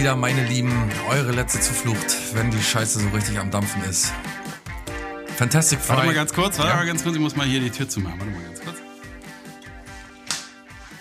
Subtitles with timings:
[0.00, 0.72] wieder, meine Lieben.
[1.10, 4.14] Eure letzte Zuflucht, wenn die Scheiße so richtig am Dampfen ist.
[5.36, 5.90] Fantastic Fry.
[5.96, 6.76] Warte mal ganz kurz, warte Ja.
[6.76, 8.18] mal ganz kurz, ich muss mal hier die Tür zumachen.
[8.18, 8.76] Warte mal ganz kurz.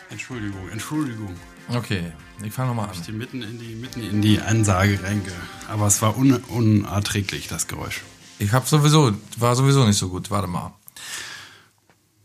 [0.09, 1.33] Entschuldigung, Entschuldigung.
[1.69, 2.11] Okay,
[2.43, 2.95] ich fange nochmal an.
[2.99, 5.31] Ich bin mitten in die, mitten in die Ansage reinge.
[5.69, 8.01] Aber es war un, unerträglich, das Geräusch.
[8.37, 10.29] Ich hab sowieso, war sowieso nicht so gut.
[10.29, 10.73] Warte mal.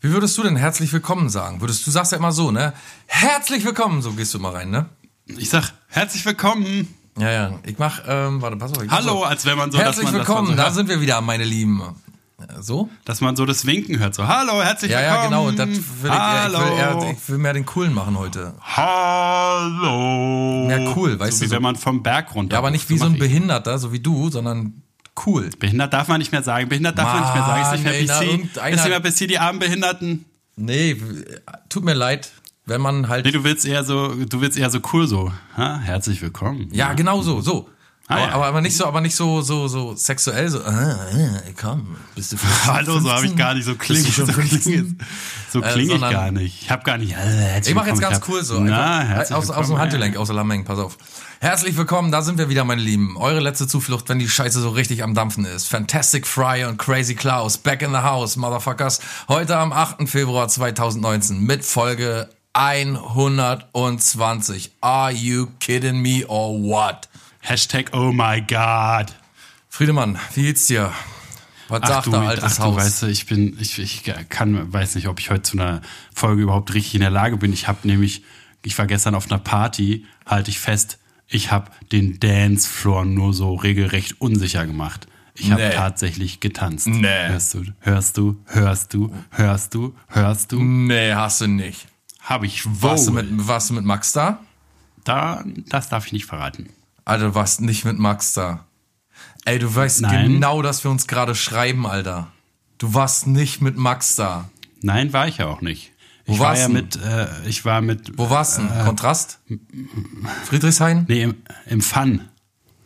[0.00, 1.60] Wie würdest du denn herzlich willkommen sagen?
[1.60, 2.72] Würdest du sagst ja immer so, ne?
[3.06, 4.86] Herzlich willkommen, so gehst du mal rein, ne?
[5.26, 6.92] Ich sag, herzlich willkommen.
[7.18, 7.58] Ja, ja.
[7.64, 8.82] Ich mach, ähm, warte, pass auf.
[8.90, 9.24] Hallo, so.
[9.24, 11.44] als wenn man so, Herzlich dass man, willkommen, man da so, sind wir wieder, meine
[11.44, 11.80] Lieben.
[12.40, 12.88] Äh, So?
[13.04, 14.14] dass man so das Winken hört.
[14.16, 15.46] So, hallo, herzlich Ja, ja, genau.
[15.46, 15.72] willkommen.
[15.74, 16.58] Das will ich, eher- ich, hallo.
[16.58, 18.54] will eher, ich will mehr den coolen machen heute.
[18.60, 19.88] hallo.
[20.68, 22.54] Ja, cool, weißt so du, Wie so- wenn man vom Berg runter.
[22.54, 23.16] Ja, aber nicht wie so ein.
[23.18, 24.82] Behinderter, so wie du, sondern
[25.26, 25.50] cool.
[25.60, 26.68] Behindert darf man nicht mehr sagen.
[26.68, 27.62] Behindert darf man nicht mehr sagen.
[27.62, 28.72] Ist nicht mehr Mann, ey, PC.
[28.74, 30.24] Ist nicht mehr PC, die armen Behinderten.
[30.56, 30.96] Nee,
[31.68, 32.30] tut mir leid,
[32.66, 33.24] wenn man halt.
[33.24, 35.32] Nee, du willst eher so, du willst eher so cool so.
[35.56, 35.78] Ha?
[35.82, 36.68] Herzlich willkommen.
[36.72, 37.68] ja, genau so, so.
[38.06, 38.32] Ah, aber, ja.
[38.34, 42.32] aber, aber nicht so, aber nicht so, so, so sexuell, so, ah, äh, komm, bist
[42.32, 43.74] du 15, Hallo, so habe ich gar nicht so.
[43.74, 44.98] Bist du So schon klinge 15?
[45.50, 46.62] so Äh, kling ich gar nicht.
[46.64, 47.14] Ich habe gar nicht.
[47.16, 48.60] Äh, Ich mache jetzt ganz hab- cool so.
[48.60, 50.98] Na, einfach, herzlich aus, aus dem Handgelenk, aus der Lameng, pass auf.
[51.40, 53.16] Herzlich willkommen, da sind wir wieder, meine Lieben.
[53.16, 55.66] Eure letzte Zuflucht, wenn die Scheiße so richtig am Dampfen ist.
[55.68, 59.00] Fantastic Fry und Crazy Klaus, back in the house, Motherfuckers.
[59.28, 60.06] Heute am 8.
[60.08, 64.70] Februar 2019 mit Folge 120.
[64.80, 67.08] Are you kidding me or what?
[67.44, 69.12] Hashtag Oh my God.
[69.68, 70.92] Friedemann, wie geht's dir?
[71.68, 72.76] Was Ach sagt du, ach altes du Haus?
[72.76, 75.80] weißt du, ich bin, ich, ich kann, weiß nicht, ob ich heute zu einer
[76.14, 77.52] Folge überhaupt richtig in der Lage bin.
[77.52, 78.22] Ich habe nämlich,
[78.62, 83.54] ich war gestern auf einer Party, halte ich fest, ich habe den Dancefloor nur so
[83.54, 85.08] regelrecht unsicher gemacht.
[85.34, 85.70] Ich habe Nee.
[85.74, 86.86] tatsächlich getanzt.
[86.86, 87.08] Nee.
[87.28, 90.62] Hörst du, hörst du, hörst du, hörst du, hörst du?
[90.62, 91.88] nee, hast du nicht.
[92.24, 93.22] Habe ich Warst du, wohl.
[93.22, 94.40] mit, warst du mit Max da?
[95.04, 96.70] Da, das darf ich nicht verraten.
[97.04, 98.64] Alter, du warst nicht mit Max da.
[99.44, 100.32] Ey, du weißt Nein.
[100.32, 102.28] genau, dass wir uns gerade schreiben, Alter.
[102.78, 104.48] Du warst nicht mit Max da.
[104.80, 105.92] Nein, war ich ja auch nicht.
[106.26, 108.62] Wo ich war ja mit, äh, ich war mit, Wo warst du?
[108.62, 109.40] Äh, Kontrast?
[110.44, 111.04] Friedrichshain?
[111.08, 111.34] nee, im,
[111.66, 112.22] im Fun.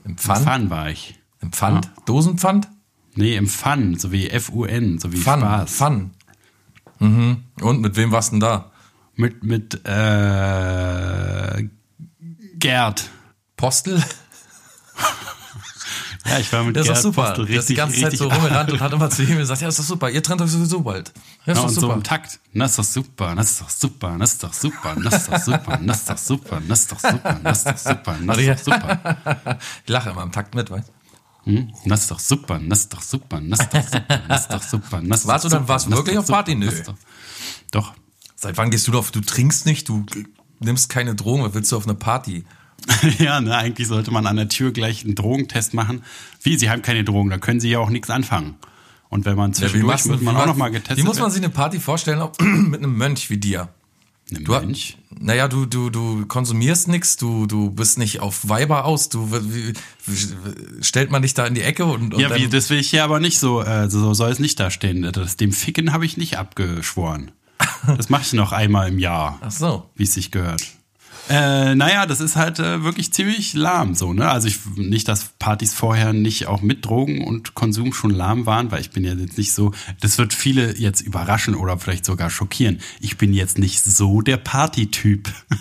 [0.05, 0.45] Im Im Pfand?
[0.49, 1.15] Fun war ich.
[1.41, 1.91] Im Pfand?
[2.07, 2.69] Dosenpfand?
[3.15, 5.41] Nee, im Fun, so wie F-U-N, so wie Fun.
[5.41, 5.73] Spaß.
[5.73, 6.11] Fun.
[6.99, 7.45] Mhm.
[7.61, 8.71] Und mit wem warst du denn da?
[9.21, 11.69] Mit, mit, äh,
[12.61, 13.11] Gerd.
[13.57, 14.01] Postel?
[16.25, 17.23] Ja, ich war mit ist doch Gerd super.
[17.25, 19.61] Postel Der ist die ganze Zeit so richtig- rumgerannt und hat immer zu ihm gesagt,
[19.61, 21.13] ja, ist doch super, ihr trennt euch sowieso bald.
[21.47, 21.95] Ja, ist Ja, und so super.
[21.95, 22.39] im Takt.
[22.55, 25.39] Das ist doch super, das ist doch super, das ist doch super, das ist doch
[25.39, 28.69] super, das ist doch super, das ist doch super, das ist doch super, das ist
[28.69, 29.59] doch super.
[29.85, 30.93] ich lache immer im Takt mit, weißt
[31.45, 31.73] Hm?
[31.87, 34.63] Das ist doch super, das ist doch super, das ist doch super, das ist doch
[34.63, 35.01] super.
[35.03, 36.55] Das ist Warst du dann- du das ist wirklich auf Party?
[36.55, 36.67] Nö.
[36.67, 36.93] das ist
[37.71, 37.95] Doch.
[38.41, 40.07] Seit wann gehst du doch, du trinkst nicht, du
[40.61, 42.45] nimmst keine Drogen, was willst du auf eine Party?
[43.19, 46.05] Ja, ne, eigentlich sollte man an der Tür gleich einen Drogentest machen.
[46.43, 48.55] Wie, Sie haben keine Drogen, da können Sie ja auch nichts anfangen.
[49.09, 50.99] Und wenn man Ja, zwischendurch du- wird man auch ma- noch mal getestet.
[50.99, 51.33] Wie muss man werden.
[51.33, 53.69] sich eine Party vorstellen auch mit einem Mönch wie dir?
[54.31, 54.99] Ein Du, Mönch?
[55.19, 59.73] Naja, du, du, du konsumierst nichts, du, du bist nicht auf Weiber aus, du wie,
[60.07, 62.91] wie, stellt man dich da in die Ecke und, und Ja, wie, das will ich
[62.91, 65.03] hier aber nicht so, äh, so soll es nicht da stehen.
[65.13, 67.33] Das, dem Ficken habe ich nicht abgeschworen.
[67.97, 69.89] Das mache ich noch einmal im Jahr, Ach so.
[69.97, 70.63] wie es sich gehört.
[71.31, 74.31] Äh, naja, das ist halt äh, wirklich ziemlich lahm so, ne?
[74.31, 78.71] Also ich nicht, dass Partys vorher nicht auch mit Drogen und Konsum schon lahm waren,
[78.71, 82.31] weil ich bin ja jetzt nicht so, das wird viele jetzt überraschen oder vielleicht sogar
[82.31, 82.81] schockieren.
[83.01, 85.29] Ich bin jetzt nicht so der Partytyp.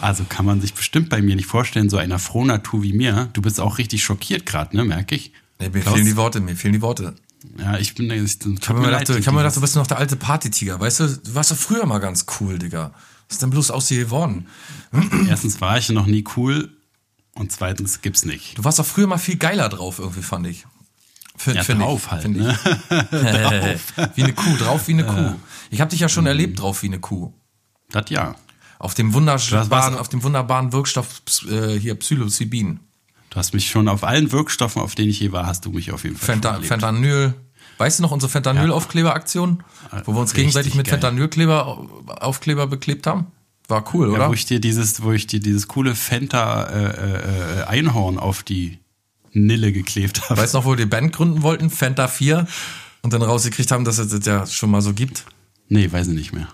[0.00, 3.30] Also kann man sich bestimmt bei mir nicht vorstellen, so einer Frohnatur wie mir.
[3.32, 5.32] Du bist auch richtig schockiert gerade, ne, merke ich.
[5.58, 5.94] Nee, mir Klaus?
[5.94, 7.16] fehlen die Worte, mir fehlen die Worte.
[7.56, 8.10] Ja, ich bin.
[8.10, 10.16] Ich, Ich habe mir gedacht, du- ich hab mir gedacht, du bist noch der alte
[10.16, 10.78] Partytiger.
[10.80, 12.92] Weißt du, du warst doch früher mal ganz cool, Digga.
[13.28, 14.46] Was ist denn bloß aus dir geworden?
[15.28, 16.70] Erstens war ich noch nie cool
[17.34, 18.56] und zweitens gibt's nicht.
[18.58, 20.66] Du warst doch früher mal viel geiler drauf, irgendwie, fand ich.
[21.36, 22.58] Find, Ja, find drauf ich, halt, find ne?
[23.76, 24.16] Ich.
[24.16, 25.34] wie eine Kuh, drauf wie eine Kuh.
[25.70, 27.32] Ich habe dich ja schon erlebt, drauf wie eine Kuh.
[27.90, 28.34] Das ja.
[28.80, 32.80] Auf dem wunderbaren, auf dem wunderbaren Wirkstoff äh, hier Psilocybin.
[33.30, 35.92] Du hast mich schon auf allen Wirkstoffen, auf denen ich je war, hast du mich
[35.92, 36.60] auf jeden Fall Fenta.
[36.60, 37.34] Fentanyl.
[37.78, 39.62] Weißt du noch unsere Fentanyl-Aufkleberaktion?
[40.04, 40.94] Wo wir uns Richtig gegenseitig mit geil.
[40.94, 41.86] Fentanyl-Kleber
[42.20, 43.26] Aufkleber beklebt haben?
[43.68, 44.28] War cool, Ja, oder?
[44.30, 48.78] wo ich dir dieses, wo ich dir dieses coole Fenta äh, äh, Einhorn auf die
[49.32, 50.40] Nille geklebt habe.
[50.40, 51.68] Weißt du noch, wo wir die Band gründen wollten?
[51.70, 52.46] Fenta 4.
[53.02, 55.24] Und dann rausgekriegt haben, dass es das ja schon mal so gibt.
[55.68, 56.48] Nee, weiß ich nicht mehr.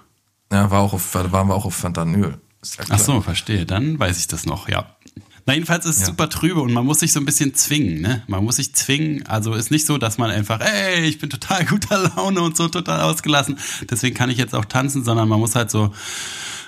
[0.53, 2.21] Ja, war auch auf, waren wir auch auf Fentanyl.
[2.23, 2.85] Ja.
[2.91, 3.65] Ach so, verstehe.
[3.65, 4.97] Dann weiß ich das noch, ja.
[5.47, 6.07] Na, jedenfalls ist es Ja.
[6.07, 8.23] super trübe und man muss sich so ein bisschen zwingen, ne?
[8.29, 9.27] Man muss sich zwingen.
[9.27, 12.69] Also ist nicht so, dass man einfach, ey, ich bin total guter Laune und so
[12.69, 13.59] total ausgelassen.
[13.91, 15.93] Deswegen kann ich jetzt auch tanzen, sondern man muss halt so,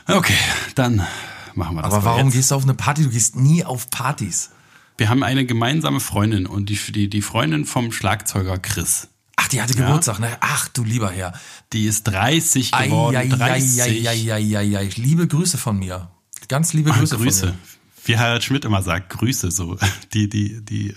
[0.06, 0.36] okay,
[0.74, 1.06] dann
[1.54, 2.34] machen wir das Aber warum jetzt.
[2.34, 3.02] gehst du auf eine Party?
[3.04, 4.50] Du gehst nie auf Partys.
[4.98, 9.08] Wir haben eine gemeinsame Freundin und die, die, die Freundin vom Schlagzeuger Chris.
[9.36, 10.36] Ach, die hatte Geburtstag, ne?
[10.40, 11.32] Ach, du lieber Herr.
[11.74, 13.28] Die ist 30 geworden.
[13.30, 13.82] 30.
[14.08, 14.88] Eieieiei.
[14.96, 16.10] Liebe Grüße von mir.
[16.48, 17.40] Ganz liebe Ach, Grüße, Grüße.
[17.40, 17.58] von mir.
[18.06, 19.76] Wie Harald Schmidt immer sagt, Grüße, so
[20.14, 20.94] die, die, die äh,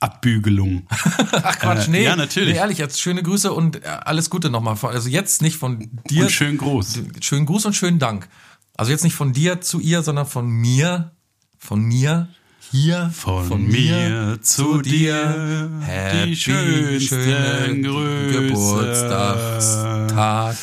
[0.00, 0.86] Abbügelung.
[0.90, 2.04] Ach Quatsch, Äh, nee.
[2.04, 2.54] ja, natürlich.
[2.54, 4.76] Nee, ehrlich, jetzt schöne Grüße und äh, alles Gute nochmal.
[4.76, 6.24] von- Also jetzt nicht von dir.
[6.24, 7.00] Und schön groß.
[7.20, 8.28] Schönen Gruß und schönen Dank.
[8.76, 11.12] Also jetzt nicht von dir zu ihr, sondern von mir,
[11.58, 12.28] von mir
[12.70, 18.42] hier, Von, mir zu dir Happy die schönsten schöne Grüße.
[18.48, 20.56] Geburtstagstag.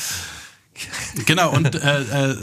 [1.26, 2.02] Genau, und äh,
[2.32, 2.36] äh,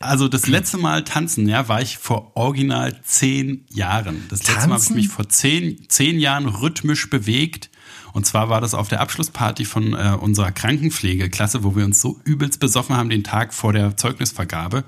[0.00, 4.24] also das letzte Mal tanzen, ja, war ich vor original zehn Jahren.
[4.30, 4.96] Das letzte Mal habe ich Tanzen?
[4.96, 7.70] mich vor zehn, zehn Jahren rhythmisch bewegt.
[8.12, 12.18] Und zwar war das auf der Abschlussparty von äh, unserer Krankenpflegeklasse, wo wir uns so
[12.24, 14.84] übelst besoffen haben den Tag vor der Zeugnisvergabe.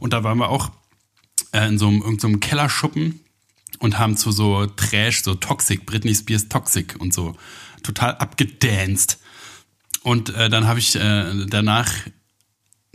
[0.00, 0.70] Und da waren wir auch
[1.52, 3.20] äh, in so einem, irgendeinem so einem Kellerschuppen
[3.80, 7.36] und haben zu so Trash, so Toxic, Britney Spears Toxic und so
[7.82, 9.18] total abgedanced.
[10.02, 11.92] Und äh, dann habe ich äh, danach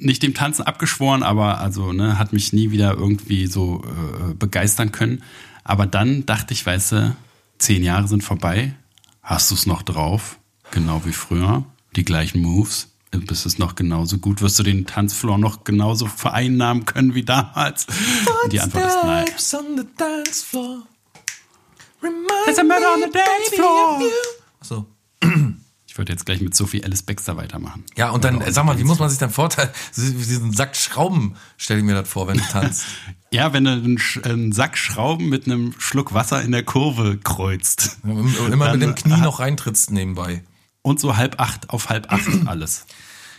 [0.02, 4.92] nicht dem Tanzen abgeschworen, aber also ne, hat mich nie wieder irgendwie so äh, begeistern
[4.92, 5.24] können.
[5.64, 7.16] Aber dann dachte ich, weißt du,
[7.58, 8.74] zehn Jahre sind vorbei.
[9.22, 10.40] Hast du es noch drauf?
[10.72, 11.66] Genau wie früher.
[11.96, 12.88] Die gleichen Moves.
[13.12, 14.42] Bist es noch genauso gut?
[14.42, 17.88] Wirst du den Tanzfloor noch genauso vereinnahmen können wie damals?
[18.44, 19.26] Und die Antwort ist nein.
[22.46, 24.02] There's a man on the dance floor.
[24.62, 24.86] So.
[26.00, 27.84] Ich würde jetzt gleich mit Sophie Alice Baxter weitermachen.
[27.98, 29.68] Ja, und dann, sag mal, wie muss man sich dann vorstellen?
[29.98, 32.86] Diesen Sack Schrauben stelle ich mir das vor, wenn du tanzt.
[33.32, 37.98] Ja, wenn du einen, einen Sack Schrauben mit einem Schluck Wasser in der Kurve kreuzt.
[38.04, 40.42] Und immer mit Dann dem Knie noch reintrittst nebenbei.
[40.84, 42.86] Und so halb acht auf halb acht alles.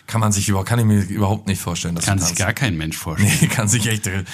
[0.06, 2.52] Kann man sich über, kann ich mir überhaupt nicht vorstellen, dass Kann du sich gar
[2.52, 3.32] kein Mensch vorstellen.
[3.40, 4.24] Nee, kann sich echt, äh,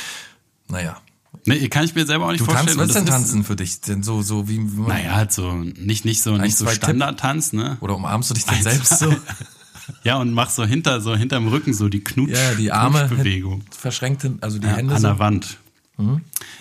[0.66, 1.00] naja.
[1.46, 2.78] Nee, kann ich mir selber auch nicht Du tanzt, vorstellen.
[2.78, 3.80] was Und ist denn tanzen für dich?
[3.80, 6.66] Denn so, so wie, Naja, halt so, nicht, nicht so, nicht so?
[6.68, 7.76] Standardtanz, ne?
[7.80, 9.14] oder umarmst du dich denn Eins, selbst so?
[10.02, 13.62] Ja, und mach so hinter, so hinterm Rücken so die Knutsch, Ja, die Arme Bewegung.
[13.70, 15.06] verschränkt, also die Ja, Hände an so.
[15.06, 15.58] der Wand.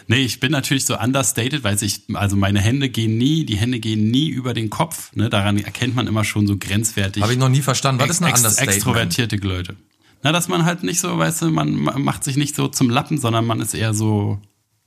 [0.08, 3.80] Nee, ich bin natürlich so understated, weil ich, also meine Hände gehen nie, die Hände
[3.80, 5.12] gehen nie über den Kopf.
[5.16, 5.30] Ne?
[5.31, 7.22] Daran erkennt man immer schon so grenzwertig.
[7.24, 8.00] Habe ich noch nie verstanden.
[8.02, 8.76] Was ist ein Understatement?
[8.76, 9.76] extrovertierte Leute.
[10.24, 12.90] Na, dass man halt nicht so, weißt du, man ma- macht sich nicht so zum
[12.90, 14.40] Lappen, sondern man ist eher so,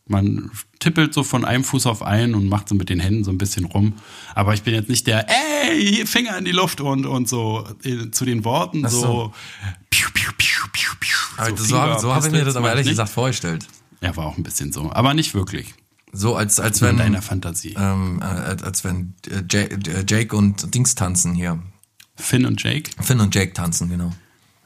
[0.08, 3.30] man tippelt so von einem Fuß auf einen und macht so mit den Händen so
[3.30, 3.94] ein bisschen rum.
[4.34, 8.10] Aber ich bin jetzt nicht der, ey, Finger in die Luft und, und so äh,
[8.10, 9.32] zu den Worten Ach so, so.
[9.90, 11.56] piu, piu, piu, piu, piu.
[11.56, 12.92] So Fieber, habe so hab ich mir das aber ehrlich nicht.
[12.92, 13.66] gesagt vorgestellt.
[14.00, 14.90] Ja, war auch ein bisschen so.
[14.92, 15.74] Aber nicht wirklich.
[16.12, 17.74] So als, als In wenn, deiner Fantasie.
[17.78, 19.42] ähm, äh, als wenn äh,
[20.08, 21.62] Jake und Dings tanzen hier.
[22.16, 22.90] Finn und Jake.
[23.00, 24.12] Finn und Jake tanzen, genau.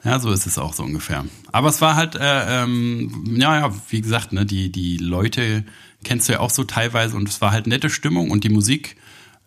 [0.04, 1.24] Ja, so ist es auch so ungefähr.
[1.52, 5.64] Aber es war halt, äh, ähm, ja, ja, wie gesagt, ne, die, die Leute
[6.02, 8.96] kennst du ja auch so teilweise und es war halt nette Stimmung und die Musik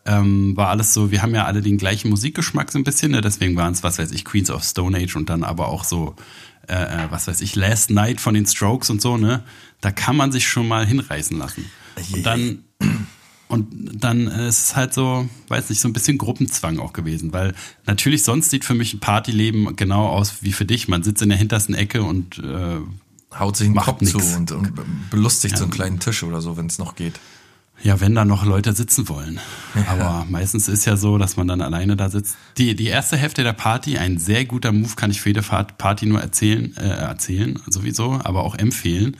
[0.06, 3.22] ähm, war alles so, wir haben ja alle den gleichen Musikgeschmack so ein bisschen, ne?
[3.22, 6.16] deswegen waren es, was weiß ich, Queens of Stone Age und dann aber auch so,
[6.68, 9.44] äh, äh, was weiß ich, Last Night von den Strokes und so, ne?
[9.82, 11.70] Da kann man sich schon mal hinreißen lassen.
[12.12, 12.64] Und dann,
[13.48, 13.68] und
[14.04, 17.54] dann äh, ist es halt so, weiß nicht, so ein bisschen Gruppenzwang auch gewesen, weil
[17.86, 20.88] natürlich sonst sieht für mich ein Partyleben genau aus wie für dich.
[20.88, 22.78] Man sitzt in der hintersten Ecke und äh,
[23.38, 24.14] Haut sich den Kopf nix.
[24.14, 27.20] zu und, und belustigt so einen kleinen Tisch oder so, wenn es noch geht.
[27.84, 29.40] ja, wenn da noch Leute sitzen wollen.
[29.90, 32.38] Aber meistens ist ja so, dass man dann alleine da sitzt.
[32.58, 36.06] Die, die erste Hälfte der Party, ein sehr guter Move, kann ich für jede Party
[36.06, 39.18] nur erzählen, äh, erzählen sowieso, aber auch empfehlen.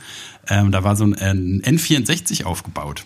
[0.48, 3.04] Ähm, da war so ein, äh, ein N64 aufgebaut.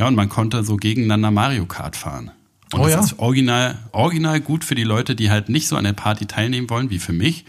[0.00, 2.30] Ja, und man konnte so gegeneinander Mario Kart fahren.
[2.72, 3.00] Und Oh das ja.
[3.00, 6.70] ist original, original gut für die Leute, die halt nicht so an der Party teilnehmen
[6.70, 7.44] wollen, wie für mich.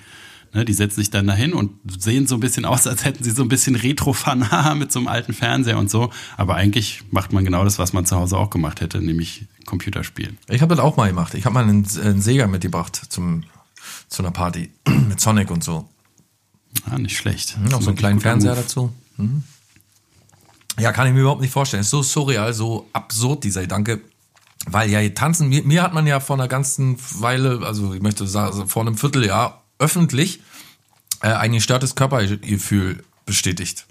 [0.54, 3.32] Ne, die setzen sich dann dahin und sehen so ein bisschen aus, als hätten sie
[3.32, 4.46] so ein bisschen Retro-Fun
[4.78, 6.10] mit so einem alten Fernseher und so.
[6.36, 10.38] Aber eigentlich macht man genau das, was man zu Hause auch gemacht hätte, nämlich Computerspielen.
[10.50, 11.34] Ich habe das auch mal gemacht.
[11.36, 13.44] Ich habe mal einen, einen Sega mitgebracht zum,
[14.10, 14.72] zu einer Party
[15.08, 15.88] mit Sonic und so.
[16.90, 17.58] Ah, nicht schlecht.
[17.70, 18.62] Noch so einen kleinen Fernseher Move.
[18.62, 18.94] dazu.
[19.16, 19.44] Mhm.
[20.80, 21.82] Ja, kann ich mir überhaupt nicht vorstellen.
[21.82, 24.02] Ist so surreal, so absurd, dieser Gedanke.
[24.68, 28.28] Weil ja, tanzen, mir, mir hat man ja vor einer ganzen Weile, also ich möchte
[28.28, 30.42] sagen, also vor einem Vierteljahr öffentlich
[31.22, 33.86] äh, ein gestörtes Körpergefühl bestätigt.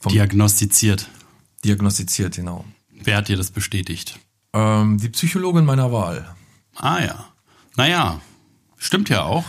[0.00, 1.08] Vom Diagnostiziert.
[1.64, 2.64] diagnostiziert, genau.
[2.90, 4.18] Wer hat dir das bestätigt?
[4.52, 6.34] Ähm, die Psychologin meiner Wahl.
[6.74, 7.26] Ah ja.
[7.76, 8.20] Naja,
[8.78, 9.44] stimmt ja auch.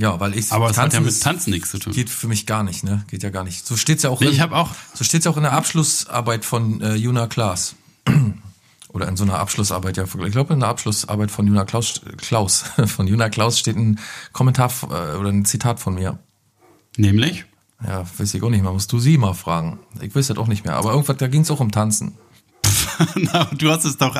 [0.00, 1.92] Ja, weil ich Aber es hat ja mit Tanzen nichts zu tun.
[1.92, 3.04] Geht für mich gar nicht, ne?
[3.08, 3.66] Geht ja gar nicht.
[3.66, 4.20] So steht's ja auch.
[4.20, 7.26] Nee, in- ich habe auch, So steht's ja auch in der Abschlussarbeit von äh, Juna
[7.26, 7.74] Klaas.
[8.90, 12.64] Oder in so einer Abschlussarbeit, ja, ich glaube in der Abschlussarbeit von Juna Klaus, Klaus,
[12.86, 13.98] von Juna Klaus steht ein
[14.32, 16.18] Kommentar äh, oder ein Zitat von mir.
[16.96, 17.44] nämlich,
[17.86, 18.72] Ja, weiß ich auch nicht mehr.
[18.72, 19.78] Musst du sie mal fragen.
[20.00, 20.74] Ich weiß das auch nicht mehr.
[20.76, 22.14] Aber irgendwas, da ging es auch um Tanzen.
[23.16, 24.14] Na, du hast es doch,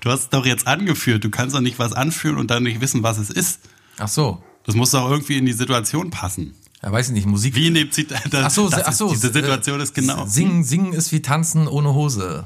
[0.00, 1.24] du hast es doch jetzt angeführt.
[1.24, 3.60] Du kannst doch nicht was anführen und dann nicht wissen, was es ist.
[3.98, 4.42] Ach so.
[4.64, 6.54] Das muss doch irgendwie in die Situation passen.
[6.82, 7.26] Ja, weiß ich nicht.
[7.26, 7.54] Musik.
[7.54, 8.34] Wie in dem Zitat.
[8.34, 9.06] Ach so, das ach so.
[9.06, 10.26] Ist, diese Situation äh, ist genau.
[10.26, 12.44] Singen, singen ist wie Tanzen ohne Hose.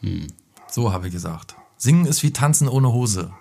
[0.00, 0.26] Hm.
[0.68, 1.54] So habe ich gesagt.
[1.76, 3.32] Singen ist wie Tanzen ohne Hose.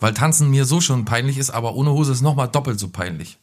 [0.00, 3.38] Weil Tanzen mir so schon peinlich ist, aber ohne Hose ist nochmal doppelt so peinlich.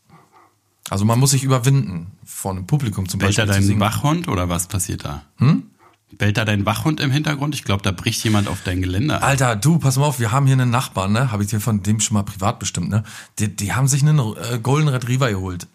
[0.90, 3.80] Also man muss sich überwinden, vor einem Publikum zum Bellt Beispiel zu dein singen.
[3.80, 5.24] Wachhund oder was passiert da?
[5.38, 5.71] Hm?
[6.18, 7.56] Bellt da dein Wachhund im Hintergrund?
[7.56, 9.24] Ich glaube, da bricht jemand auf dein Geländer.
[9.24, 11.32] Alter, du, pass mal auf, wir haben hier einen Nachbarn, ne?
[11.32, 13.04] Habe ich dir von dem schon mal privat bestimmt, ne?
[13.40, 15.68] Die, die haben sich einen äh, Golden Retriever geholt.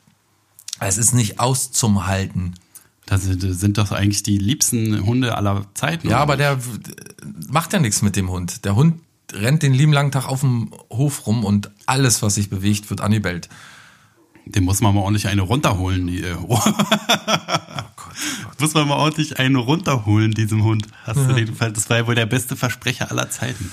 [0.79, 2.55] Es ist nicht auszuhalten.
[3.07, 6.09] Das sind, doch eigentlich die liebsten Hunde aller Zeiten.
[6.09, 6.79] Ja, aber der w-
[7.49, 8.65] macht ja nichts mit dem Hund.
[8.65, 9.01] Der Hund
[9.33, 13.01] rennt den lieben langen Tag auf dem Hof rum und alles, was sich bewegt, wird
[13.01, 13.49] angebellt.
[14.45, 16.07] Dem muss man mal ordentlich eine runterholen.
[16.09, 16.35] Die, äh,
[18.59, 20.87] muss man mal ordentlich eine runterholen, diesem Hund.
[21.05, 21.73] Hast du den Fall?
[21.73, 23.71] Das war ja wohl der beste Versprecher aller Zeiten.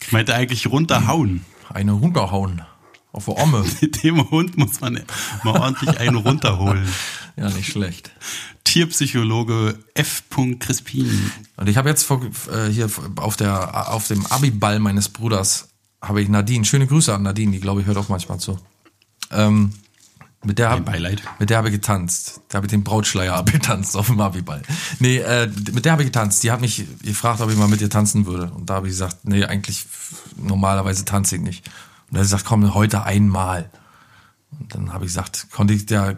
[0.00, 1.44] Ich meinte eigentlich runterhauen.
[1.72, 2.62] Eine runterhauen.
[3.12, 3.64] Auf der Omme.
[4.02, 5.02] Dem Hund muss man
[5.42, 6.86] mal ordentlich einen runterholen.
[7.36, 8.12] Ja, nicht schlecht.
[8.64, 10.24] Tierpsychologe F.
[10.58, 11.32] Crispin.
[11.56, 12.20] Und ich habe jetzt vor,
[12.52, 15.68] äh, hier auf, der, auf dem Abiball meines Bruders
[16.02, 18.58] habe ich Nadine, schöne Grüße an Nadine, die glaube ich hört auch manchmal zu.
[19.30, 19.72] Ähm,
[20.44, 20.88] mit der, hab,
[21.40, 22.40] mit der habe ich getanzt.
[22.48, 24.62] Da habe ich den Brautschleier abgetanzt auf dem Abiball.
[25.00, 26.44] Nee, äh, mit der habe ich getanzt.
[26.44, 28.50] Die hat mich gefragt, ob ich mal mit ihr tanzen würde.
[28.52, 29.86] Und da habe ich gesagt, nee, eigentlich
[30.36, 31.66] normalerweise tanze ich nicht.
[32.08, 33.68] Und er hat gesagt, komm, heute einmal.
[34.58, 36.16] Und dann habe ich gesagt, konnte ich der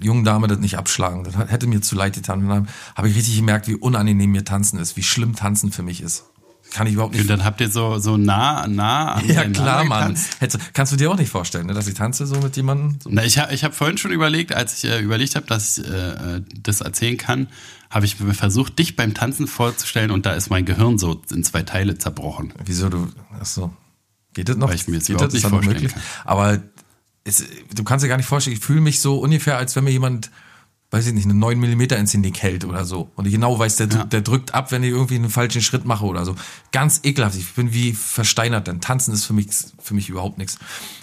[0.00, 1.24] jungen Dame das nicht abschlagen.
[1.24, 2.42] Das hätte mir zu leid getan.
[2.42, 5.82] Und dann habe ich richtig gemerkt, wie unangenehm mir Tanzen ist, wie schlimm Tanzen für
[5.82, 6.24] mich ist.
[6.72, 7.30] Kann ich überhaupt Und nicht.
[7.30, 10.16] dann habt ihr so, so nah, nah an Ja, klar, Mann.
[10.38, 12.98] Hättest, kannst du dir auch nicht vorstellen, ne, dass ich tanze so mit jemandem?
[13.02, 13.10] So.
[13.12, 15.86] Na, ich habe ich hab vorhin schon überlegt, als ich äh, überlegt habe, dass ich
[15.86, 17.48] äh, äh, das erzählen kann,
[17.90, 21.44] habe ich mir versucht, dich beim Tanzen vorzustellen und da ist mein Gehirn so in
[21.44, 22.54] zwei Teile zerbrochen.
[22.64, 23.70] Wieso du, ach so.
[24.32, 24.68] Geht das noch?
[24.68, 25.92] Weil ich mir das Geht überhaupt nicht das noch vorstellen möglich?
[25.92, 26.02] kann.
[26.24, 26.62] Aber
[27.24, 29.90] es, du kannst dir gar nicht vorstellen, ich fühle mich so ungefähr, als wenn mir
[29.90, 30.30] jemand,
[30.92, 33.10] weiß ich nicht, eine 9 mm ins Genick hält oder so.
[33.16, 34.04] Und ich genau weiß, der, Ja.
[34.04, 36.36] der drückt ab, wenn ich irgendwie einen falschen Schritt mache oder so.
[36.70, 37.34] Ganz ekelhaft.
[37.36, 39.48] Ich bin wie versteinert, denn Tanzen ist für mich,
[39.80, 40.58] für mich überhaupt nichts.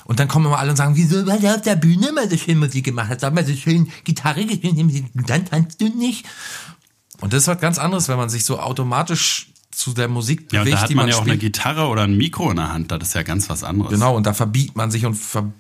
[0.06, 2.38] Und dann kommen immer alle und sagen, wieso, weil er auf der Bühne immer so
[2.38, 6.26] schön Musik gemacht hat, mal so schön Gitarre gespielt, dann tanzt du nicht.
[7.20, 10.62] Und das ist was ganz anderes, wenn man sich so automatisch zu der Musik Ja,
[10.62, 11.54] bewegt, da hat man man ja auch eine spielt.
[11.54, 13.92] Gitarre oder ein Mikro in der Hand, das ist ja ganz was anderes.
[13.92, 15.52] Genau, und da verbiegt man sich und ver,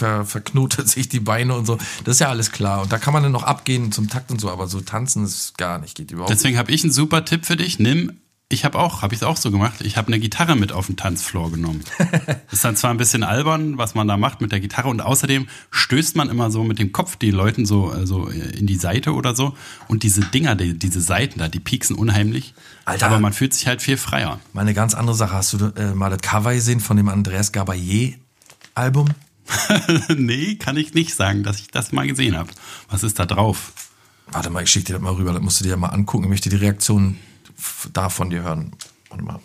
[0.00, 1.76] ver, verknotet sich die Beine und so.
[2.04, 2.82] Das ist ja alles klar.
[2.82, 5.56] Und da kann man dann noch abgehen zum Takt und so, aber so tanzen ist
[5.58, 7.78] gar nicht, geht überhaupt Deswegen habe ich einen super Tipp für dich.
[7.78, 9.80] Nimm, ich habe auch, habe ich es auch so gemacht.
[9.82, 11.84] Ich habe eine Gitarre mit auf den Tanzfloor genommen.
[12.50, 15.46] ist dann zwar ein bisschen albern, was man da macht mit der Gitarre und außerdem
[15.70, 19.12] stößt man immer so mit dem Kopf die Leuten so, äh, so in die Seite
[19.12, 19.54] oder so
[19.86, 22.54] und diese Dinger, die, diese Seiten da, die pieksen unheimlich.
[22.86, 23.06] Alter.
[23.06, 24.40] Aber man fühlt sich halt viel freier.
[24.52, 25.34] Mal eine ganz andere Sache.
[25.34, 28.14] Hast du äh, mal das Cover gesehen von dem Andreas Gabayé
[28.74, 29.08] Album?
[30.16, 32.50] nee, kann ich nicht sagen, dass ich das mal gesehen habe.
[32.88, 33.72] Was ist da drauf?
[34.32, 35.32] Warte mal, ich schicke dir das mal rüber.
[35.32, 36.24] Das musst du dir mal angucken.
[36.24, 37.16] Ich möchte die Reaktion
[37.92, 38.72] da von dir hören.
[39.08, 39.40] Warte mal.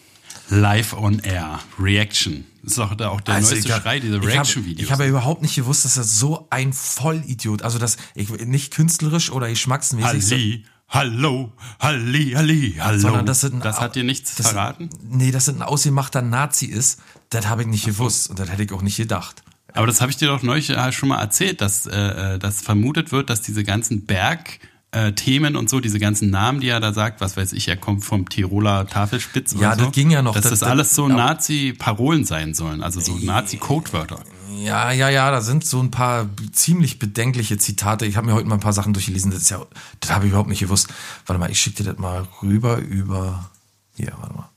[0.49, 2.45] Live on Air, Reaction.
[2.61, 3.81] Das ist doch da auch der neueste egal.
[3.81, 4.85] Schrei, diese hab- Reaction-Videos.
[4.85, 8.71] Ich habe ja überhaupt nicht gewusst, dass das so ein Vollidiot, also das ich, nicht
[8.73, 12.99] künstlerisch oder geschmacksmäßig, so, Halli, hallo, halli, halli, hallo.
[12.99, 14.89] sondern das, ein, das hat dir nichts das- verraten?
[15.01, 18.63] Nee, dass das ein ausgemachter Nazi ist, das habe ich nicht gewusst und das hätte
[18.63, 19.41] ich auch nicht gedacht.
[19.75, 22.61] Aber das habe ich dir doch neulich äh, schon mal erzählt, dass, äh, äh, dass
[22.61, 24.59] vermutet wird, dass diese ganzen Berg
[24.91, 27.75] äh, Themen und so, diese ganzen Namen, die er da sagt, was weiß ich, er
[27.75, 30.33] kommt vom Tiroler Tafelspitz Ja, oder so, das ging ja noch.
[30.33, 31.07] dass Das- das, das- alles so.
[31.09, 34.19] Nazi-Parolen sein sollen, also so Nazi-Codewörter.
[34.57, 38.05] Ja, ja, ja, da sind so ein paar ziemlich bedenkliche Zitate.
[38.05, 39.31] Ich habe mir heute mal ein paar Sachen durchgelesen.
[39.31, 39.59] Das ist ja,
[39.99, 40.87] das habe ich überhaupt nicht gewusst.
[41.25, 43.49] Warte mal, ich schicke dir das mal rüber über.
[43.97, 44.49] Hier, warte mal.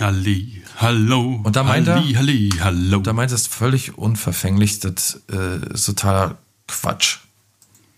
[0.00, 3.00] Halli, hallo, Und da meint er- halli, halli, hallo.
[3.00, 7.18] Da meint es völlig unverfänglich, das äh, ist totaler Quatsch.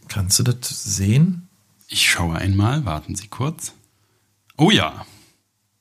[0.09, 1.49] Kannst du das sehen?
[1.89, 3.73] Ich schaue einmal, warten Sie kurz.
[4.57, 5.07] Oh ja.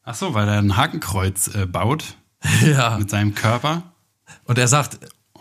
[0.03, 2.15] Ach so, weil er ein Hakenkreuz äh, baut
[2.65, 2.97] Ja.
[2.97, 3.83] mit seinem Körper.
[4.45, 4.99] Und er sagt,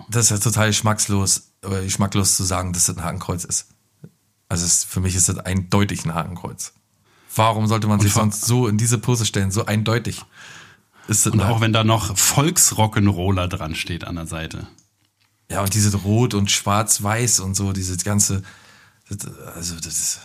[0.08, 3.68] das ist ja total geschmackslos, äh, geschmacklos zu sagen, dass das ein Hakenkreuz ist.
[4.48, 6.72] Also es, für mich ist das eindeutig ein Hakenkreuz.
[7.34, 9.50] Warum sollte man sich vor- sonst so in diese Pose stellen?
[9.50, 10.22] So eindeutig.
[11.08, 14.66] Ist Und ein auch wenn da noch Volksrock'n'Roller dran steht an der Seite.
[15.50, 18.42] Ja, und diese Rot und Schwarz-Weiß und so, diese ganze.
[19.54, 20.20] Also, das ist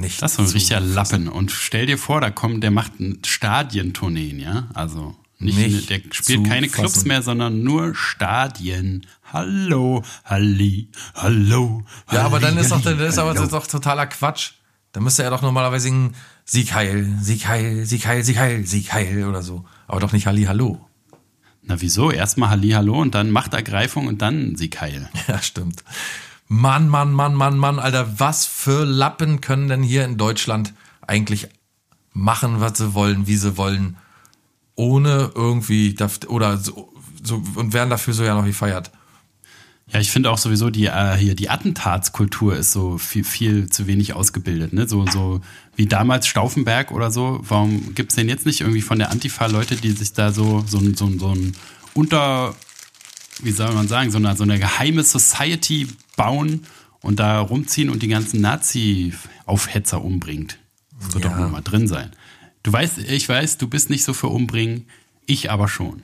[0.00, 0.22] nicht.
[0.22, 0.80] Das ist so ein richtiger.
[0.80, 1.28] Lappen.
[1.28, 4.68] Und stell dir vor, da kommt, der macht ein Stadientourneen, ja?
[4.72, 7.08] Also Nicht, Nicht der spielt keine Clubs fassen.
[7.08, 9.06] mehr, sondern nur Stadien.
[9.32, 11.84] Hallo, Halli, hallo.
[12.10, 14.52] Ja, aber dann Halli, ist doch, Halli, das ist aber das ist doch totaler Quatsch.
[14.92, 18.92] Dann müsste er doch normalerweise singen Sieg heil, Sieg heil, Sieg heil, Sieg heil, Sieg
[18.92, 19.64] heil oder so.
[19.86, 20.88] Aber doch nicht Halli Hallo.
[21.62, 22.10] Na wieso?
[22.10, 25.08] Erstmal Halli, hallo und dann Machtergreifung und dann Sieg heil.
[25.28, 25.84] Ja, stimmt.
[26.48, 30.74] Mann, Mann, Mann, Mann, Mann, Alter, was für Lappen können denn hier in Deutschland
[31.06, 31.48] eigentlich
[32.12, 33.96] machen, was sie wollen, wie sie wollen,
[34.74, 35.96] ohne irgendwie,
[36.28, 38.90] oder so, so und werden dafür so ja noch gefeiert.
[39.92, 43.86] Ja, ich finde auch sowieso die äh, hier die Attentatskultur ist so viel, viel zu
[43.86, 44.88] wenig ausgebildet, ne?
[44.88, 45.40] So so
[45.76, 47.40] wie damals Stauffenberg oder so.
[47.42, 50.78] Warum gibt's denn jetzt nicht irgendwie von der Antifa Leute, die sich da so so
[50.78, 51.54] ein so so ein
[51.94, 52.54] unter
[53.42, 56.64] wie soll man sagen, so eine, so eine geheime Society bauen
[57.00, 60.58] und da rumziehen und die ganzen Nazi-Aufhetzer umbringt.
[61.00, 61.30] Das wird Ja.
[61.30, 62.12] doch nur mal drin sein.
[62.62, 64.86] Du weißt, ich weiß, du bist nicht so für umbringen,
[65.26, 66.02] ich aber schon.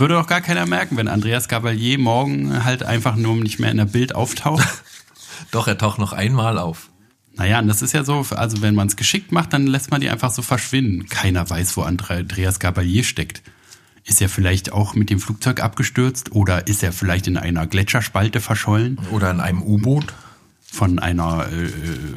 [0.00, 3.76] Würde doch gar keiner merken, wenn Andreas Gabalier morgen halt einfach nur nicht mehr in
[3.76, 4.66] der Bild auftaucht.
[5.52, 6.88] Doch, er taucht noch einmal auf.
[7.34, 10.00] naja, und das ist ja so, also wenn man es geschickt macht, dann lässt man
[10.00, 11.06] die einfach so verschwinden.
[11.08, 13.42] Keiner weiß, wo Andreas Gabalier steckt.
[14.04, 18.40] Ist er vielleicht auch mit dem Flugzeug abgestürzt oder ist er vielleicht in einer Gletscherspalte
[18.40, 20.12] verschollen Oder in einem U-Boot
[20.72, 21.70] von einer äh, äh,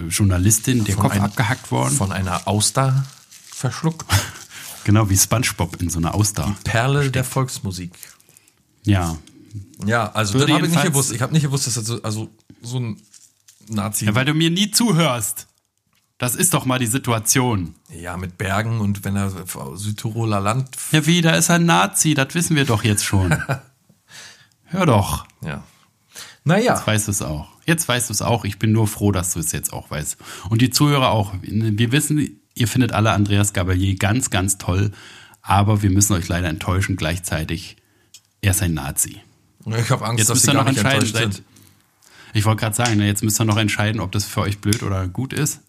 [0.10, 1.96] Journalistin, der Von Kopf einem- abgehackt worden?
[1.96, 3.06] von einer Auster
[3.52, 4.06] verschluckt.
[4.84, 6.56] Genau wie SpongeBob in so einer Auster.
[6.64, 7.92] Perle der Volksmusik.
[8.84, 9.18] Ja.
[9.86, 11.12] Ja, also Würde das habe ich nicht gewusst.
[11.12, 12.30] Ich habe nicht gewusst, dass das so, also
[12.62, 13.02] so ein
[13.68, 14.06] Nazi.
[14.06, 15.48] ja, weil du mir nie zuhörst.
[16.18, 17.76] Das ist doch mal die Situation.
[17.90, 19.32] Ja, mit Bergen und wenn er
[19.76, 20.70] Südtiroler Land.
[20.92, 23.36] Ja, wie, da ist ein Nazi, das wissen wir doch jetzt schon.
[24.66, 25.26] Hör doch.
[25.42, 25.64] Ja.
[26.44, 26.76] Naja.
[26.76, 27.50] Jetzt weißt du es auch.
[27.66, 28.46] Jetzt weißt du es auch.
[28.46, 30.18] Ich bin nur froh, dass du es jetzt auch weißt.
[30.50, 31.34] Und die Zuhörer auch.
[31.42, 34.92] Wir wissen, ihr findet alle Andreas Gabalier ganz, ganz toll.
[35.42, 37.76] Aber wir müssen euch leider enttäuschen gleichzeitig.
[38.42, 39.20] Er ist ein Nazi.
[39.66, 41.06] Ich habe Angst, Jetzt dass müsst ihr noch entscheiden.
[41.08, 41.42] Seid,
[42.34, 44.84] ich wollte gerade sagen, ne, jetzt müsst ihr noch entscheiden, ob das für euch blöd
[44.84, 45.60] oder gut ist.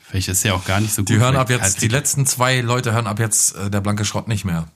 [0.00, 1.08] Vielleicht ist es ja auch gar nicht so gut.
[1.08, 4.04] Die hören ab jetzt, halt- die letzten zwei Leute hören ab jetzt äh, der blanke
[4.04, 4.68] Schrott nicht mehr.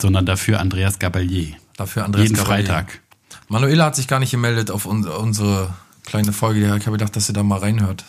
[0.00, 1.56] sondern dafür Andreas Gabalier.
[1.76, 2.66] Dafür Andreas Jeden Gabalier.
[2.66, 3.00] Freitag.
[3.48, 5.74] Manuela hat sich gar nicht gemeldet auf un unsere
[6.04, 6.60] kleine Folge.
[6.76, 8.04] Ich habe gedacht, dass sie da mal reinhört.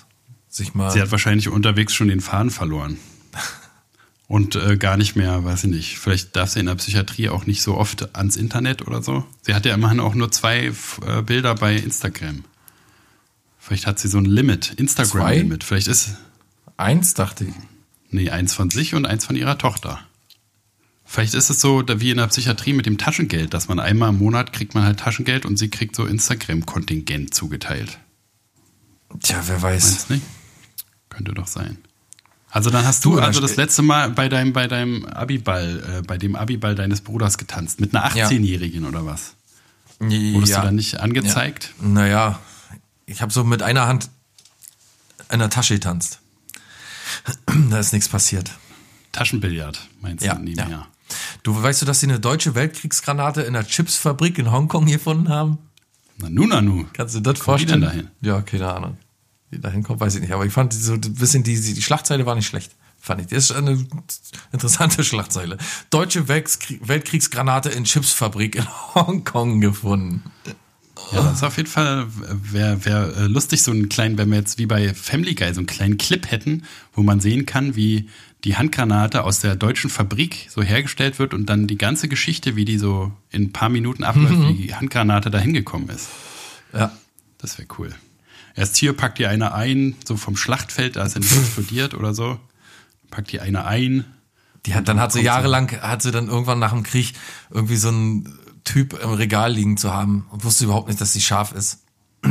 [0.50, 0.92] Sich mal.
[0.92, 2.98] Sie hat wahrscheinlich unterwegs schon den Faden verloren.
[4.28, 5.98] Und äh, gar nicht mehr, weiß ich nicht.
[5.98, 9.26] Vielleicht darf sie in der Psychiatrie auch nicht so oft ans Internet oder so.
[9.42, 10.72] Sie hat ja immerhin auch nur zwei
[11.06, 12.44] äh, Bilder bei Instagram.
[13.58, 15.64] Vielleicht hat sie so ein Limit, Instagram-Limit.
[15.64, 16.16] Vielleicht ist,
[16.78, 17.54] Eins, dachte ich.
[18.10, 20.00] nee, eins von sich und eins von ihrer Tochter.
[21.04, 24.20] Vielleicht ist es so wie in der Psychiatrie mit dem Taschengeld, dass man einmal im
[24.20, 27.98] Monat kriegt man halt Taschengeld und sie kriegt so Instagram-Kontingent zugeteilt.
[29.22, 29.90] Tja, wer weiß.
[29.90, 30.24] Meinst nicht?
[31.20, 31.78] Könnte doch sein.
[32.50, 36.02] Also dann hast du, Du, also das letzte Mal bei deinem, bei deinem Abiball, äh,
[36.02, 38.28] bei dem Abiball deines Bruders getanzt, mit einer Ja.
[38.30, 39.34] 18-Jährigen oder was?
[40.00, 40.60] Wurdest ja.
[40.62, 41.74] du dann nicht angezeigt?
[41.82, 41.88] Ja.
[41.90, 42.40] Naja,
[43.06, 44.10] ich habe so mit einer Hand
[45.30, 46.22] in der Tasche getanzt.
[47.70, 48.52] da ist nichts passiert.
[49.12, 50.66] Taschenbillard, meinst Ja, du nie ja.
[50.66, 50.88] mehr?
[51.44, 55.58] Du weißt du, dass sie eine deutsche Weltkriegsgranate in der Chipsfabrik in Hongkong gefunden haben?
[56.18, 56.86] Na nu, na nu.
[56.94, 57.82] Kannst du das kommt die vorstellen?
[57.82, 58.08] denn dahin?
[58.22, 58.98] Ja, keine Ahnung.
[59.52, 60.32] Wie dahin kommt, weiß ich nicht.
[60.34, 62.72] Aber ich fand so ein bisschen die, die Schlagzeile war nicht schlecht.
[63.02, 63.28] Fand ich.
[63.28, 63.84] Das ist eine
[64.52, 65.58] interessante Schlagzeile.
[65.90, 70.24] Deutsche Weltkrie- Weltkriegsgranate in Chipsfabrik in Hongkong gefunden.
[71.14, 74.38] Ja, das ist auf jeden Fall, wäre wär, äh, lustig, so einen kleinen, wenn wir
[74.38, 78.10] jetzt wie bei Family Guy so einen kleinen Clip hätten, wo man sehen kann, wie
[78.44, 82.66] die Handgranate aus der deutschen Fabrik so hergestellt wird und dann die ganze Geschichte, wie
[82.66, 84.50] die so in ein paar Minuten abläuft, Mhm.
[84.50, 86.10] wie die Handgranate da hingekommen ist.
[86.74, 86.92] Ja.
[87.38, 87.96] Das wäre cool.
[88.60, 92.14] Erst hier packt ihr eine ein, so vom Schlachtfeld, da ist er nicht explodiert oder
[92.14, 92.38] so.
[93.10, 94.04] Packt die eine ein.
[94.66, 97.14] Die hat, dann hat sie jahrelang, hat sie dann irgendwann nach dem Krieg
[97.50, 101.22] irgendwie so einen Typ im Regal liegen zu haben und wusste überhaupt nicht, dass sie
[101.22, 101.80] scharf ist.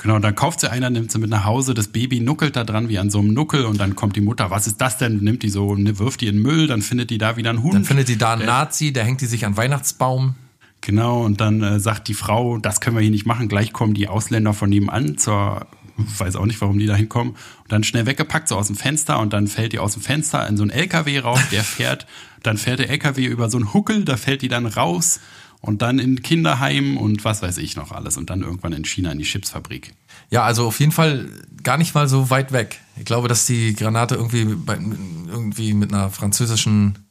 [0.00, 2.88] Genau, dann kauft sie einer, nimmt sie mit nach Hause, das Baby nuckelt da dran
[2.88, 5.16] wie an so einem Nuckel und dann kommt die Mutter, was ist das denn?
[5.24, 7.64] Nimmt die so, ne, wirft die in den Müll, dann findet die da wieder einen
[7.64, 7.74] Hund.
[7.74, 10.36] Dann findet die da einen Nazi, der hängt die sich an Weihnachtsbaum.
[10.80, 13.94] Genau, und dann äh, sagt die Frau, das können wir hier nicht machen, gleich kommen
[13.94, 18.06] die Ausländer von nebenan zur, weiß auch nicht, warum die da hinkommen, und dann schnell
[18.06, 20.70] weggepackt, so aus dem Fenster, und dann fällt die aus dem Fenster in so einen
[20.70, 22.06] LKW raus, der fährt,
[22.42, 25.20] dann fährt der LKW über so einen Huckel, da fällt die dann raus,
[25.60, 28.84] und dann in ein Kinderheim und was weiß ich noch alles, und dann irgendwann in
[28.84, 29.94] China in die Chipsfabrik.
[30.30, 31.28] Ja, also auf jeden Fall
[31.64, 32.80] gar nicht mal so weit weg.
[32.96, 34.78] Ich glaube, dass die Granate irgendwie, bei,
[35.26, 37.04] irgendwie mit einer französischen,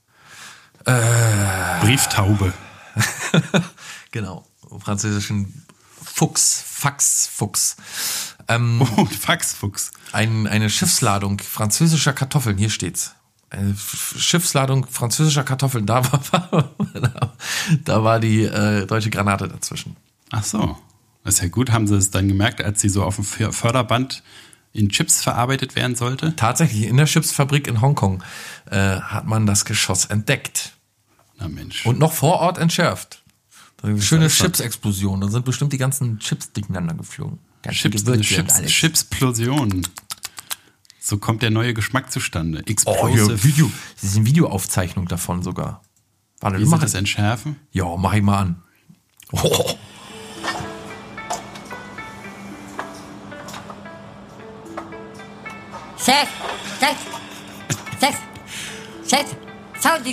[1.82, 2.54] Brieftaube.
[4.12, 4.46] genau,
[4.80, 5.66] französischen
[6.04, 7.76] Fuchs, Faxfuchs,
[8.48, 9.92] ähm, Und Faxfuchs.
[10.12, 13.14] ein, eine Schiffsladung französischer Kartoffeln, hier steht's,
[13.50, 16.72] eine Schiffsladung französischer Kartoffeln, da war,
[17.84, 19.96] da war die äh, deutsche Granate dazwischen.
[20.32, 20.78] Ach so.
[21.24, 21.72] Das ist ja gut.
[21.72, 24.24] Haben sie es dann gemerkt, als sie so auf dem Förderband
[24.72, 26.36] in Chips verarbeitet werden sollte?
[26.36, 28.24] Tatsächlich, in der Chipsfabrik in Hongkong
[28.70, 30.77] äh, hat man das Geschoss entdeckt.
[31.40, 31.86] Na Mensch.
[31.86, 33.24] Und noch vor Ort entschärft.
[34.00, 35.22] Schöne Chips-Explosion.
[35.22, 37.40] Da sind bestimmt die ganzen Chips durcheinander geflogen.
[37.62, 38.62] Ganze Chips, Chips.
[38.66, 39.88] Chipsplosion.
[41.00, 42.64] So kommt der neue Geschmack zustande.
[42.66, 43.26] Oh, Explosive.
[43.26, 43.72] hier, Video.
[43.96, 45.82] Das ist eine Videoaufzeichnung davon sogar.
[46.40, 47.56] Warte, Wie machen das entschärfen?
[47.72, 48.64] Ja, mach ich mal an.
[49.32, 49.78] Oh.
[55.98, 56.30] Chef,
[56.80, 56.98] Chef,
[58.00, 58.16] Chef,
[59.08, 59.47] Chef,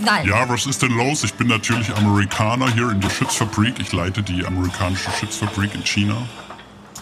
[0.05, 0.27] mal.
[0.27, 1.25] Ja, was ist denn los?
[1.25, 3.79] Ich bin natürlich Amerikaner hier in der Chipsfabrik.
[3.79, 6.17] Ich leite die amerikanische Chipsfabrik in China.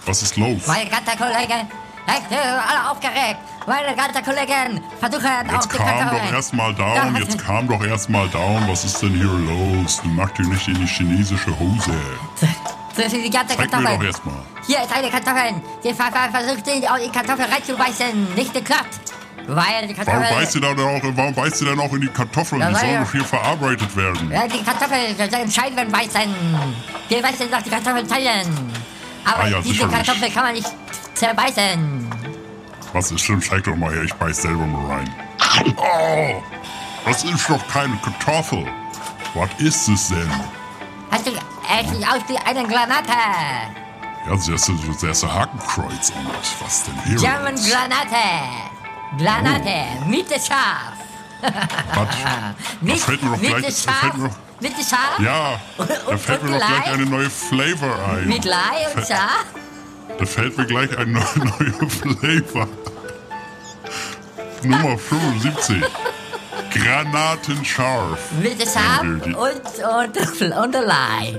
[0.06, 0.66] Was ist los?
[0.66, 1.68] Meine ganzen Kollegen,
[2.08, 3.38] ich bin alle aufgeregt.
[3.66, 6.22] Meine ganzen Kollegen versuchen auf Jetzt die kam Kartoffeln.
[6.26, 8.66] doch erstmal down, jetzt kam doch erstmal down.
[8.68, 10.00] Was ist denn hier los?
[10.02, 11.92] Du machst dir nicht in die chinesische Hose.
[12.96, 14.34] Das sind die ganzen Zeig mir doch erstmal.
[14.66, 15.62] Hier ist eine Kartoffel.
[15.84, 18.34] Die Ver Ver versucht die Kartoffel reinzubeißen.
[18.34, 19.12] Nicht geklappt.
[19.46, 20.36] Weil die Warum Kartoffel...
[20.36, 22.60] beißt du dann auch, warum beißt du dann auch in die Kartoffeln?
[22.60, 24.30] Ja, Die sollen doch hier verarbeitet werden.
[24.30, 26.34] Ja, die Kartoffel sollen Scheiben beißen.
[27.08, 28.72] Wir beißen doch die Kartoffeln teilen.
[29.24, 29.94] Aber Ah ja, diese sicherlich.
[30.06, 30.68] Kartoffel kann man nicht
[31.14, 32.10] zerbeißen.
[32.92, 33.40] Was ist denn?
[33.42, 35.14] Zeig doch mal her, ich beiß selber mal rein.
[35.76, 36.42] Oh,
[37.04, 38.66] das ist doch keine Kartoffel.
[39.34, 40.30] Was ist es denn?
[41.10, 41.30] Hast du...
[41.30, 43.12] Sieht aus wie eine Granate.
[44.26, 46.28] Ja, das ist, das ist ein Hakenkreuz und
[46.60, 47.16] was denn hier?
[47.16, 47.54] German?
[47.56, 48.71] Granate.
[49.18, 50.04] Granate.
[50.08, 50.92] Mit dem Schaf.
[51.94, 52.08] Was?
[52.80, 55.18] Mit, fällt mir doch gleich- da fällt mir doch- Mit dem Schaf.
[55.18, 56.92] Ja, da Und- fällt und mir doch gleich Lei?
[56.92, 58.28] eine neue Flavor ein.
[58.28, 59.44] Mit Lei und Schaf.
[60.18, 61.90] Da fällt mir gleich ein neu- neuer
[62.52, 62.68] Flavor.
[64.62, 65.82] Nummer 75.
[66.70, 68.18] Granatenscharf.
[68.40, 71.38] Mit dem Schaf Ja, die- und, und, und Lei.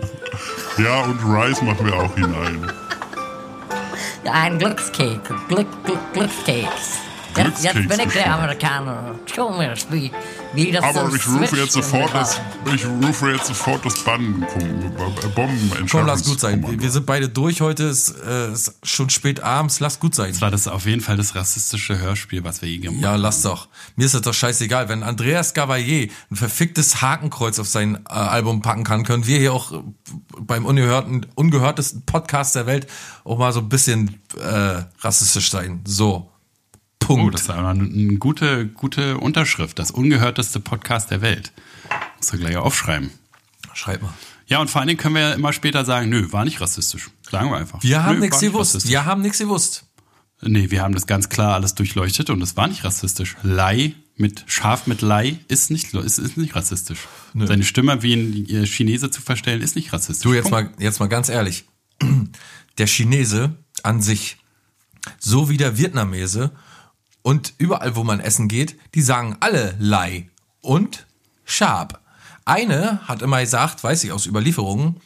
[0.78, 2.72] Ja, und Rice machen wir auch hinein.
[4.32, 5.30] Ein Glückskeks.
[5.48, 7.00] Glück, Glück, Glückskeks.
[7.36, 9.16] Jetzt, jetzt bin ich der Amerikaner.
[9.34, 10.12] Schau mir das, wie,
[10.54, 12.40] wie das Aber so ich rufe jetzt sofort das,
[12.74, 14.46] ich rufe jetzt sofort das Bomben,
[15.36, 16.62] Bomben Komm, lass gut sein.
[16.68, 17.88] Wir, wir sind beide durch heute.
[17.88, 19.80] Es äh, ist schon spät abends.
[19.80, 20.32] Lass gut sein.
[20.32, 23.22] Das war das auf jeden Fall das rassistische Hörspiel, was wir je gemacht Ja, haben.
[23.22, 23.68] lass doch.
[23.96, 24.90] Mir ist das doch scheißegal.
[24.90, 29.54] Wenn Andreas Gavalier ein verficktes Hakenkreuz auf sein äh, Album packen kann, können wir hier
[29.54, 29.78] auch äh,
[30.40, 32.88] beim ungehörten, ungehörtesten Podcast der Welt
[33.24, 35.82] auch mal so ein bisschen äh, rassistisch sein.
[35.86, 36.30] So.
[37.04, 37.34] Oh, Punkt.
[37.34, 39.80] das ist aber eine, eine gute, gute Unterschrift.
[39.80, 41.52] Das ungehörteste Podcast der Welt.
[42.18, 43.12] Musst du gleich aufschreiben.
[43.74, 44.14] Schreib mal.
[44.48, 47.10] Ja, und vor allen Dingen können wir ja immer später sagen, nö, war nicht rassistisch.
[47.30, 47.82] Sagen wir einfach.
[47.82, 48.88] Wir haben Nö, nichts gewusst.
[48.88, 49.86] Wir haben nichts gewusst.
[50.42, 53.36] Nee, wir haben das ganz klar alles durchleuchtet und es war nicht rassistisch.
[53.44, 57.08] Lei mit Schaf mit Lei ist nicht ist, ist nicht rassistisch.
[57.34, 60.24] Seine Stimme wie ein Chinese zu verstellen ist nicht rassistisch.
[60.24, 60.78] Du, jetzt Punkt.
[60.78, 61.66] mal, jetzt mal ganz ehrlich.
[62.78, 64.38] Der Chinese an sich,
[65.20, 66.52] so wie der Vietnamese
[67.24, 70.30] und überall, wo man essen geht, die sagen alle Lai
[70.62, 71.08] und
[71.46, 72.00] Schab.
[72.46, 74.98] Eine hat immer gesagt, weiß ich aus Überlieferungen,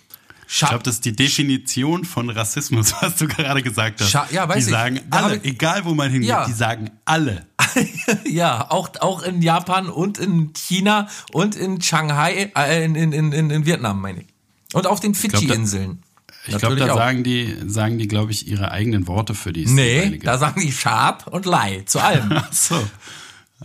[0.47, 0.69] Ich Schab.
[0.69, 4.13] glaube, das ist die Definition von Rassismus, was du gerade gesagt hast.
[4.13, 4.75] Scha- ja, weiß die ich.
[4.77, 6.45] sagen Da hab alle, ich- egal wo man hingeht, Ja.
[6.45, 7.45] die sagen alle.
[8.25, 13.49] ja, auch, auch in Japan und in China und in Shanghai, äh, in, in, in,
[13.51, 14.27] in Vietnam, meine ich.
[14.73, 16.01] Und auf den Fidschi-Inseln.
[16.47, 20.17] Ich glaube, da sagen die, sagen die, glaube ich, ihre eigenen Worte für die Nee,
[20.23, 22.31] da sagen die Schab und Lai zu allem.
[22.35, 22.87] Ach so.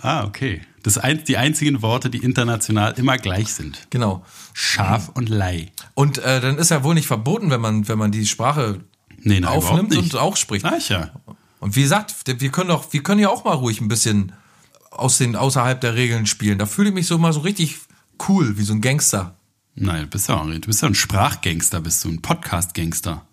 [0.01, 0.63] Ah, okay.
[0.83, 3.87] Das ein, die einzigen Worte, die international immer gleich sind.
[3.91, 4.25] genau.
[4.53, 5.71] Schaf und Lei.
[5.95, 8.81] Und äh, dann ist ja wohl nicht verboten, wenn man, wenn man die Sprache
[9.25, 10.65] Nee, nein, aufnimmt und auch spricht.
[10.65, 11.13] Ach ja.
[11.61, 14.33] Und wie gesagt, wir können doch, wir können ja auch mal ruhig ein bisschen
[14.91, 16.59] aus den außerhalb der Regeln spielen.
[16.59, 17.79] Da fühle ich mich so mal so richtig
[18.29, 19.37] cool, wie so ein Gangster.
[19.75, 23.25] Nein, du bist ja, auch- du bist ja ein Sprachgangster, bist du ein Podcast-Gangster.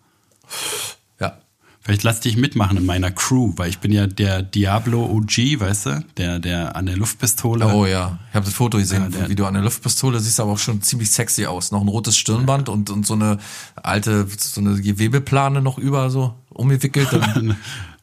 [1.20, 1.38] Ja.
[1.82, 5.86] Vielleicht lass dich mitmachen in meiner Crew, weil ich bin ja der Diablo OG, weißt
[5.88, 6.06] du?
[6.18, 7.66] Der, der an der Luftpistole.
[7.74, 10.52] Oh ja, ich habe das Foto gesehen, Ja, wie du an der Luftpistole siehst, aber
[10.52, 11.72] auch schon ziemlich sexy aus.
[11.72, 13.38] Noch ein rotes Stirnband und, und so eine
[13.76, 17.10] alte, so eine Gewebeplane noch über so umgewickelt.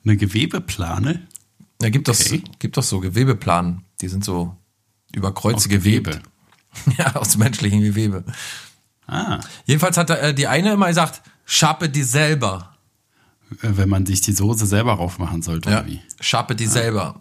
[0.05, 1.27] Eine Gewebeplane?
[1.83, 2.43] ja, gibt das, Okay.
[2.61, 3.83] gibt doch so Gewebeplanen.
[4.01, 4.57] Die sind so
[5.13, 6.07] über Kreuze gewebt.
[6.07, 6.23] Gewebe.
[6.99, 8.25] Ja, aus menschlichem Gewebe.
[9.07, 12.77] Ah, Jedenfalls hat äh, die eine immer gesagt, schappe die selber.
[13.63, 16.01] äh, wenn man sich die Soße selber raufmachen sollte, Ja, oder wie?
[16.21, 17.21] schappe die selber.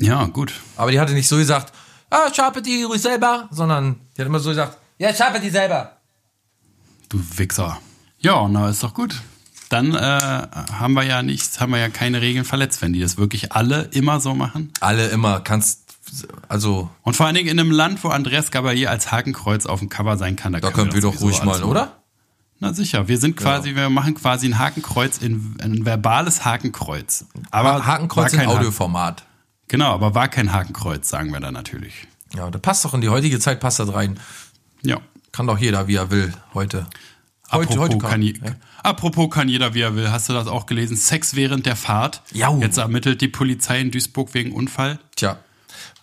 [0.00, 0.52] Ja, gut.
[0.76, 1.72] Aber die hatte nicht so gesagt,
[2.10, 5.96] ah, schappe die ruhig selber, sondern die hat immer so gesagt, ja, schappe die selber.
[7.08, 7.78] Du Wichser.
[8.20, 9.20] Ja, na, ist doch gut.
[9.68, 13.16] Dann äh, haben wir ja nichts, haben wir ja keine Regeln verletzt, wenn die das
[13.16, 14.70] wirklich alle immer so machen.
[14.80, 15.81] Alle immer, kannst,
[16.48, 19.88] also Und vor allen Dingen in einem Land, wo Andreas Gabalier als Hakenkreuz auf dem
[19.88, 20.52] Cover sein kann.
[20.52, 21.98] da können wir doch sowieso ruhig mal, oder?
[22.60, 27.24] Na sicher, wir sind quasi, wir machen quasi ein Hakenkreuz in ein verbales Hakenkreuz.
[27.50, 29.24] Aber Hakenkreuz kein Audioformat.
[29.68, 32.06] Genau, aber war kein Hakenkreuz, sagen wir da natürlich.
[32.36, 34.18] Ja, da passt doch in die heutige Zeit, passt das rein.
[34.82, 34.98] Ja.
[35.32, 36.86] Kann doch jeder, wie er will, heute.
[37.50, 38.52] Heute, Apropos, heute kann, je- ja.
[38.82, 40.10] apropos kann jeder, wie er will.
[40.10, 40.96] Hast du das auch gelesen?
[40.96, 42.22] Sex während der Fahrt.
[42.32, 42.58] Jau.
[42.60, 44.98] Jetzt ermittelt die Polizei in Duisburg wegen Unfall.
[45.16, 45.38] Tja.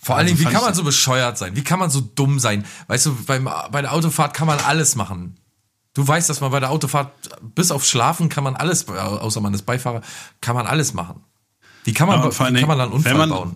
[0.01, 1.55] Vor allen Also Dingen, wie kann man so bescheuert sein?
[1.55, 2.65] Wie kann man so dumm sein?
[2.87, 5.37] Weißt du, beim, bei der Autofahrt kann man alles machen.
[5.93, 7.11] Du weißt, dass man bei der Autofahrt,
[7.55, 10.01] bis auf Schlafen kann man alles, außer man ist Beifahrer,
[10.39, 11.21] kann man alles machen.
[11.83, 13.55] Wie kann man, Ja, vor allen kann man dann Unfall man- bauen?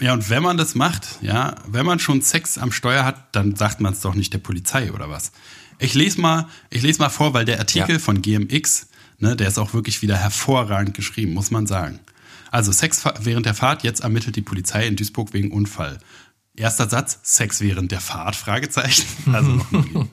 [0.00, 3.56] Ja, und wenn man das macht, ja, wenn man schon Sex am Steuer hat, dann
[3.56, 5.32] sagt man es doch nicht der Polizei oder was.
[5.78, 7.98] Ich lese mal, ich lese mal vor, weil der Artikel Ja.
[7.98, 12.00] von GMX, ne, der ist auch wirklich wieder hervorragend geschrieben, muss man sagen.
[12.50, 15.98] Also Sex während der Fahrt, jetzt ermittelt die Polizei in Duisburg wegen Unfall.
[16.56, 19.06] Erster Satz, Sex während der Fahrt, Fragezeichen.
[19.32, 20.08] Also noch die,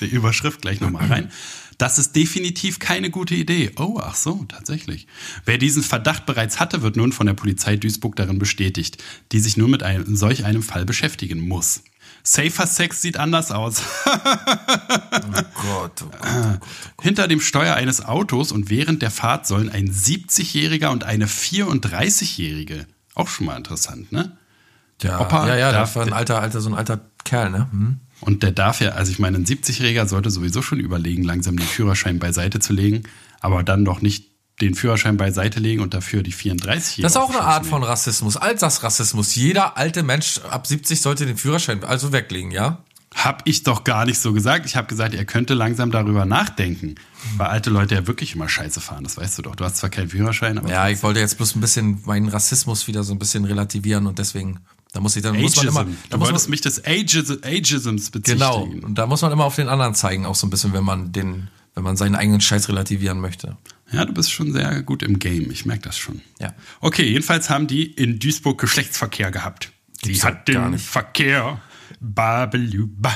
[0.00, 1.30] die Überschrift gleich nochmal rein.
[1.78, 3.72] Das ist definitiv keine gute Idee.
[3.76, 5.06] Oh, ach so, tatsächlich.
[5.44, 9.56] Wer diesen Verdacht bereits hatte, wird nun von der Polizei Duisburg darin bestätigt, die sich
[9.56, 11.82] nur mit einem, solch einem Fall beschäftigen muss.
[12.26, 13.82] Safer Sex sieht anders aus.
[15.54, 16.60] Gott, oh Gott.
[17.02, 22.86] Hinter dem Steuer eines Autos und während der Fahrt sollen ein 70-Jähriger und eine 34-Jährige.
[23.14, 24.36] Auch schon mal interessant, ne?
[25.02, 27.68] Ja, Opa ja, ja, darf- das war ein alter, alter, so ein alter Kerl, ne?
[27.70, 28.00] Hm?
[28.20, 31.66] Und der darf ja, also ich meine, ein 70-Jähriger sollte sowieso schon überlegen, langsam den
[31.66, 33.02] Führerschein beiseite zu legen,
[33.40, 37.02] aber dann doch nicht den Führerschein beiseite legen und dafür die 34-Jährige.
[37.02, 39.34] Das ist auch eine Art von Rassismus, Altersrassismus.
[39.34, 42.78] Jeder alte Mensch ab 70 sollte den Führerschein also weglegen, ja?
[43.14, 44.66] Hab ich doch gar nicht so gesagt.
[44.66, 46.96] Ich habe gesagt, er könnte langsam darüber nachdenken.
[47.36, 49.54] Weil alte Leute ja wirklich immer scheiße fahren, das weißt du doch.
[49.56, 52.86] Du hast zwar keinen Führerschein, aber Ja, ich wollte jetzt bloß ein bisschen meinen Rassismus
[52.88, 54.58] wieder so ein bisschen relativieren und deswegen,
[54.92, 57.34] da muss ich dann, muss man immer, da du muss wolltest man, mich des Ageism,
[57.42, 58.38] Ageisms bezichtigen.
[58.40, 60.84] genau, und da muss man immer auf den anderen zeigen, auch so ein bisschen, wenn
[60.84, 63.56] man den, wenn man seinen eigenen Scheiß relativieren möchte.
[63.90, 65.50] Ja, du bist schon sehr gut im Game.
[65.50, 66.20] Ich merke das schon.
[66.40, 66.54] Ja.
[66.80, 69.72] Okay, jedenfalls haben die in Duisburg Geschlechtsverkehr gehabt.
[70.02, 70.84] Sie gar nicht.
[70.84, 71.60] Verkehr.
[72.00, 73.12] Babeluba.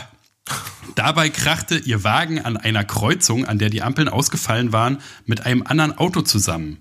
[0.94, 5.62] Dabei krachte ihr Wagen an einer Kreuzung, an der die Ampeln ausgefallen waren, mit einem
[5.62, 6.79] anderen Auto zusammen.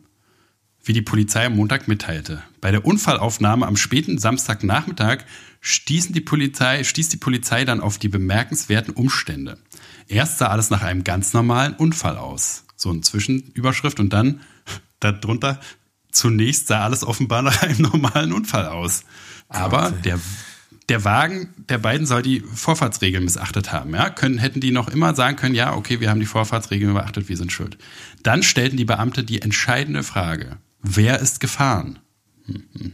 [0.84, 2.42] Wie die Polizei am Montag mitteilte.
[2.62, 5.26] Bei der Unfallaufnahme am späten Samstagnachmittag
[5.60, 9.58] stießen die Polizei, stieß die Polizei dann auf die bemerkenswerten Umstände.
[10.08, 12.64] Erst sah alles nach einem ganz normalen Unfall aus.
[12.76, 14.42] So eine Zwischenüberschrift und dann
[15.00, 15.60] darunter
[16.12, 19.04] zunächst sah alles offenbar nach einem normalen Unfall aus.
[19.50, 20.20] Aber der,
[20.90, 23.94] der Wagen der beiden soll die Vorfahrtsregeln missachtet haben.
[23.94, 24.10] Ja?
[24.10, 27.38] Können, hätten die noch immer sagen können, ja, okay, wir haben die Vorfahrtsregeln beachtet, wir
[27.38, 27.78] sind schuld.
[28.24, 30.58] Dann stellten die Beamte die entscheidende Frage.
[30.82, 32.00] Wer ist gefahren?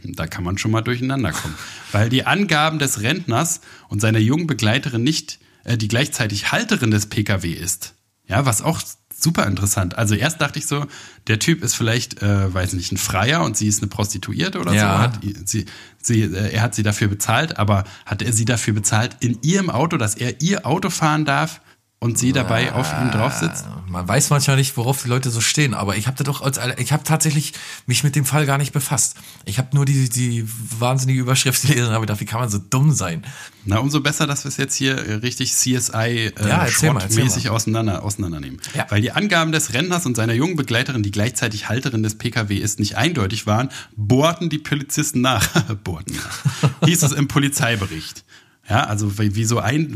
[0.03, 1.53] Da kann man schon mal durcheinander kommen.
[1.91, 7.49] Weil die Angaben des Rentners und seiner jungen Begleiterin nicht, die gleichzeitig Halterin des Pkw
[7.51, 7.93] ist.
[8.27, 8.81] Ja, was auch
[9.15, 9.97] super interessant.
[9.97, 10.85] Also erst dachte ich so,
[11.27, 14.73] der Typ ist vielleicht, äh, weiß nicht, ein Freier und sie ist eine Prostituierte oder
[14.73, 14.81] Ja.
[14.97, 14.99] so.
[14.99, 15.65] Hat, sie,
[16.01, 19.69] sie, äh, er hat sie dafür bezahlt, aber hat er sie dafür bezahlt in ihrem
[19.69, 21.61] Auto, dass er ihr Auto fahren darf
[22.03, 23.65] und sie dabei auf ihm drauf sitzt?
[23.87, 26.59] Man weiß manchmal nicht, worauf die Leute so stehen, aber ich habe da doch als
[26.77, 27.53] ich habe tatsächlich
[27.85, 29.15] mich mit dem Fall gar nicht befasst.
[29.45, 30.45] Ich habe nur die die
[30.79, 33.23] wahnsinnige Überschrift gelesen und habe gedacht, wie kann man so dumm sein?
[33.65, 37.51] Na, umso besser, dass wir es jetzt hier richtig CSI äh, Ja, mal, mäßig mal.
[37.51, 38.59] auseinander, auseinandernehmen.
[38.75, 38.87] Ja.
[38.89, 42.79] Weil die Angaben des Rentners und seiner jungen Begleiterin, die gleichzeitig Halterin des PKW ist,
[42.79, 45.47] nicht eindeutig waren, bohrten die Polizisten nach.
[45.83, 46.87] bohrten nach.
[46.87, 48.25] Hieß es im Polizeibericht.
[48.69, 49.93] Ja, also wie wie so ein,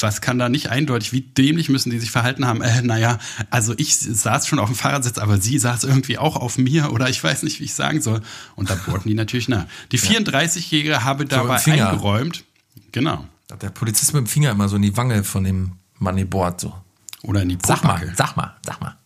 [0.00, 2.62] was kann da nicht eindeutig, wie dämlich müssen die sich verhalten haben?
[2.62, 3.18] Äh, naja,
[3.50, 7.10] also ich saß schon auf dem Fahrersitz, aber sie saß irgendwie auch auf mir oder
[7.10, 8.22] ich weiß nicht, wie ich sagen soll.
[8.54, 9.66] Und da bohrten die natürlich nach.
[9.92, 12.44] Die 34-Jährige habe dabei eingeräumt,
[12.90, 16.16] genau, Hat der Polizist mit dem Finger immer so in die Wange von dem Mann
[16.16, 16.74] gebohrt so.
[17.22, 18.14] oder in die Sag mal, Popacke.
[18.16, 18.96] sag mal, sag mal.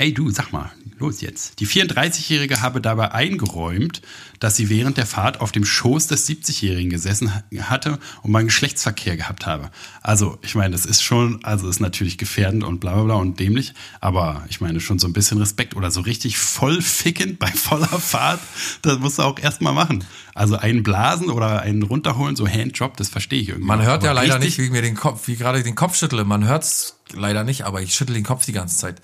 [0.00, 1.60] Ey du, sag mal, los jetzt.
[1.60, 4.00] Die 34-Jährige habe dabei eingeräumt,
[4.38, 8.42] dass sie während der Fahrt auf dem Schoß des 70-Jährigen gesessen ha- hatte und mal
[8.42, 9.70] Geschlechtsverkehr gehabt habe.
[10.00, 13.38] Also, ich meine, das ist schon, also ist natürlich gefährdend und bla bla bla und
[13.40, 17.48] dämlich, aber ich meine schon so ein bisschen Respekt oder so richtig voll fickend bei
[17.48, 18.40] voller Fahrt,
[18.80, 20.02] das musst du auch erstmal machen.
[20.34, 23.66] Also einen blasen oder einen runterholen, so Handjob, das verstehe ich irgendwie.
[23.66, 25.94] Man hört Aber ja leider nicht, wie ich mir den Kopf, wie gerade den Kopf
[25.96, 26.24] schüttle.
[26.24, 29.02] Man hört's leider nicht, aber ich schüttle den Kopf die ganze Zeit.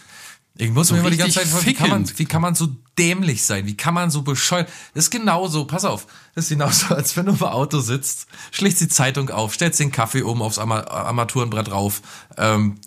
[0.58, 2.54] Ich muss So mir immer die ganze Zeit, richtig wie kann, man, wie kann man
[2.54, 3.66] so dämlich sein?
[3.66, 4.68] Wie kann man so bescheuert?
[4.94, 8.80] Das ist genauso, pass auf, das ist genauso, als wenn du im Auto sitzt, schlägst
[8.80, 12.00] die Zeitung auf, stellst den Kaffee oben aufs Ama Armaturenbrett drauf,
[12.38, 12.78] ähm,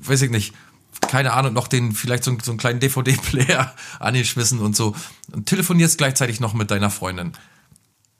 [0.00, 0.54] weiß ich nicht,
[1.02, 4.96] keine Ahnung, noch den, vielleicht so, so einen kleinen DVD-Player angeschmissen und so.
[5.32, 7.32] Und telefonierst gleichzeitig noch mit deiner Freundin.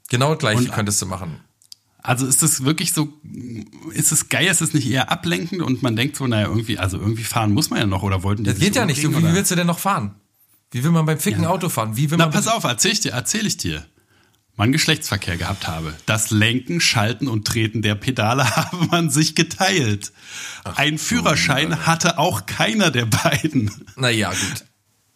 [0.09, 1.39] Genau das gleiche Und- könntest du machen.
[2.01, 3.13] Also ist das wirklich so,
[3.93, 6.97] ist es geil, ist es nicht eher ablenkend und man denkt so, naja, irgendwie, also
[6.97, 9.03] irgendwie fahren muss man ja noch oder wollten die Das geht ja nicht.
[9.03, 10.15] Wie willst du denn noch fahren?
[10.71, 11.97] Wie will man beim ficken Auto fahren?
[11.97, 13.85] Wie will Na, man pass auf, erzähl ich dir, erzähl ich dir.
[14.55, 15.93] Man Geschlechtsverkehr gehabt habe.
[16.05, 20.11] Das Lenken, Schalten und Treten der Pedale habe man sich geteilt.
[20.75, 23.71] Ein Führerschein hatte auch keiner der beiden.
[23.95, 24.65] Naja, gut.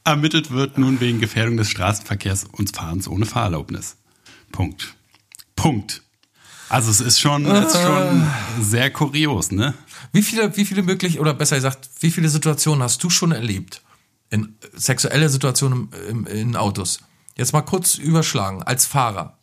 [0.06, 3.98] Ermittelt wird nun wegen Gefährdung des Straßenverkehrs und Fahrens ohne Fahrerlaubnis.
[4.52, 4.96] Punkt.
[5.56, 6.03] Punkt.
[6.74, 8.28] Also es ist schon, es ist schon
[8.60, 9.76] sehr kurios, ne?
[10.12, 13.84] Wie viele, wie viele möglich, oder besser gesagt, wie viele Situationen hast du schon erlebt?
[14.32, 16.98] In sexuelle Situationen im, im, in Autos.
[17.38, 19.38] Jetzt mal kurz überschlagen, als Fahrer.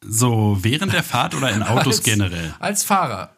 [0.00, 2.54] So während der Fahrt oder in Autos als, generell?
[2.60, 3.34] Als Fahrer.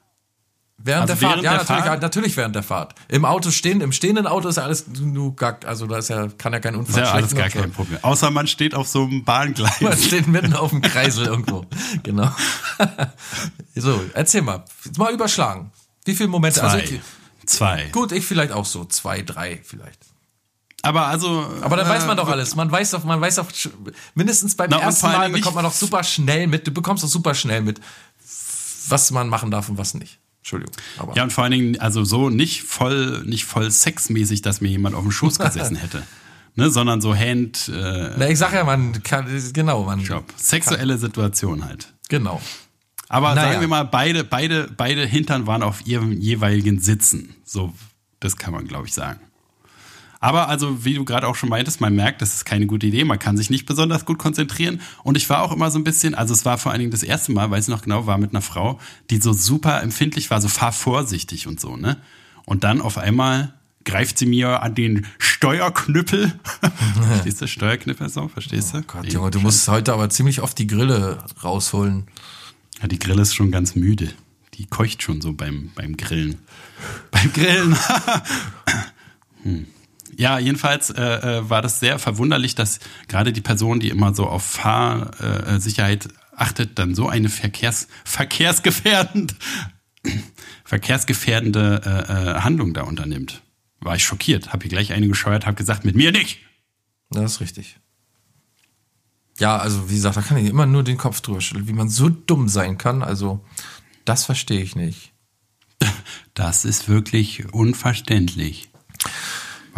[0.80, 2.02] Während Also der Fahrt, während ja, der natürlich, Fahrt?
[2.02, 2.94] natürlich während der Fahrt.
[3.08, 6.28] Im Auto stehen, im stehenden Auto ist ja alles nur gack, also da ist ja,
[6.38, 7.98] kann ja kein Ist Unfall ja alles gar kein Problem.
[8.02, 9.80] Außer man steht auf so einem Bahngleis.
[9.80, 11.64] Man steht mitten auf dem Kreisel irgendwo.
[12.04, 12.30] Genau.
[13.74, 14.64] so, erzähl mal.
[14.84, 15.72] Jetzt mal überschlagen.
[16.04, 16.60] Wie viele Momente?
[16.60, 16.80] Zwei.
[16.80, 16.94] Also,
[17.44, 17.88] Zwei.
[17.90, 18.84] gut, ich vielleicht auch so.
[18.84, 19.98] Zwei, drei vielleicht.
[20.82, 21.44] Aber also.
[21.60, 22.54] Aber dann äh, weiß man doch alles.
[22.54, 23.46] Man weiß doch, man weiß doch,
[24.14, 27.34] mindestens beim Na, ersten Mal bekommt man doch super schnell mit, du bekommst doch super
[27.34, 27.80] schnell mit,
[28.88, 30.20] was man machen darf und was nicht.
[30.48, 30.74] Entschuldigung.
[30.96, 34.68] Aber Ja, und vor allen Dingen, also so nicht voll, nicht voll sexmäßig, dass mir
[34.70, 36.02] jemand auf dem Schoß gesessen hätte.
[36.54, 40.00] Ne, sondern so Hand, äh, Na, ich sag ja, man kann, genau, man.
[40.00, 40.24] Job.
[40.36, 41.92] Sexuelle Situation halt.
[42.08, 42.40] Genau.
[43.08, 43.48] Aber Naja.
[43.50, 47.34] sagen wir mal, beide, beide, beide Hintern waren auf ihrem jeweiligen Sitzen.
[47.44, 47.72] So,
[48.20, 49.20] das kann man, glaube ich, sagen.
[50.20, 53.04] Aber also, wie du gerade auch schon meintest, man merkt, das ist keine gute Idee.
[53.04, 54.80] Man kann sich nicht besonders gut konzentrieren.
[55.04, 57.02] Und ich war auch immer so ein bisschen, also es war vor allen Dingen das
[57.02, 60.40] erste Mal, weiß ich noch genau, war mit einer Frau, die so super empfindlich war,
[60.40, 61.98] so fahr vorsichtig und so, ne?
[62.44, 63.54] Und dann auf einmal
[63.84, 66.32] greift sie mir an den Steuerknüppel.
[67.06, 67.48] Verstehst du?
[67.48, 68.78] Steuerknüppel so, verstehst du?
[68.78, 72.06] Oh Gott, Junge, du musst heute aber ziemlich oft die Grille rausholen.
[72.80, 74.12] Ja, die Grille ist schon ganz müde.
[74.54, 76.38] Die keucht schon so beim, beim Grillen.
[77.10, 77.76] Beim Grillen.
[79.42, 79.66] hm.
[80.18, 84.26] Ja, jedenfalls äh, äh, war das sehr verwunderlich, dass gerade die Person, die immer so
[84.26, 89.36] auf Fahrsicherheit Sicherheit achtet, dann so eine Verkehrs verkehrsgefährdend
[90.64, 93.42] verkehrsgefährdende äh, äh, Handlung da unternimmt.
[93.78, 96.40] War ich schockiert, habe hier gleich eine gescheuert, habe gesagt, mit mir nicht.
[97.10, 97.78] Das ist richtig.
[99.38, 101.88] Ja, also wie gesagt, da kann ich immer nur den Kopf drüber schütteln, wie man
[101.88, 103.04] so dumm sein kann.
[103.04, 103.44] Also,
[104.04, 105.12] das verstehe ich nicht.
[106.34, 108.68] Das ist wirklich unverständlich.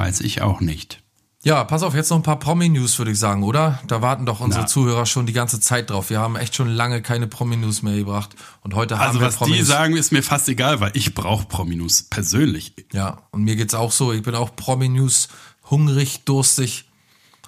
[0.00, 1.02] Weiß ich auch nicht.
[1.42, 3.80] Ja, pass auf, jetzt noch ein paar Promi-News, würde ich sagen, oder?
[3.86, 4.66] Da warten doch unsere Na.
[4.66, 6.08] Zuhörer schon die ganze Zeit drauf.
[6.08, 8.30] Wir haben echt schon lange keine Promi-News mehr gebracht.
[8.62, 9.58] Und heute haben Also wir was Promis.
[9.58, 12.72] die sagen, ist mir fast egal, weil ich brauche Prominus persönlich.
[12.94, 14.10] Ja, und mir geht's auch so.
[14.14, 15.28] Ich bin auch Promi-News
[15.70, 16.86] hungrig, durstig.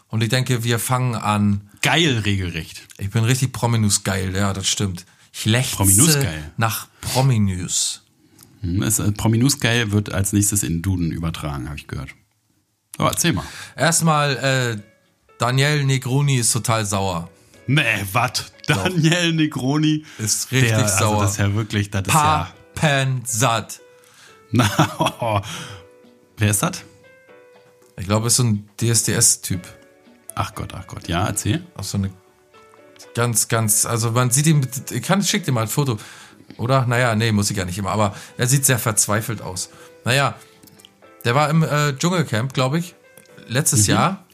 [0.09, 1.71] Und ich denke, wir fangen an.
[1.81, 2.83] Geil regelrecht.
[2.99, 5.07] Ich bin richtig Promi-News geil, ja, das stimmt.
[5.33, 6.53] Ich lechze Promi-News geil.
[6.59, 8.03] nach Promi-News.
[8.61, 12.11] Hm, äh, Prominus geil wird als nächstes in Duden übertragen, habe ich gehört.
[13.03, 13.45] So, erzähl mal.
[13.77, 14.83] Erstmal, äh,
[15.38, 17.29] Daniel Negroni ist total sauer.
[17.67, 18.53] Nee, wat?
[18.67, 20.05] Daniel Negroni.
[20.19, 21.15] Ist richtig der, sauer.
[21.15, 22.53] Also das ist ja wirklich, das ist ja.
[22.75, 23.81] Papensat.
[24.51, 24.69] Na.
[26.37, 26.85] Wer ist das?
[27.99, 29.61] Ich glaube, es ist so ein DSDS-Typ.
[30.35, 31.09] Ach Gott, ach Gott.
[31.09, 31.65] Ja, erzähl.
[31.77, 32.11] Auch so eine
[33.15, 35.99] ganz, ganz, also man sieht ihn, ich kann, schick dir mal ein Foto.
[36.57, 36.87] Oder?
[36.87, 39.71] Naja, nee, muss ich ja nicht immer, aber er sieht sehr verzweifelt aus.
[40.05, 40.37] Naja,
[41.25, 42.95] der war im äh, Dschungelcamp, glaube ich,
[43.49, 44.25] letztes Jahr.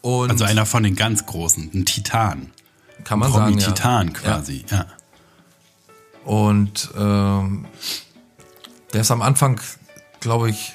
[0.00, 0.30] Und Mhm.
[0.32, 2.50] Also einer von den ganz großen, ein Titan.
[3.04, 3.66] kann man sagen, ja.
[3.66, 4.86] Promi-Titan quasi, ja.
[6.24, 7.66] Und ähm,
[8.92, 9.60] der ist am Anfang,
[10.20, 10.72] glaube ich,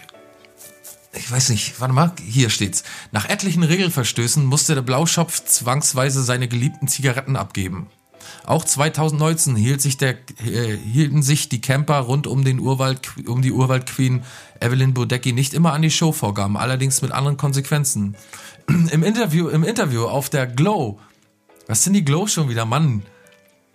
[1.13, 2.83] ich weiß nicht, warte mal, hier steht's.
[3.11, 7.87] Nach etlichen Regelverstößen musste der Blauschopf zwangsweise seine geliebten Zigaretten abgeben.
[8.47, 13.41] Auch 2019 hielt sich der, äh, hielten sich die Camper rund um, den Urwald, um
[13.41, 14.23] die Urwaldqueen
[14.61, 18.15] Evelyn Bodecki nicht immer an die Showvorgaben, allerdings mit anderen Konsequenzen.
[18.67, 20.97] Im Interview, im Interview auf der Glow,
[21.67, 23.03] was sind die Glow schon wieder, Mann?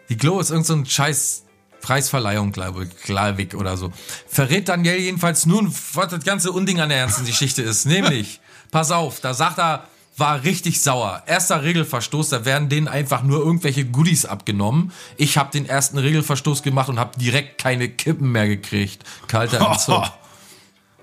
[0.08, 1.44] Die Glow ist irgend so ein scheiß
[1.82, 3.92] Preisverleihung, glaube ich, Glalvik oder so.
[4.26, 7.84] Verrät Daniel jedenfalls nun, was das ganze Unding an der ganzen Geschichte ist.
[7.84, 11.22] Nämlich, pass auf, da sagt er, war richtig sauer.
[11.26, 14.92] Erster Regelverstoß, da werden denen einfach nur irgendwelche Goodies abgenommen.
[15.16, 19.04] Ich habe den ersten Regelverstoß gemacht und habe direkt keine Kippen mehr gekriegt.
[19.26, 20.04] Kalter Entzug.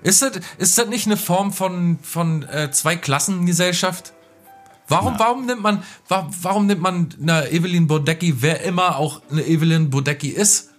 [0.02, 4.12] Ist das, ist das nicht eine Form von, von äh, Zweiklassengesellschaft?
[4.88, 9.42] Warum, warum nimmt man, wa- warum nimmt man eine Evelyn Bodecki, wer immer auch eine
[9.46, 10.70] Evelyn Bodecki ist?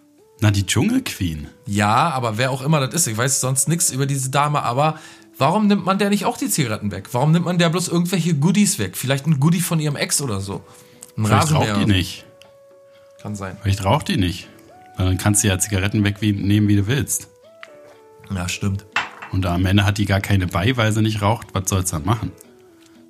[0.41, 1.47] Na, die Dschungelqueen.
[1.67, 4.99] Ja, aber wer auch immer das ist, ich weiß sonst nichts über diese Dame, aber
[5.37, 7.09] warum nimmt man der nicht auch die Zigaretten weg?
[7.11, 8.97] Warum nimmt man der bloß irgendwelche Goodies weg?
[8.97, 10.63] Vielleicht ein Goodie von ihrem Ex oder so.
[11.17, 12.25] Ein Vielleicht raucht die nicht.
[13.21, 13.57] Kann sein.
[13.61, 14.47] Vielleicht raucht die nicht.
[14.97, 17.27] Weil dann kannst du ja Zigaretten wegnehmen, wie du willst.
[18.33, 18.85] Ja, stimmt.
[19.31, 21.47] Und am Ende hat die gar keine bei, weil sie nicht raucht.
[21.53, 22.31] Was soll's dann machen?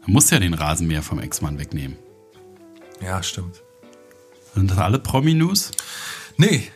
[0.04, 1.98] Dann musst du ja den Rasenmäher vom Ex-Mann wegnehmen.
[3.02, 3.62] Ja, stimmt.
[4.54, 5.72] Sind das alle Promi-News?
[6.38, 6.68] Nee.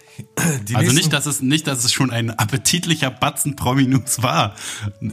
[0.67, 4.55] Die Also nicht dass, es, nicht, dass es schon ein appetitlicher Batzen Promi-News war.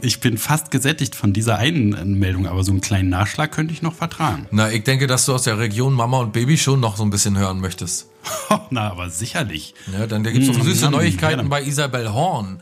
[0.01, 3.81] Ich bin fast gesättigt von dieser einen Meldung, aber so einen kleinen Nachschlag könnte ich
[3.81, 4.47] noch vertragen.
[4.51, 7.09] Na, ich denke, dass du aus der Region Mama und Baby schon noch so ein
[7.09, 8.07] bisschen hören möchtest.
[8.69, 9.73] Na, aber sicherlich.
[9.91, 12.61] Ja, dann gibt es noch Mm, süße Neuigkeiten bei Isabel Horn.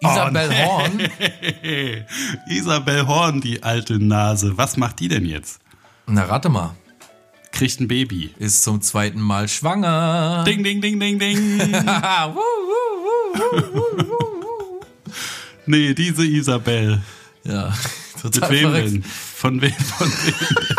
[0.00, 0.64] Isabel nee.
[0.64, 1.00] Horn,
[2.48, 4.56] Isabel Horn, die alte Nase.
[4.56, 5.60] Was macht die denn jetzt?
[6.06, 6.74] na rate mal,
[7.52, 8.34] Kriegt ein Baby.
[8.38, 10.42] ist zum zweiten Mal schwanger.
[10.46, 11.60] Ding, ding, ding, ding, ding.
[15.64, 17.00] Nee, diese Isabel.
[17.44, 17.68] Ja,
[18.24, 18.92] Mit total wem verrückt.
[18.94, 19.02] denn?
[19.04, 19.72] Von wem?
[19.72, 20.34] Von wem?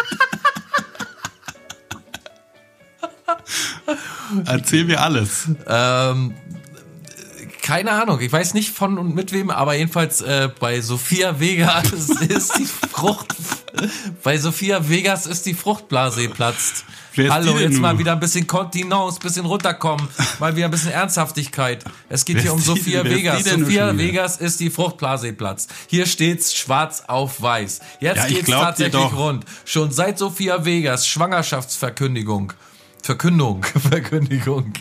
[4.46, 5.48] Erzähl mir alles.
[5.68, 6.34] Ähm,
[7.64, 11.92] keine Ahnung, ich weiß nicht von und mit wem, aber jedenfalls äh, bei Sophia Vegas
[11.92, 13.36] ist die Frucht.
[14.24, 16.86] Bei Sophia Vegas ist die Fruchtblase geplatzt.
[17.18, 17.82] Hallo, jetzt nun?
[17.82, 20.08] mal wieder ein bisschen Kontinence, bisschen runterkommen,
[20.40, 21.84] mal wieder ein bisschen Ernsthaftigkeit.
[22.08, 23.44] Es geht Wer hier um Sophia Vegas.
[23.44, 23.98] Sophia?
[23.98, 25.74] Vegas ist die Fruchtblase geplatzt.
[25.88, 27.80] Hier steht's schwarz auf weiß.
[28.00, 29.44] Jetzt Ja, geht's tatsächlich rund.
[29.66, 32.54] Schon seit Sophia Vegas Schwangerschaftsverkündigung.
[33.04, 34.74] Verkündung, Verkündigung.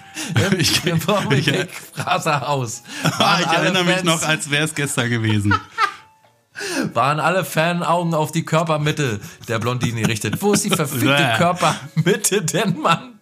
[0.59, 2.83] Ich- im ich- Dominik Fraser Haus.
[3.03, 5.55] Ah, Waren ich erinnere mich Fans- noch, als wäre es gestern gewesen.
[6.95, 10.41] Waren alle Fanaugen auf die Körpermitte der Blondine gerichtet.
[10.41, 11.35] Wo ist die verfickte.
[11.39, 13.18] Körpermitte denn, Mann?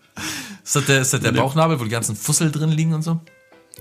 [0.62, 3.20] Ist das der, ist das der Bauchnabel, wo die ganzen Fussel drin liegen und so?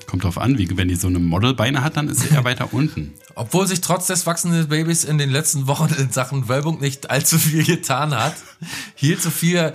[0.07, 2.69] Kommt drauf an, wie, wenn die so eine Modelbeine hat, dann ist sie eher weiter
[2.71, 3.13] unten.
[3.35, 7.37] Obwohl sich trotz des wachsenden Babys in den letzten Wochen in Sachen Wölbung nicht allzu
[7.37, 8.35] viel getan hat,
[8.95, 9.73] hielt Sophia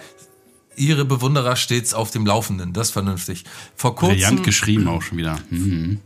[0.77, 2.73] ihre Bewunderer stets auf dem Laufenden.
[2.73, 3.45] Das ist vernünftig.
[3.77, 5.39] Vor kurzem Brillant geschrieben auch schon wieder.
[5.51, 6.01] Hm.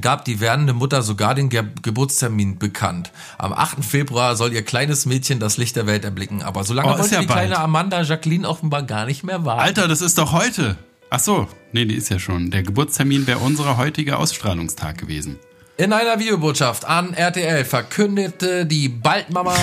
[0.00, 3.12] gab die werdende Mutter sogar den Ge Geburtstermin bekannt.
[3.38, 3.84] Am 8.
[3.84, 6.42] Februar soll ihr kleines Mädchen das Licht der Welt erblicken.
[6.42, 7.38] Aber so lange Oh, wollte ja die bald.
[7.48, 9.62] kleine Amanda Jacqueline offenbar gar nicht mehr warten.
[9.62, 10.76] Alter, das ist doch heute.
[11.08, 12.50] Ach so, nee, die ist ja schon.
[12.50, 15.36] Der Geburtstermin wäre unser heutiger Ausstrahlungstag gewesen.
[15.78, 19.54] In einer Videobotschaft an RTL verkündete die Baldmama,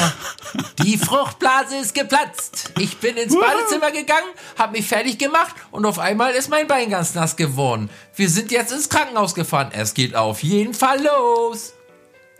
[0.84, 2.72] die Fruchtblase ist geplatzt.
[2.78, 6.92] Ich bin ins Badezimmer gegangen, hab mich fertig gemacht und auf einmal ist mein Bein
[6.92, 7.90] ganz nass geworden.
[8.16, 9.72] Wir sind jetzt ins Krankenhaus gefahren.
[9.74, 11.74] Es geht auf jeden Fall los.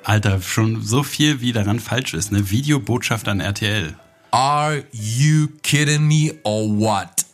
[0.04, 2.32] Alter, schon so viel, wie daran falsch ist.
[2.32, 3.96] Eine Videobotschaft an RTL.
[4.30, 7.26] Are you kidding me or what?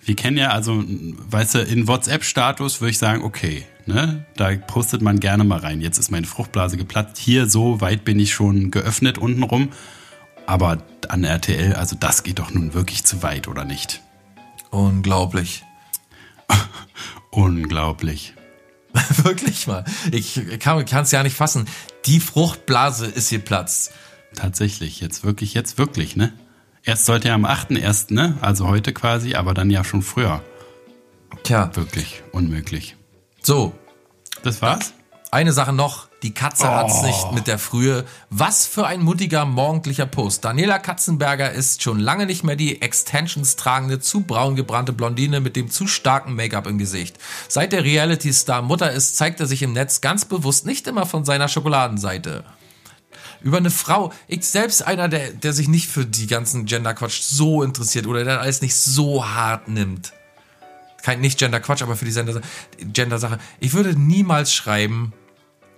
[0.00, 5.02] Wir kennen ja also, weißt du, in WhatsApp-Status würde ich sagen, okay, ne, da postet
[5.02, 5.80] man gerne mal rein.
[5.80, 7.18] Jetzt ist meine Fruchtblase geplatzt.
[7.18, 9.70] Hier, so weit bin ich schon geöffnet untenrum.
[10.46, 10.78] Aber
[11.08, 14.00] an RTL, also das geht doch nun wirklich zu weit, oder nicht?
[14.70, 15.64] Unglaublich.
[17.30, 18.34] Unglaublich.
[19.22, 19.84] Wirklich mal.
[20.10, 21.66] Ich kann es ja nicht fassen.
[22.06, 23.92] Die Fruchtblase ist geplatzt.
[24.34, 26.32] Tatsächlich, jetzt wirklich, jetzt wirklich, ne?
[26.82, 28.38] Erst sollte er am 8.1., ne?
[28.40, 30.42] Also heute quasi, aber dann ja schon früher.
[31.42, 32.95] Tja, Wirklich unmöglich.
[33.46, 33.72] So.
[34.42, 34.92] Das war's?
[35.30, 37.06] Eine Sache noch, die Katze hat's Oh.
[37.06, 38.04] nicht mit der Frühe.
[38.30, 40.44] Was für ein mutiger morgendlicher Post.
[40.44, 45.56] Daniela Katzenberger ist schon lange nicht mehr die Extensions tragende, zu braun gebrannte Blondine mit
[45.56, 47.18] dem zu starken Make-up im Gesicht.
[47.48, 51.24] Seit der Reality-Star Mutter ist, zeigt er sich im Netz ganz bewusst nicht immer von
[51.24, 52.44] seiner Schokoladenseite.
[53.42, 57.62] Über eine Frau, ich selbst einer, der, der sich nicht für die ganzen Gender-Quatsch so
[57.62, 60.12] interessiert oder der alles nicht so hart nimmt.
[61.06, 63.38] Kein, nicht Gender-Quatsch, aber für die Gender-Sache.
[63.60, 65.12] Ich würde niemals schreiben,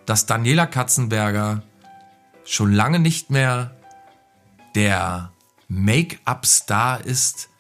[0.07, 1.63] dass Daniela Katzenberger
[2.47, 3.77] schon lange nicht mehr
[4.75, 5.31] der
[5.69, 7.51] Make-up-Star ist,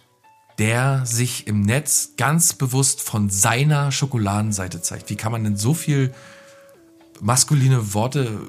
[0.56, 5.10] der sich im Netz ganz bewusst von seiner Schokoladenseite zeigt.
[5.10, 6.14] Wie kann man denn so viel
[7.20, 8.40] maskuline Worte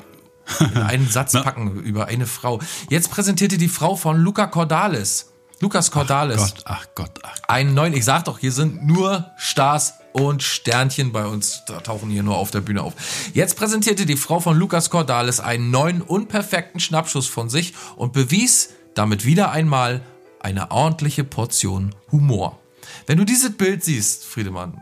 [0.61, 2.61] in einen Satz packen über eine Frau?
[2.89, 5.33] Jetzt präsentierte die Frau von Luca Cordalis.
[5.61, 9.95] Lukas Cordalis Gott, ach Gott, ach einen neuen, ich sag doch, hier sind nur Stars
[10.13, 12.93] und Sternchen bei uns, da tauchen hier nur auf der Bühne auf.
[13.33, 18.69] Jetzt präsentierte die Frau von Lukas Cordalis einen neuen unperfekten Schnappschuss von sich und bewies
[18.95, 20.01] damit wieder einmal
[20.39, 22.57] eine ordentliche Portion Humor.
[23.05, 24.81] Wenn du dieses Bild siehst, Friedemann,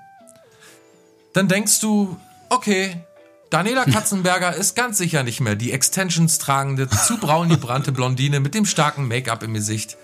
[1.34, 2.17] dann denkst du,
[2.49, 3.01] okay,
[3.49, 8.53] Daniela Katzenberger ist ganz sicher nicht mehr die Extensions tragende, zu braun gebrannte Blondine mit
[8.53, 9.97] dem starken Make-up im Gesicht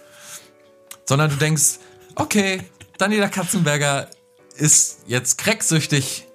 [1.05, 1.79] sondern du denkst,
[2.15, 2.61] okay,
[2.97, 4.07] Daniela Katzenberger
[4.55, 6.25] ist jetzt cracksüchtig,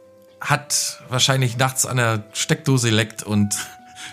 [0.41, 3.55] hat wahrscheinlich nachts an der Steckdose leckt und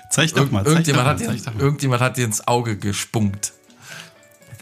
[0.10, 1.62] Zeig doch mal, zeig doch irgendjemand, mal, hat mal.
[1.62, 3.54] irgendjemand hat ihr ins Auge gespunkt.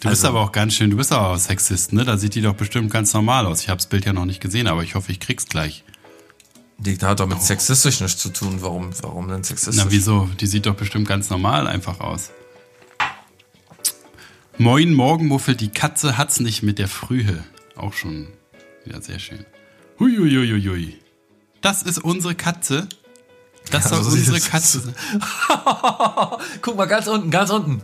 [0.01, 2.03] Du bist aber auch ganz schön, du bist aber auch Sexist, ne?
[2.03, 3.61] Da sieht die doch bestimmt ganz normal aus.
[3.61, 5.85] Ich habe das Bild ja noch nicht gesehen, aber ich hoffe, ich krieg's gleich.
[6.77, 8.57] Die hat doch mit sexistisch nichts zu tun.
[8.59, 9.81] Warum, warum denn sexistisch?
[9.81, 10.29] Na wieso?
[10.39, 12.31] Die sieht doch bestimmt ganz normal einfach aus.
[14.58, 17.43] Moin Morgenmuffel, die Katze hat's nicht mit der Frühe.
[17.76, 18.28] Auch schon
[18.86, 19.45] wieder sehr schön.
[19.99, 20.99] Huiuiuiui.
[21.62, 22.88] Das ist unsere Katze.
[23.72, 24.95] Das Ja, soll so unsere Katze sein.
[26.62, 27.82] Guck mal, ganz unten, ganz unten.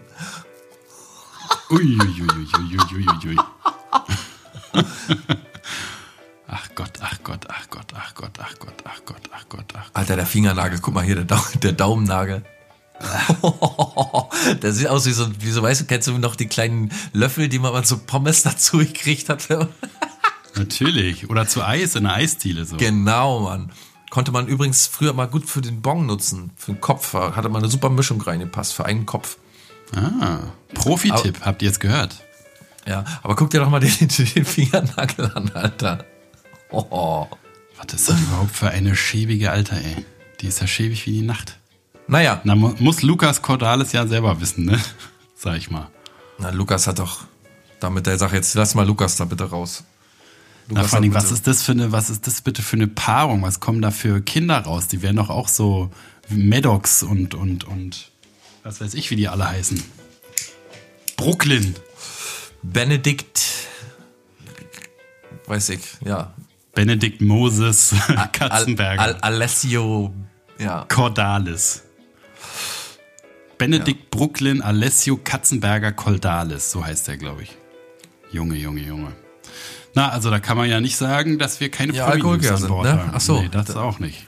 [1.72, 3.38] Uiuiuiuiuiui.
[6.52, 9.86] Ach Gott, ach Gott, ach Gott, ach Gott, ach Gott, ach Gott, ach Gott, ach
[9.86, 9.92] Gott.
[9.94, 12.44] Alter, der Fingernagel, guck mal hier, der, Dau der Daumennagel.
[14.62, 17.48] der sieht aus wie so, wie so, weißt du, kennst du noch die kleinen Löffel,
[17.48, 19.48] die man mal zu Pommes dazu gekriegt hat?
[20.56, 21.30] Natürlich.
[21.30, 22.78] Oder zu Eis in einer Eisdiele so.
[22.78, 23.72] genau, Mann.
[24.10, 27.14] Konnte man übrigens früher mal gut für den Bong nutzen, für den Kopf.
[27.14, 29.38] Hatte man eine super Mischung reingepasst, für einen Kopf.
[29.96, 30.40] Ah,
[30.74, 32.24] Profi-Tipp, habt ihr es gehört?
[32.88, 36.06] Ja, aber guck dir doch mal den, den Fingernagel an, Alter.
[36.72, 37.28] Oh.
[37.78, 40.06] Was ist das überhaupt für eine schäbige Alter, ey?
[40.42, 41.59] Die ist ja schäbig wie die Nacht.
[42.10, 44.80] Naja, Na, mu muss Lukas Cordalis ja selber wissen, ne?
[45.36, 45.88] Sag ich mal.
[46.40, 47.22] na, Lukas hat doch
[47.80, 49.84] damit der Sache, jetzt lass mal Lukas da bitte raus.
[50.68, 52.88] Na, Lukas vor allem, was ist das für eine, was ist das bitte für eine
[52.88, 53.44] Paarung?
[53.44, 54.88] Was kommen da für Kinder raus?
[54.88, 55.92] Die werden doch auch so
[56.30, 58.10] Maddox und, und, und,
[58.64, 59.82] was weiß ich, wie die alle heißen.
[61.16, 61.76] Brooklyn.
[62.64, 63.42] Benedikt,
[65.46, 66.34] weiß ich, ja.
[66.74, 67.94] Benedikt Moses
[68.34, 69.02] Katzenberger.
[69.02, 70.14] Al, Al, Alessio,
[70.58, 70.86] ja.
[70.90, 71.84] Cordalis.
[73.60, 77.58] Benedikt Brooklyn Alessio Katzenberger Cordalis, so heißt er, glaube ich.
[78.32, 79.12] Junge, Junge, Junge.
[79.94, 82.70] Na, also da kann man ja nicht sagen, dass wir keine Ja, Alkoholiker an sind,
[82.70, 82.92] Bord ne?
[82.94, 83.12] haben.
[83.14, 83.42] Ach so.
[83.42, 84.26] Nee, das auch nicht.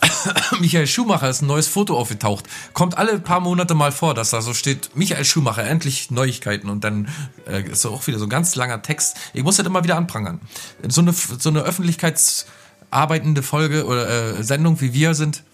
[0.60, 2.46] Michael Schumacher ist ein neues Foto aufgetaucht.
[2.72, 6.68] Kommt alle paar Monate mal vor, dass da so steht, Michael Schumacher, endlich Neuigkeiten.
[6.68, 7.08] Und dann
[7.46, 9.16] äh, ist auch wieder so ein ganz langer Text.
[9.34, 10.40] Ich muss das immer wieder anprangern.
[10.88, 15.44] So eine, so eine öffentlichkeitsarbeitende Folge oder äh, Sendung, wie wir sind,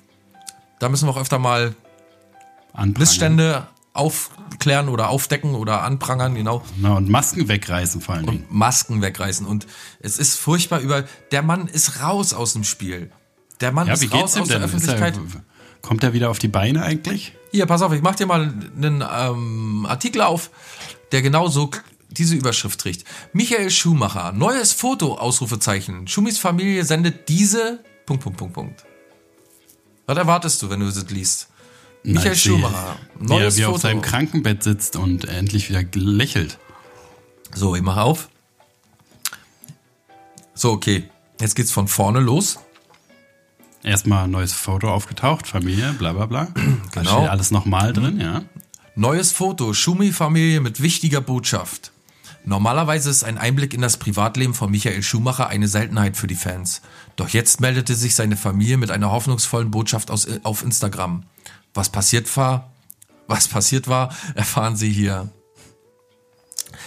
[0.79, 1.75] da müssen wir auch öfter mal
[2.73, 2.95] Anprangern.
[2.99, 6.63] Missstände aufklären oder aufdecken oder anprangern, genau.
[6.79, 8.47] Na, und Masken wegreißen vor allen Dingen.
[8.49, 9.47] Masken wegreißen.
[9.47, 9.67] Und
[9.99, 13.11] es ist furchtbar über, der Mann ist raus aus dem Spiel.
[13.61, 14.69] Der Mann Ja, ist raus aus der denn?
[14.69, 15.21] Ist er, Öffentlichkeit.
[15.83, 17.35] kommt er wieder auf die Beine eigentlich?
[17.51, 18.43] Hier, pass auf, ich mach dir mal
[18.77, 20.51] einen ähm, Artikel auf,
[21.11, 23.05] der genauso k- diese Überschrift trägt.
[23.33, 26.07] Michael Schumacher, neues Foto, Ausrufezeichen.
[26.07, 28.85] Schumis Familie sendet diese, Punkt, Punkt, Punkt, Punkt.
[30.07, 31.49] Was erwartest du, wenn du das liest?
[32.03, 33.75] Michael sehe, Schumacher, Wie er, wie er Foto.
[33.77, 36.59] auf seinem Krankenbett sitzt und endlich wieder lächelt.
[37.55, 38.29] so, ich mache auf.
[40.55, 41.05] So, okay.
[41.41, 42.59] Jetzt geht's von vorne los.
[43.83, 46.49] Erstmal ein neues Foto aufgetaucht, Familie, bla bla bla.
[46.93, 47.19] Da Genau.
[47.21, 48.43] steht alles nochmal drin, ja.
[48.95, 51.93] Neues Foto, Schumi-Familie mit wichtiger Botschaft.
[52.45, 56.83] Normalerweise ist ein Einblick in das Privatleben von Michael Schumacher eine Seltenheit für die Fans.
[57.17, 61.23] Doch jetzt meldete sich seine Familie mit einer hoffnungsvollen Botschaft aus, auf Instagram.
[61.75, 62.73] Was passiert war,
[63.27, 65.29] was passiert war, erfahren Sie hier.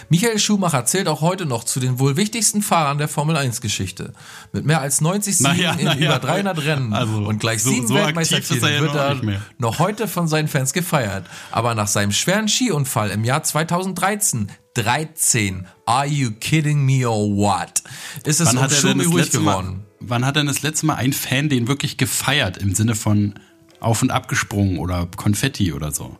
[0.09, 4.13] Michael Schumacher zählt auch heute noch zu den wohl wichtigsten Fahrern der Formel 1 Geschichte.
[4.51, 6.05] Mit mehr als 90 Siegen Naja, in naja.
[6.05, 9.41] über 300 Rennen Also, und gleich so- sieben so Weltmeistertiteln ist er ja wird er
[9.57, 11.25] noch heute von seinen Fans gefeiert.
[11.51, 17.83] Aber nach seinem schweren Skiunfall im Jahr 2013, 13, are you kidding me or what?
[18.25, 19.85] Ist es Wann um hat, er ruhig letzte Mal, geworden.
[19.99, 23.35] wann hat denn das letzte Mal ein Fan den wirklich gefeiert im Sinne von
[23.83, 26.17] auf und abgesprungen oder Konfetti oder so?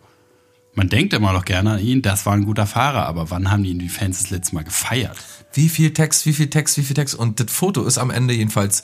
[0.76, 3.64] Man denkt immer noch gerne an ihn, das war ein guter Fahrer, aber wann haben
[3.64, 5.18] ihn die Fans das letzte Mal gefeiert?
[5.53, 7.14] Wie viel Text, wie viel Text, wie viel Text.
[7.14, 8.82] Und das Foto ist am Ende jedenfalls,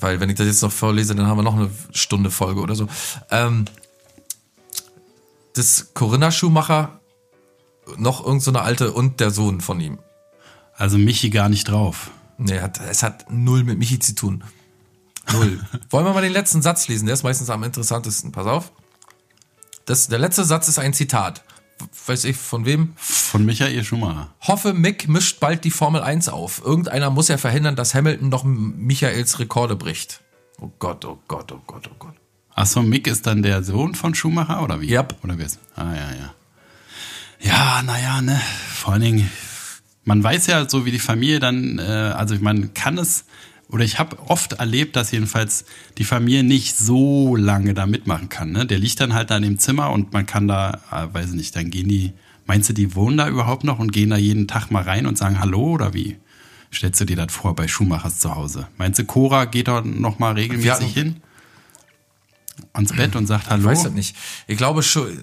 [0.00, 2.74] weil wenn ich das jetzt noch vorlese, dann haben wir noch eine Stunde Folge oder
[2.74, 2.88] so.
[3.30, 3.66] Ähm,
[5.54, 7.00] das Corinna Schumacher,
[7.96, 9.98] noch irgendeine so eine alte und der Sohn von ihm.
[10.74, 12.10] Also Michi gar nicht drauf.
[12.38, 14.44] Nee, hat, es hat null mit Michi zu tun.
[15.32, 15.60] Null.
[15.90, 17.06] Wollen wir mal den letzten Satz lesen?
[17.06, 18.32] Der ist meistens am interessantesten.
[18.32, 18.72] Pass auf.
[19.84, 21.42] Das, der letzte Satz ist ein Zitat.
[22.06, 22.92] Weiß ich von wem?
[22.96, 24.34] Von Michael Schumacher.
[24.40, 26.60] Hoffe, Mick mischt bald die Formel 1 auf.
[26.64, 30.20] Irgendeiner muss ja verhindern, dass Hamilton noch Michaels Rekorde bricht.
[30.60, 32.14] Oh Gott, oh Gott, oh Gott, oh Gott.
[32.54, 34.90] Achso, Mick ist dann der Sohn von Schumacher oder wie?
[34.90, 35.16] Yep.
[35.22, 35.60] Oder wer ist?
[35.76, 36.34] Ah, ja, ja.
[37.40, 38.40] Ja, naja, ne.
[38.74, 39.30] Vor allen Dingen,
[40.04, 43.24] man weiß ja so, wie die Familie dann, äh, also man kann es,
[43.70, 45.64] oder ich habe oft erlebt, dass jedenfalls
[45.98, 48.52] die Familie nicht so lange da mitmachen kann.
[48.52, 48.66] Ne?
[48.66, 51.34] Der liegt dann halt da in dem Zimmer und man kann da, äh, weiß ich
[51.36, 52.12] nicht, dann gehen die,
[52.46, 55.18] meinst du, die wohnen da überhaupt noch und gehen da jeden Tag mal rein und
[55.18, 56.16] sagen Hallo oder wie?
[56.72, 58.68] Stellst du dir das vor bei Schumachers zu Hause?
[58.78, 61.16] Meinst du, Cora geht da noch mal regelmäßig hin?
[62.72, 63.64] Ans Bett und sagt Ich Hallo?
[63.64, 64.16] weiß das nicht.
[64.46, 65.18] Ich glaube schon.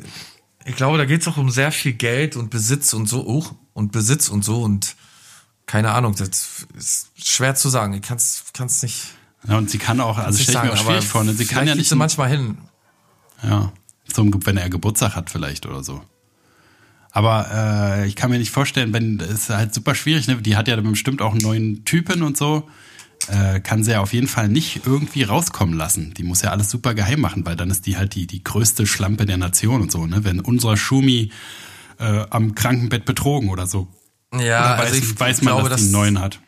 [0.66, 3.54] Ich glaube, da geht es auch um sehr viel Geld und Besitz und so auch
[3.74, 4.96] und Besitz und so und
[5.66, 7.94] keine Ahnung, das ist schwer zu sagen.
[7.94, 9.08] Ich kann es nicht.
[9.48, 11.34] Ja, und sie kann auch, also stelle ich mir auch schwierig vor, ne?
[11.34, 11.90] sie kann ja nicht.
[11.90, 12.58] Sie manchmal hin.
[13.44, 13.72] Ja,
[14.12, 16.02] so, wenn er Geburtstag hat vielleicht oder so.
[17.12, 20.42] Aber äh, ich kann mir nicht vorstellen, wenn es ist halt super schwierig, ne?
[20.42, 22.68] Die hat ja bestimmt auch einen neuen Typen und so.
[23.28, 26.14] Äh, kann sie ja auf jeden Fall nicht irgendwie rauskommen lassen.
[26.14, 28.86] Die muss ja alles super geheim machen, weil dann ist die halt die, die größte
[28.86, 30.26] Schlampe der Nation und so, ne?
[30.26, 31.32] Wenn unser Schumi
[32.00, 33.88] äh, am Krankenbett betrogen oder so.
[34.40, 36.40] Ja, oder weiß, also ich, weiß man, glaube, dass die einen neuen hat.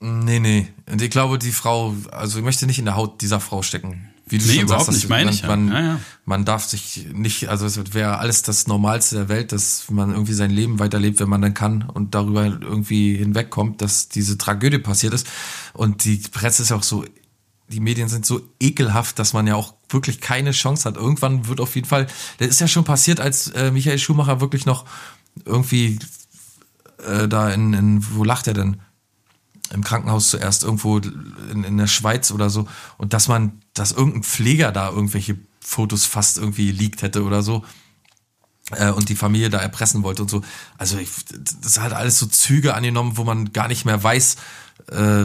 [0.00, 0.68] Nee, nee.
[0.90, 4.10] Und ich glaube, die Frau, also ich möchte nicht in der Haut dieser Frau stecken.
[4.28, 5.48] Wie du Nee, schon überhaupt sagst, nicht, meine ich ja.
[5.48, 6.00] man, Ja, ja.
[6.24, 10.32] man darf sich nicht, also es wäre alles das Normalste der Welt, dass man irgendwie
[10.32, 15.14] sein Leben weiterlebt, wenn man dann kann und darüber irgendwie hinwegkommt, dass diese Tragödie passiert
[15.14, 15.28] ist.
[15.74, 17.04] Und die Presse ist ja auch so,
[17.68, 20.96] die Medien sind so ekelhaft, dass man ja auch wirklich keine Chance hat.
[20.96, 24.66] Irgendwann wird auf jeden Fall, das ist ja schon passiert, als äh, Michael Schumacher wirklich
[24.66, 24.86] noch
[25.44, 25.98] irgendwie
[27.04, 28.80] äh, da in, in, wo lacht er denn?
[29.72, 32.68] Im Krankenhaus zuerst, irgendwo in, in der Schweiz oder so.
[32.98, 37.64] Und dass man, dass irgendein Pfleger da irgendwelche Fotos fast irgendwie leakt hätte oder so.
[38.70, 40.42] Äh, und die Familie da erpressen wollte und so.
[40.78, 41.10] Also ich,
[41.62, 44.36] das hat alles so Züge angenommen, wo man gar nicht mehr weiß,
[44.90, 45.24] äh,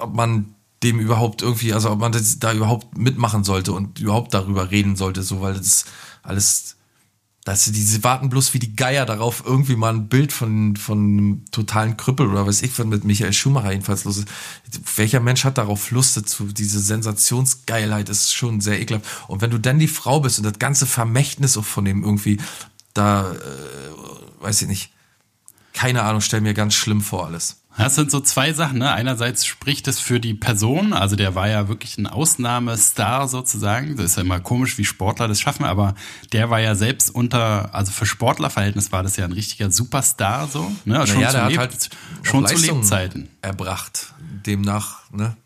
[0.00, 4.32] ob man dem überhaupt irgendwie, also ob man das da überhaupt mitmachen sollte und überhaupt
[4.32, 5.84] darüber reden sollte, so, weil das
[6.22, 6.76] alles,
[7.50, 10.98] dass sie diese warten bloß wie die Geier darauf, irgendwie mal ein Bild von, von
[10.98, 14.28] einem totalen Krüppel oder weiß ich, was mit Michael Schumacher jedenfalls los ist.
[14.94, 16.44] Welcher Mensch hat darauf Lust dazu?
[16.44, 19.04] Diese Sensationsgeilheit ist schon sehr ekelhaft.
[19.26, 22.38] Und wenn du dann die Frau bist und das ganze Vermächtnis von dem irgendwie,
[22.94, 24.92] da, äh, weiß ich nicht,
[25.72, 27.59] keine Ahnung, stell mir ganz schlimm vor alles.
[27.78, 28.78] Das sind so zwei Sachen.
[28.78, 28.92] Ne?
[28.92, 33.96] Einerseits spricht es für die Person, also der war ja wirklich ein Ausnahmestar sozusagen.
[33.96, 35.94] Das ist ja immer komisch, wie Sportler das schaffen, aber
[36.32, 40.70] der war ja selbst unter, also für Sportlerverhältnis war das ja ein richtiger Superstar so.
[40.84, 41.06] Ne?
[41.06, 41.90] Schon, Naja, zu, der hat Leb halt
[42.22, 43.28] schon zu Lebzeiten.
[43.40, 44.12] erbracht.
[44.46, 45.36] Demnach, ne?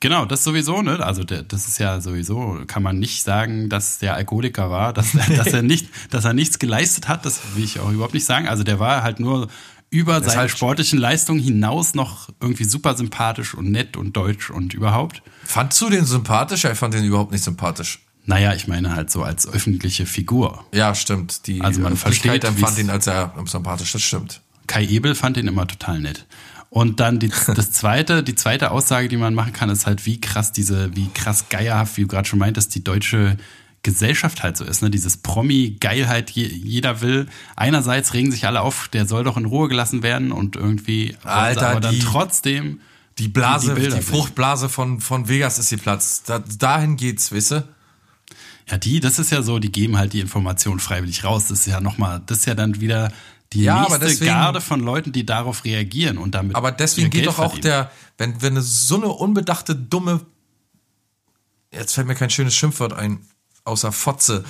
[0.00, 1.02] Genau, das sowieso, ne?
[1.02, 5.46] Also das ist ja sowieso, kann man nicht sagen, dass der Alkoholiker war, dass, dass
[5.46, 8.46] er nicht, dass er nichts geleistet hat, das will ich auch überhaupt nicht sagen.
[8.46, 9.48] Also der war halt nur
[9.94, 14.74] über seine halt- sportlichen Leistungen hinaus noch irgendwie super sympathisch und nett und deutsch und
[14.74, 15.22] überhaupt.
[15.44, 16.64] Fandst du den sympathisch?
[16.64, 18.00] Er fand den überhaupt nicht sympathisch.
[18.26, 20.64] Naja, ich meine halt so als öffentliche Figur.
[20.74, 21.46] Ja, stimmt.
[21.46, 24.40] Die Also man versteht, empfand ihn als sehr sympathisch, das stimmt.
[24.66, 26.26] Kai Ebel fand ihn immer total nett.
[26.70, 30.20] Und dann die, das zweite, die zweite Aussage, die man machen kann, ist halt, wie
[30.20, 33.36] krass diese, wie krass geierhaft, wie du gerade schon meintest, die deutsche
[33.84, 34.90] Gesellschaft halt so ist, ne?
[34.90, 37.28] Dieses Promi-Geilheit, je, jeder will.
[37.54, 41.28] Einerseits regen sich alle auf, der soll doch in Ruhe gelassen werden und irgendwie, sie
[41.28, 42.80] Alter, aber dann die- trotzdem
[43.18, 44.00] Die Blase, Die die.
[44.02, 46.24] Fruchtblase von, von Vegas ist die Platz.
[46.24, 47.68] Da, dahin geht's, weißt du?
[48.68, 51.46] Ja, die, das ist ja so, die geben halt die Information freiwillig raus.
[51.48, 53.12] Das ist ja nochmal, das ist ja dann wieder
[53.52, 56.56] die Ja, nächste deswegen- Garde von Leuten, die darauf reagieren und damit.
[56.56, 57.62] Aber deswegen geht doch auch verdienen.
[57.62, 60.22] der, wenn, wenn so eine unbedachte, dumme,
[61.72, 63.20] jetzt fällt mir kein schönes Schimpfwort ein,
[63.64, 64.44] außer Fotze.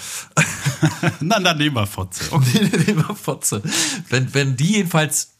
[1.20, 2.24] Na, dann nehmen wir Fotze.
[2.30, 2.70] Okay.
[2.86, 3.62] Immer Fotze.
[4.08, 5.30] Wenn, wenn die jedenfalls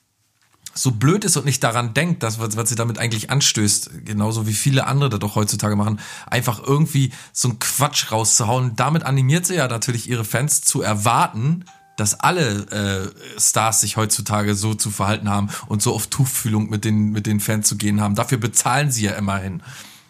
[0.74, 4.46] so blöd ist und nicht daran denkt, dass, was, was sie damit eigentlich anstößt, genauso
[4.46, 8.74] wie viele andere das doch heutzutage machen, einfach irgendwie so einen Quatsch rauszuhauen.
[8.74, 11.64] Damit animiert sie ja natürlich ihre Fans zu erwarten,
[11.96, 16.84] dass alle äh, Stars sich heutzutage so zu verhalten haben und so auf Tuchfühlung mit
[16.84, 18.16] den, mit den Fans zu gehen haben.
[18.16, 19.62] Dafür bezahlen sie ja immerhin.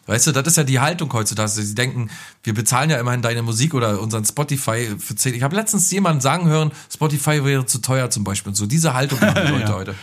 [0.07, 1.49] Weißt du, das ist ja die Haltung heutzutage.
[1.51, 2.11] Sie denken,
[2.43, 5.35] wir bezahlen ja immerhin deine Musik oder unseren Spotify für 10.
[5.35, 8.51] Ich habe letztens jemanden sagen hören, Spotify wäre zu teuer zum Beispiel.
[8.51, 9.75] Und so diese Haltung haben die Leute Ja.
[9.75, 9.95] heute.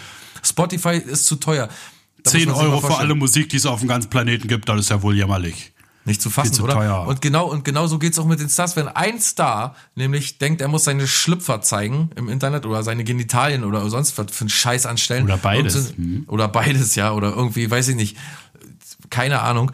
[0.43, 1.68] Spotify ist zu teuer.
[2.24, 4.10] Da muss 10 man sich mal Euro für alle Musik, die es auf dem ganzen
[4.10, 5.72] Planeten gibt, das ist ja wohl jämmerlich.
[6.04, 6.74] Nicht zu fassen, zu oder?
[6.74, 7.06] teuer.
[7.08, 8.76] Und genau, und genau so geht's auch mit den Stars.
[8.76, 13.64] Wenn ein Star nämlich denkt, er muss seine Schlüpfer zeigen im Internet oder seine Genitalien
[13.64, 15.26] oder sonst was für einen Scheiß anstellen.
[15.26, 15.74] Oder beides.
[15.74, 16.24] So- Mhm.
[16.28, 17.12] Oder beides, ja.
[17.14, 18.18] Oder irgendwie, weiß ich nicht.
[19.12, 19.72] Keine Ahnung.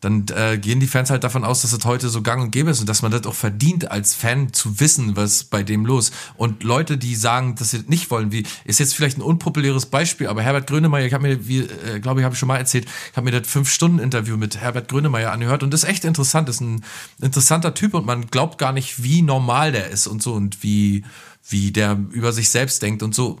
[0.00, 2.70] Dann äh, gehen die Fans halt davon aus, dass das heute so gang und gäbe
[2.70, 6.10] ist und dass man das auch verdient, als Fan zu wissen, was bei dem los.
[6.36, 9.86] Und Leute, die sagen, dass sie das nicht wollen, wie ist jetzt vielleicht ein unpopuläres
[9.86, 12.56] Beispiel, aber Herbert Grönemeyer, ich habe mir, wie, äh, glaube ich, habe ich schon mal
[12.56, 15.88] erzählt, ich habe mir das fünf Stunden Interview mit Herbert Grönemeyer angehört und das ist
[15.88, 16.48] echt interessant.
[16.48, 16.84] Das ist ein
[17.20, 21.04] interessanter Typ und man glaubt gar nicht, wie normal der ist und so und wie
[21.48, 23.38] wie der über sich selbst denkt und so.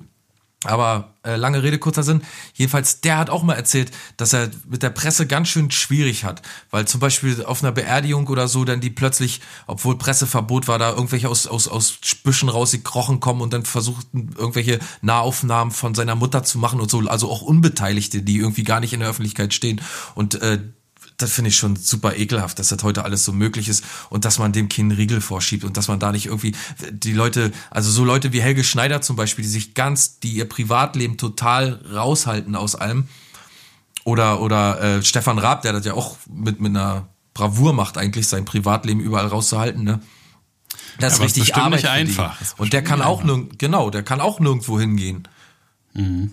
[0.64, 2.20] Aber äh, lange Rede, kurzer Sinn.
[2.52, 6.42] Jedenfalls, der hat auch mal erzählt, dass er mit der Presse ganz schön schwierig hat.
[6.70, 10.90] Weil zum Beispiel auf einer Beerdigung oder so, dann die plötzlich, obwohl Presseverbot war, da
[10.90, 16.42] irgendwelche aus, aus, aus Büschen rausgekrochen kommen und dann versuchten, irgendwelche Nahaufnahmen von seiner Mutter
[16.44, 17.00] zu machen und so.
[17.00, 19.80] Also auch Unbeteiligte, die irgendwie gar nicht in der Öffentlichkeit stehen.
[20.14, 20.58] Und äh,
[21.22, 24.38] das finde ich schon super ekelhaft, dass das heute alles so möglich ist und dass
[24.38, 26.54] man dem Kind Riegel vorschiebt und dass man da nicht irgendwie
[26.90, 30.48] die Leute, also so Leute wie Helge Schneider zum Beispiel, die sich ganz, die ihr
[30.48, 33.08] Privatleben total raushalten aus allem.
[34.04, 38.26] Oder, oder äh, Stefan Raab, der das ja auch mit, mit einer Bravour macht, eigentlich
[38.28, 40.00] sein Privatleben überall rauszuhalten, ne?
[40.98, 42.36] Das ist ist richtig Arbeit nicht einfach.
[42.56, 45.28] Und der kann auch nirg genau, der kann auch nirgendwo hingehen.
[45.92, 46.30] Finde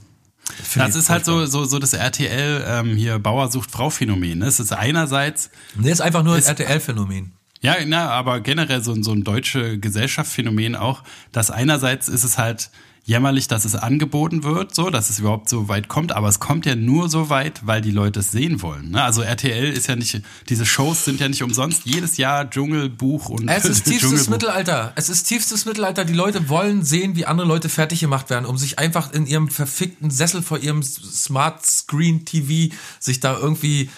[0.75, 4.39] Das ist halt so, so, so das RTL ähm, hier Bauer sucht Frau Phänomen.
[4.39, 4.45] ne?
[4.47, 7.31] Es ist einerseits Nee, ist einfach nur ein Ist- RTL-Phänomen.
[7.61, 12.37] Ja, na, aber generell so, ein- so ein deutsche Gesellschaftsphänomen auch, dass einerseits ist es
[12.37, 12.69] halt
[13.07, 16.65] jämmerlich, dass es angeboten wird, so, dass es überhaupt so weit kommt, aber es kommt
[16.65, 18.91] ja nur so weit, weil die Leute es sehen wollen.
[18.91, 19.01] Ne?
[19.01, 23.47] Also RTL ist ja nicht, diese Shows sind ja nicht umsonst jedes Jahr Dschungelbuch und
[23.47, 24.27] Es ist tiefstes.
[24.27, 24.91] Mittelalter.
[24.95, 26.03] Es ist tiefstes Mittelalter.
[26.03, 29.47] Die Leute wollen sehen, wie andere Leute fertig gemacht werden, um sich einfach in ihrem
[29.47, 33.89] verfickten Sessel vor ihrem Smart Screen TV sich da irgendwie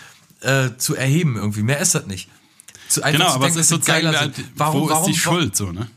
[0.41, 1.35] äh, zu erheben.
[1.35, 2.29] Irgendwie mehr ist das nicht.
[2.87, 4.45] Zu, Genau, aber denken, es ist sozusagen, geiler sind.
[4.55, 5.89] Warum, wo warum, ist die Schuld, so, ne?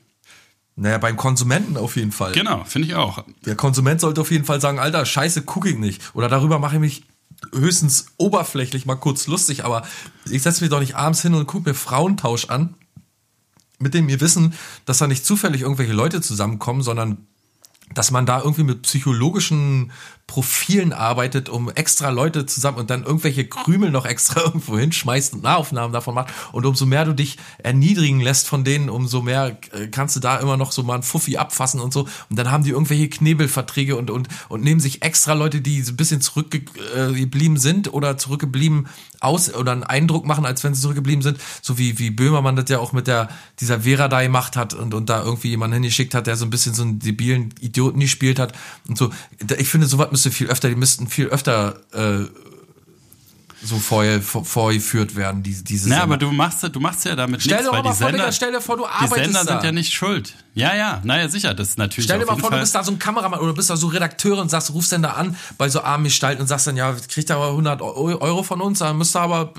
[0.75, 2.33] Naja, beim Konsumenten auf jeden Fall.
[2.33, 3.25] Genau, finde ich auch.
[3.45, 6.03] Der Konsument sollte auf jeden Fall sagen, Alter, scheiße, gucke ich nicht.
[6.14, 7.05] Oder darüber mache ich mich
[7.53, 9.83] höchstens oberflächlich mal kurz lustig, aber
[10.31, 12.75] ich setze mich doch nicht abends hin und gucke mir Frauentausch an,
[13.79, 14.55] mit dem wir wissen,
[14.85, 17.27] dass da nicht zufällig irgendwelche Leute zusammenkommen, sondern
[17.95, 19.93] dass man da irgendwie mit psychologischen
[20.33, 25.43] Profilen arbeitet, um extra Leute zusammen und dann irgendwelche Krümel noch extra irgendwo hinschmeißt und
[25.43, 26.33] Nahaufnahmen davon macht.
[26.53, 30.39] Und umso mehr du dich erniedrigen lässt von denen, umso mehr äh, kannst du da
[30.39, 32.09] immer noch so mal einen Fuffi abfassen und so.
[32.30, 35.93] Und dann haben die irgendwelche Knebelverträge und, und, und nehmen sich extra Leute, die so
[35.93, 38.89] ein bisschen zurückgeblieben sind oder zurückgeblieben
[39.20, 41.39] aus oder einen Eindruck machen, als wenn sie zurückgeblieben sind.
[41.61, 43.28] So wie, wie Böhmermann das ja auch mit der,
[43.61, 46.72] dieser Veradai macht hat und, und da irgendwie jemanden hingeschickt hat, der so ein bisschen
[46.72, 48.55] so einen debilen Idioten gespielt hat
[48.89, 49.11] und so.
[49.59, 52.27] Ich finde, sowas müsste viel öfter, die müssten viel öfter äh,
[53.64, 56.03] so vorher, vor, vorgeführt werden, die, diese Na, Sender.
[56.03, 58.18] aber du machst, du machst ja damit Stell nichts, dir weil mal die vor, Sender,
[58.25, 59.53] Digga, stell dir vor, du die arbeitest Sender da.
[59.53, 60.35] sind ja nicht schuld.
[60.55, 62.83] Ja, ja, naja, sicher, das ist natürlich Stell dir mal vor, du Fall- bist da
[62.83, 65.68] so ein Kameramann oder bist da so Redakteur und sagst, rufst dann da an bei
[65.68, 68.81] so armen Gestalten und sagst dann, ja, kriegt ihr aber 100 Eu- Euro von uns,
[68.81, 69.53] dann müsst ihr aber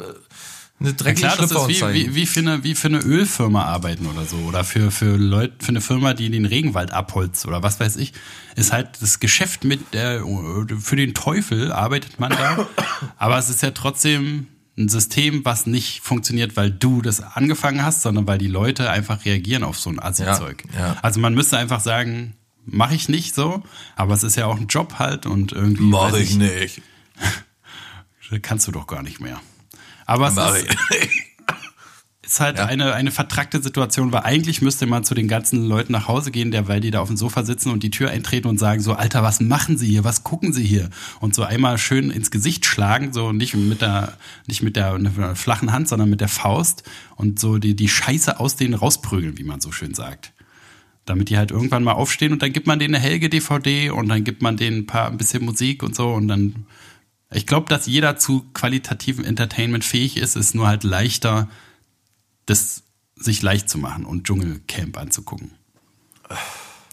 [0.84, 3.00] eine Ja, dreckige klar, das Schlüpfer ist wie, wie, wie, für eine, wie für eine
[3.00, 4.38] Ölfirma arbeiten oder so.
[4.38, 8.14] Oder für, für Leute, für eine Firma, die den Regenwald abholzt oder was weiß ich.
[8.56, 10.24] Ist halt das Geschäft mit der,
[10.80, 12.68] für den Teufel arbeitet man da.
[13.18, 18.02] Aber es ist ja trotzdem ein System, was nicht funktioniert, weil du das angefangen hast,
[18.02, 20.64] sondern weil die Leute einfach reagieren auf so ein Assi-Zeug.
[20.74, 20.98] Ja, ja.
[21.02, 22.34] Also man müsste einfach sagen,
[22.66, 23.64] mache ich nicht so,
[23.96, 25.84] aber es ist ja auch ein Job halt und irgendwie.
[25.84, 26.82] Mach weiß ich nicht.
[28.42, 29.40] Kannst du doch gar nicht mehr.
[30.06, 30.68] Aber es Mach ist,
[32.34, 36.08] ist halt eine, eine vertrackte Situation, weil eigentlich müsste man zu den ganzen Leuten nach
[36.08, 38.58] Hause gehen, der, weil die da auf dem Sofa sitzen und die Tür eintreten und
[38.58, 40.04] sagen so, Alter, was machen Sie hier?
[40.04, 40.90] Was gucken Sie hier?
[41.20, 45.18] Und so einmal schön ins Gesicht schlagen, so nicht mit der, nicht mit der, mit
[45.18, 46.84] der flachen Hand, sondern mit der Faust
[47.18, 50.34] und so die, die Scheiße aus denen rausprügeln, wie man so schön sagt.
[51.06, 54.08] Damit die halt irgendwann mal aufstehen und dann gibt man denen eine Helge DVD und
[54.08, 56.66] dann gibt man denen ein paar, ein bisschen Musik und so und dann
[57.34, 61.50] ich glaube, dass jeder zu qualitativen Entertainment fähig ist, ist nur halt leichter,
[62.46, 62.84] das
[63.16, 65.52] sich leicht zu machen und Dschungelcamp anzugucken.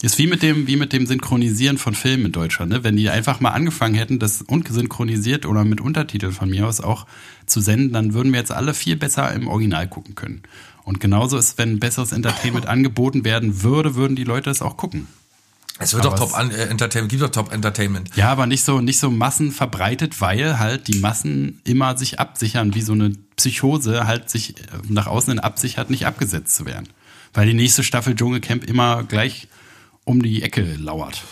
[0.01, 2.83] Ist wie mit dem, wie mit dem Synchronisieren von Filmen in Deutschland, ne?
[2.83, 7.05] Wenn die einfach mal angefangen hätten, das unsynchronisiert oder mit Untertiteln von mir aus auch
[7.45, 10.41] zu senden, dann würden wir jetzt alle viel besser im Original gucken können.
[10.83, 15.05] Und genauso ist, wenn besseres Entertainment angeboten werden würde, würden die Leute es auch gucken.
[15.81, 18.15] Es wird doch Top äh, Entertainment, gibt doch Top Entertainment.
[18.15, 22.81] Ja, aber nicht so, nicht so massenverbreitet, weil halt die Massen immer sich absichern, wie
[22.81, 26.87] so eine Psychose halt sich äh, nach außen hin absichert, nicht abgesetzt zu werden.
[27.33, 29.47] Weil die nächste Staffel Dschungelcamp immer gleich
[30.03, 31.23] um die Ecke lauert.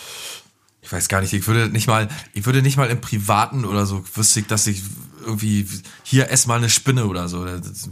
[0.81, 3.85] Ich weiß gar nicht, ich würde nicht mal, ich würde nicht mal im Privaten oder
[3.85, 4.81] so wüsste ich, dass ich
[5.29, 5.67] irgendwie
[6.03, 7.45] hier ess mal eine Spinne oder so.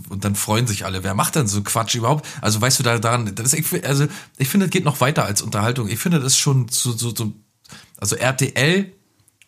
[0.10, 1.04] Und dann freuen sich alle.
[1.04, 2.28] Wer macht denn so Quatsch überhaupt?
[2.42, 4.08] Also weißt du da daran, das ich, also
[4.38, 5.88] ich finde, es geht noch weiter als Unterhaltung.
[5.88, 7.34] Ich finde, das ist schon so, so, so
[7.98, 8.92] also RTL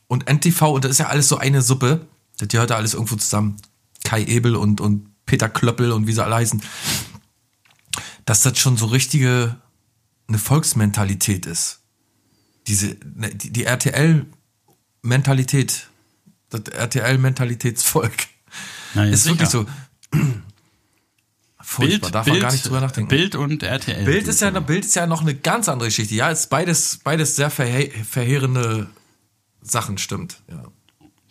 [0.07, 2.07] und NTV und das ist ja alles so eine Suppe.
[2.37, 3.57] Das gehört da alles irgendwo zusammen.
[4.03, 6.61] Kai Ebel und, und Peter Klöppel und wie sie alle heißen.
[8.25, 9.57] Dass das schon so richtige,
[10.27, 11.79] eine Volksmentalität ist
[12.69, 15.88] diese ne, die, die RTL-Mentalität,
[16.50, 18.14] das RTL-Mentalitätsvolk,
[18.95, 19.36] ja, ist sicher.
[19.36, 19.66] wirklich so
[21.70, 22.12] furchtbar.
[22.12, 23.10] Darf man gar nicht drüber nachdenken.
[23.10, 24.06] Bild und RTL.
[24.06, 26.16] Bild ist ja, Bild ist ja noch eine ganz andere Geschichte.
[26.16, 28.88] Ja, ist beides, beides sehr verhe verheerende
[29.62, 30.41] Sachen, stimmt.
[30.50, 30.64] Ja.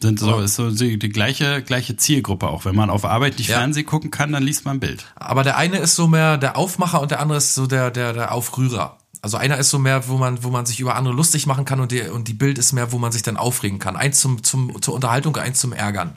[0.01, 2.65] sind so, ist so die, die gleiche, gleiche Zielgruppe auch.
[2.65, 3.59] Wenn man auf Arbeit nicht Ja.
[3.59, 5.07] Fernsehen gucken kann, dann liest man Bild.
[5.17, 8.13] Aber der eine ist so mehr der Aufmacher und der andere ist so der, der,
[8.13, 8.99] der Aufrührer.
[9.21, 11.81] Also einer ist so mehr, wo man, wo man sich über andere lustig machen kann
[11.81, 13.97] und die, und die Bild ist mehr, wo man sich dann aufregen kann.
[13.97, 16.15] Eins zum, zum, zur Unterhaltung, eins zum Ärgern.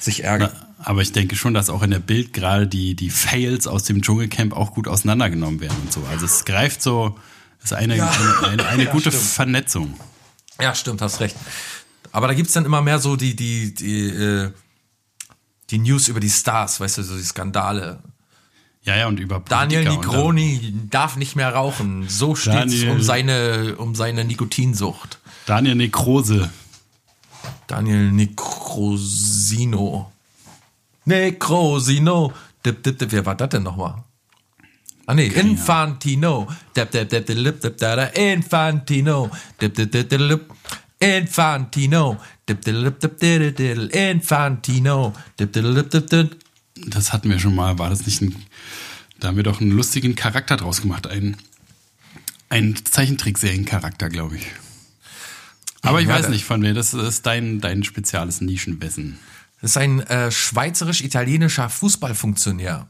[0.00, 0.50] sich ärgern.
[0.52, 3.84] Na, aber ich denke schon, dass auch in der Bild gerade die, die Fails aus
[3.84, 6.02] dem Dschungelcamp auch gut auseinandergenommen werden und so.
[6.10, 7.16] Also es greift so,
[7.62, 8.10] ist eine, Ja.
[8.10, 9.24] eine, eine, eine Ja, gute stimmt.
[9.26, 9.94] Vernetzung.
[10.60, 11.36] Ja, stimmt, hast recht.
[12.10, 14.50] Aber da gibt's dann immer mehr so die, die, die, äh,
[15.70, 18.00] die News über die Stars, weißt du, so die Skandale.
[18.82, 22.08] Ja, ja, und über Daniel Politiker und Nigroni darf nicht mehr rauchen.
[22.08, 25.18] So steht's Daniel- um seine, um seine Nikotinsucht.
[25.46, 26.50] Daniel Nekrose.
[27.66, 30.10] Daniel Necrosino.
[31.04, 32.32] Necrosino.
[32.64, 33.12] Dip, dip, dip.
[33.12, 34.04] Wer war das denn nochmal?
[35.06, 36.46] Ah nee, Infantino.
[36.76, 38.04] Dip, dip, dip, dip, dip, dip, da, da.
[38.04, 39.30] Infantino.
[39.60, 40.50] Dip, dip, dip, dip, dip.
[41.00, 42.18] Infantino.
[42.46, 45.14] Dip, dip, dip, dip, dip, dip, Infantino.
[45.38, 46.36] Dip, dip, dip, dip, dip.
[46.86, 47.78] Das hatten wir schon mal.
[47.78, 48.34] War das nicht ein.
[49.20, 51.06] Da haben wir doch einen lustigen Charakter draus gemacht.
[51.06, 51.36] Ein,
[52.48, 54.46] ein Zeichentrickserien-Charakter, glaube ich.
[55.82, 56.74] Aber ich Ja, weiß da- nicht von wer.
[56.74, 59.18] Das ist dein, dein spezielles Nischenwissen.
[59.60, 62.88] Das ist ein äh, schweizerisch-italienischer Fußballfunktionär.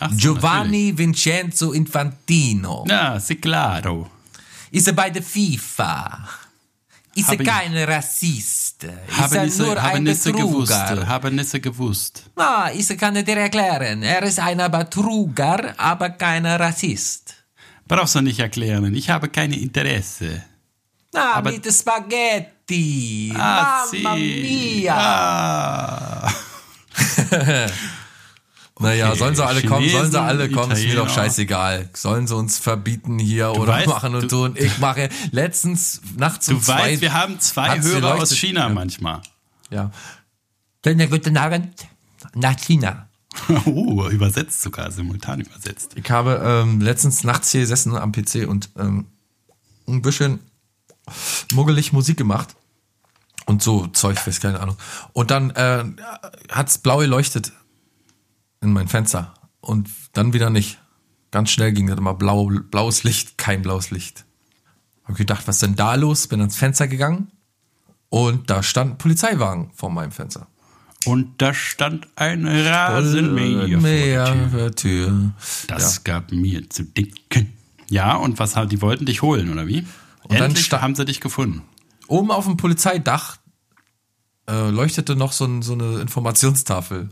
[0.00, 2.84] Ach so, Giovanni Vincenzo Infantino.
[2.86, 2.90] natürlich.
[2.90, 4.10] Ja, sì, claro.
[4.70, 6.28] Ist er bei der FIFA?
[7.14, 8.65] Ist er ich- kein Rassist?
[8.84, 10.72] Ist Habe er nisse, nur habe ein nisse gewusst.
[10.72, 11.06] Betrüger?
[11.08, 12.22] Habe nisse gewusst.
[12.36, 14.02] Na, ich kann dir erklären.
[14.02, 17.34] Er ist ein Betrüger, aber kein Rassist.
[17.88, 18.94] Brauchst du nicht erklären.
[18.94, 20.42] Ich habe keine Interesse.
[21.12, 23.32] Na, Aber- mit Spaghetti.
[23.36, 24.94] Ah, Mamma mia.
[24.96, 26.32] Ah.
[28.78, 31.08] Naja, Okay, sollen sie alle kommen, sollen sie Chinesen, alle kommen, ist mir doch Italiener.
[31.14, 31.88] scheißegal.
[31.94, 34.54] Sollen sie uns verbieten hier oder weißt, machen und du- tun.
[34.56, 36.90] Ich mache letztens nachts um Du zwei.
[36.92, 38.34] weißt, wir haben zwei Hörer aus.
[38.36, 38.68] China Ja.
[38.68, 39.22] manchmal.
[39.70, 39.90] Ja.
[40.84, 41.86] Schönen guten Abend
[42.34, 43.08] nach China.
[43.66, 45.92] Oh, übersetzt sogar, simultan übersetzt.
[45.94, 49.06] Ich habe ähm, letztens nachts hier gesessen am PC und ähm,
[49.88, 50.40] ein bisschen
[51.52, 52.54] muggelig Musik gemacht.
[53.46, 54.76] Und so Zeug, weiß keine Ahnung.
[55.12, 55.84] Und dann äh,
[56.50, 57.52] hat's blau geleuchtet
[58.60, 59.34] in mein Fenster.
[59.60, 60.78] Und dann wieder nicht.
[61.30, 64.24] Ganz schnell ging das immer blau, blaues Licht, kein blaues Licht.
[65.04, 66.26] Hab gedacht, was ist denn da los?
[66.28, 67.30] Bin ans Fenster gegangen
[68.08, 70.46] und da stand ein Polizeiwagen vor meinem Fenster.
[71.04, 75.32] Und da stand ein Rasenmäher vor der Tür.
[75.68, 77.52] Das gab mir zu denken.
[77.88, 79.86] Ja, und was haben die wollten dich holen, oder wie?
[80.28, 81.62] dann Endlich sta- haben sie dich gefunden.
[82.08, 83.36] Oben auf dem Polizeidach
[84.48, 87.10] äh, leuchtete noch so, ein, so eine Informationstafel.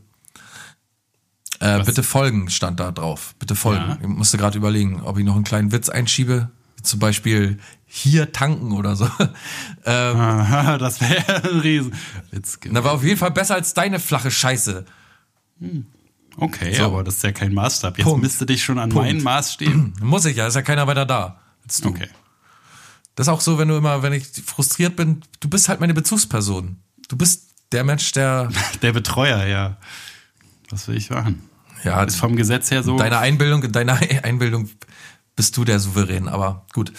[1.64, 3.34] Äh, bitte folgen stand da drauf.
[3.38, 3.88] Bitte folgen.
[3.88, 3.98] Ja.
[4.00, 6.50] Ich musste gerade überlegen, ob ich noch einen kleinen Witz einschiebe.
[6.82, 9.04] Zum Beispiel hier tanken oder so.
[9.86, 12.60] ähm, Aha, das wäre ein Riesenwitz.
[12.60, 12.74] gewesen.
[12.74, 14.84] na, war auf jeden Fall besser als deine flache Scheiße.
[16.36, 16.84] Okay, So.
[16.84, 17.96] aber das ist ja kein Maßstab.
[17.96, 18.22] Jetzt Punkt.
[18.22, 19.06] misst dich schon an Punkt.
[19.06, 19.94] meinen Maß stehen.
[20.02, 21.40] Muss ich ja, ist ja keiner weiter da.
[21.62, 21.88] Als du.
[21.90, 22.08] Okay.
[23.14, 25.94] Das ist auch so, wenn du immer, wenn ich frustriert bin, du bist halt meine
[25.94, 26.76] Bezugsperson.
[27.08, 28.50] Du bist der Mensch, der
[28.82, 29.76] Der Betreuer, ja.
[30.70, 31.48] Was will ich machen?
[31.84, 32.96] Ja, Ist vom Gesetz her so.
[32.96, 34.68] deiner Einbildung, in deiner Einbildung
[35.36, 36.92] bist du der Souverän, aber gut.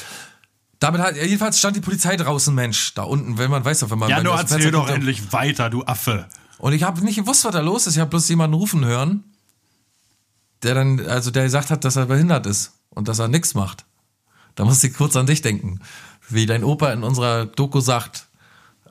[0.79, 3.99] Damit hat, jedenfalls stand die Polizei draußen, Mensch, da unten, wenn man weiß, doch, wenn
[3.99, 6.27] man ja, nur erzähl Fenster doch endlich weiter, du Affe.
[6.57, 7.95] Und ich habe nicht gewusst, was da los ist.
[7.95, 9.23] Ich habe bloß jemanden rufen hören,
[10.63, 13.85] der dann, also der gesagt hat, dass er behindert ist und dass er nichts macht.
[14.55, 15.79] Da musste ich kurz an dich denken.
[16.29, 18.27] Wie dein Opa in unserer Doku sagt,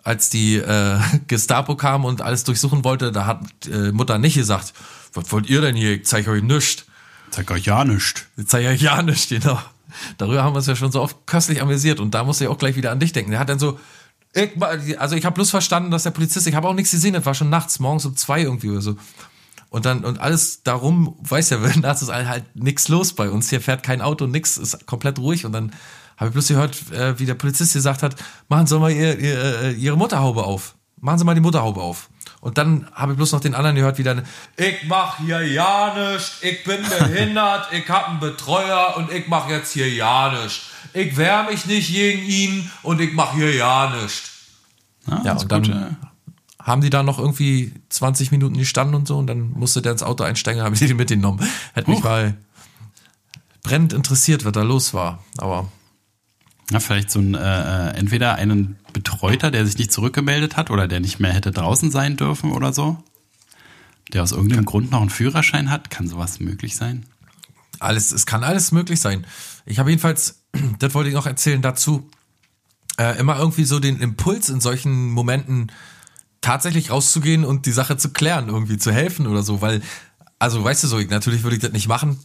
[0.03, 4.75] als die äh, Gestapo kam und alles durchsuchen wollte, da hat äh, Mutter nicht gesagt,
[5.15, 5.95] was wollt ihr denn hier?
[5.95, 6.85] Ich zeig euch nichts.
[7.31, 8.27] Zeig euch ja nicht.
[8.37, 9.59] Ich zeig euch ja nichts, genau.
[10.19, 12.59] Darüber haben wir uns ja schon so oft köstlich amüsiert und da musste ich auch
[12.59, 13.31] gleich wieder an dich denken.
[13.31, 13.79] Der hat dann so,
[14.35, 14.51] ich,
[14.99, 17.35] also ich habe bloß verstanden, dass der Polizist, ich habe auch nichts gesehen, das war
[17.35, 18.97] schon nachts, morgens um zwei irgendwie oder so.
[19.71, 23.51] Und dann, und alles darum, weiß ja, nachts ist halt nichts los bei uns.
[23.51, 25.45] Hier fährt kein Auto, nix, ist komplett ruhig.
[25.45, 25.73] Und dann
[26.17, 28.15] habe ich bloß gehört, äh, wie der Polizist gesagt hat,
[28.49, 30.77] machen Sie mal ihr, ihr, äh, Ihre Mutterhaube auf.
[31.01, 32.09] Machen Sie mal die Mutterhaube auf.
[32.45, 34.23] Und dann habe ich bloß noch den anderen gehört, wie dann,
[34.59, 39.49] ich mach hier ja nichts, ich bin behindert, ich hab einen Betreuer und ich mach
[39.49, 40.61] jetzt hier ja nichts.
[40.93, 44.31] Ich wehr mich nicht gegen ihn und ich mach hier ja nichts.
[45.07, 45.89] Ah, Ja, und dann gut, ja.
[46.63, 50.03] haben die da noch irgendwie 20 Minuten gestanden und so und dann musste der ins
[50.03, 51.41] Auto einsteigen, habe ich den mitgenommen.
[51.73, 52.37] Hätte mich mal
[53.63, 55.25] brennend interessiert, was da los war.
[55.39, 55.73] Aber
[56.71, 60.89] Na, vielleicht so ein, äh, äh, entweder einen Betreuter, der sich nicht zurückgemeldet hat oder
[60.89, 63.03] der nicht mehr hätte draußen sein dürfen oder so.
[64.13, 65.91] Der aus irgendeinem Grund noch einen Führerschein hat.
[65.91, 67.07] Kann sowas möglich sein?
[67.85, 69.27] alles, es kann alles möglich sein.
[69.67, 70.43] Ich habe jedenfalls,
[70.79, 72.09] das wollte ich noch erzählen dazu,
[72.99, 75.71] äh, immer irgendwie so den Impuls in solchen Momenten
[76.41, 79.83] tatsächlich rauszugehen und die Sache zu klären, irgendwie zu helfen oder so, weil,
[80.39, 82.19] also weißt du so, ich, natürlich würde ich das nicht machen,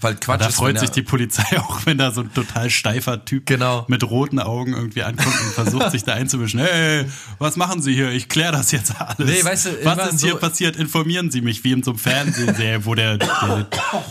[0.00, 2.70] weil Quatsch Da ist, freut wenn sich die Polizei auch, wenn da so ein total
[2.70, 3.84] steifer Typ Genau.
[3.88, 6.60] mit roten Augen irgendwie ankommt und versucht, sich da einzumischen.
[6.60, 7.04] Hey,
[7.38, 8.10] was machen Sie hier?
[8.10, 9.18] Ich kläre das jetzt alles.
[9.28, 10.76] Nee, weißt du, was ist hier so- passiert?
[10.76, 13.66] Informieren Sie mich, wie in so einem Fernsehserie, wo der, der,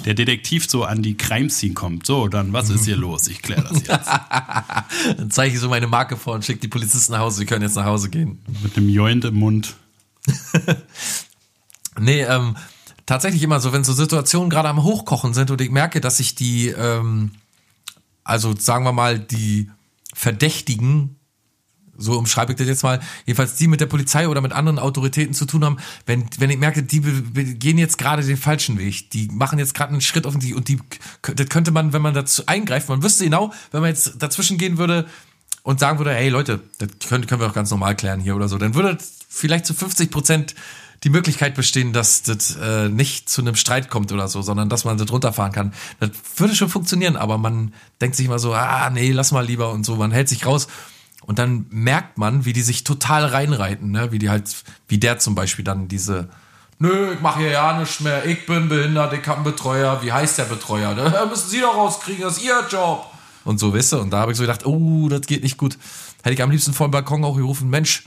[0.05, 2.05] der Detektiv so an die Crime-Scene kommt.
[2.05, 3.27] So, dann, was ist hier los?
[3.27, 4.09] Ich kläre das jetzt.
[5.17, 7.37] Dann zeige ich so meine Marke vor und schicke die Polizisten nach Hause.
[7.39, 8.39] Sie können jetzt nach Hause gehen.
[8.63, 9.75] Mit einem Joint im Mund.
[11.99, 12.55] Nee, ähm,
[13.09, 16.35] tatsächlich immer so, wenn so Situationen gerade am Hochkochen sind und ich merke, dass sich
[16.35, 17.31] die, ähm,
[18.23, 19.71] also sagen wir mal, die
[20.13, 21.15] Verdächtigen,
[21.97, 25.33] so umschreibe ich das jetzt mal, jedenfalls die mit der Polizei oder mit anderen Autoritäten
[25.33, 29.27] zu tun haben, wenn, wenn ich merke, die gehen jetzt gerade den falschen Weg, die
[29.29, 30.79] machen jetzt gerade einen Schritt auf die, und die,
[31.23, 34.77] das könnte man, wenn man dazu eingreift, man wüsste genau, wenn man jetzt dazwischen gehen
[34.77, 35.07] würde
[35.63, 38.47] und sagen würde, hey Leute, das können, können wir doch ganz normal klären hier oder
[38.47, 40.53] so, dann würde vielleicht zu 50 Prozent
[41.03, 44.85] die Möglichkeit bestehen, dass das äh, nicht zu einem Streit kommt oder so, sondern dass
[44.85, 45.73] man das runterfahren kann.
[45.99, 49.71] Das würde schon funktionieren, aber man denkt sich immer so, ah, nee, lass mal lieber
[49.71, 50.67] und so, man hält sich raus.
[51.21, 54.11] Und dann merkt man, wie die sich total reinreiten, ne?
[54.11, 54.49] wie die halt,
[54.87, 56.29] wie der zum Beispiel dann diese,
[56.79, 60.11] nö, ich mache hier ja nichts mehr, ich bin behindert, ich habe einen Betreuer, wie
[60.11, 60.95] heißt der Betreuer?
[60.95, 63.05] Da müssen Sie doch rauskriegen, das ist Ihr Job.
[63.45, 65.77] Und so, weißt du, und da habe ich so gedacht, oh, das geht nicht gut.
[66.23, 68.03] Hätte ich am liebsten vor dem Balkon auch gerufen, Mensch,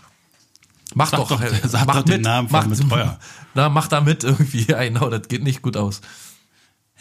[0.95, 3.19] mach Sag doch, doch- äh, sag mach doch den Namen vom Betreuer.
[3.55, 6.01] Na, mach da mit irgendwie, ja, genau, das geht nicht gut aus.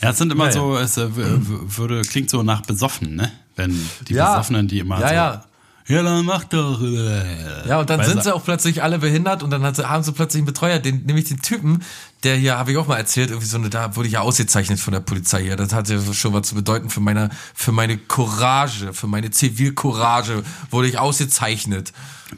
[0.01, 0.53] Ja, es sind immer Naja.
[0.59, 3.31] so, es äh, würde, klingt so nach besoffen, ne?
[3.55, 3.77] Wenn
[4.07, 4.31] die Ja.
[4.31, 5.43] Besoffenen, die immer Ja, so, ja.
[5.91, 6.81] Ja, dann mach doch.
[6.81, 7.67] äh.
[7.67, 10.11] Ja, und dann sind sie auch plötzlich alle behindert und dann hat sie, haben sie
[10.11, 11.83] plötzlich einen Betreuer, den, nämlich den Typen,
[12.23, 14.79] der hier, habe ich auch mal erzählt, irgendwie so eine, da wurde ich ja ausgezeichnet
[14.79, 15.55] von der Polizei hier.
[15.55, 20.43] Das hat ja schon was zu bedeuten für meine, für meine Courage, für meine Zivilcourage
[20.69, 21.93] wurde ich ausgezeichnet.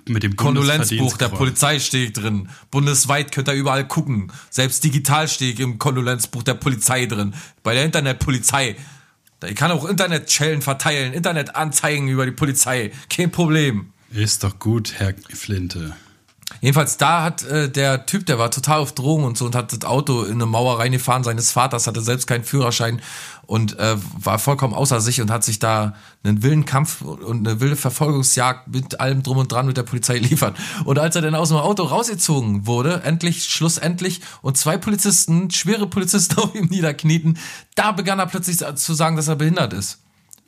[0.08, 1.30] mit dem Kondolenzbuch der.
[1.30, 2.50] Polizei stehe ich drin.
[2.72, 4.32] Bundesweit könnt ihr überall gucken.
[4.50, 7.34] Selbst digital stehe ich im Kondolenzbuch der Polizei drin.
[7.62, 8.76] Bei der Internetpolizei.
[9.48, 12.92] Ich kann auch Internetschellen verteilen, Internetanzeigen über die Polizei.
[13.10, 13.94] Kein Problem.
[14.12, 15.96] Ist doch gut, Herr Flinte.
[16.62, 19.74] Jedenfalls da hat äh, der Typ, der war total auf Drogen und so und hat
[19.74, 23.02] das Auto in eine Mauer reingefahren seines Vaters, hatte selbst keinen Führerschein
[23.54, 25.94] und äh, war vollkommen außer sich und hat sich da
[26.24, 30.18] einen wilden Kampf und eine wilde Verfolgungsjagd mit allem drum und dran mit der Polizei
[30.18, 30.58] liefert.
[30.86, 35.86] Und als er dann aus dem Auto rausgezogen wurde, endlich, schlussendlich, und zwei Polizisten, schwere
[35.86, 37.38] Polizisten auf ihm niederknieten,
[37.76, 40.00] da begann er plötzlich zu sagen, dass er behindert ist.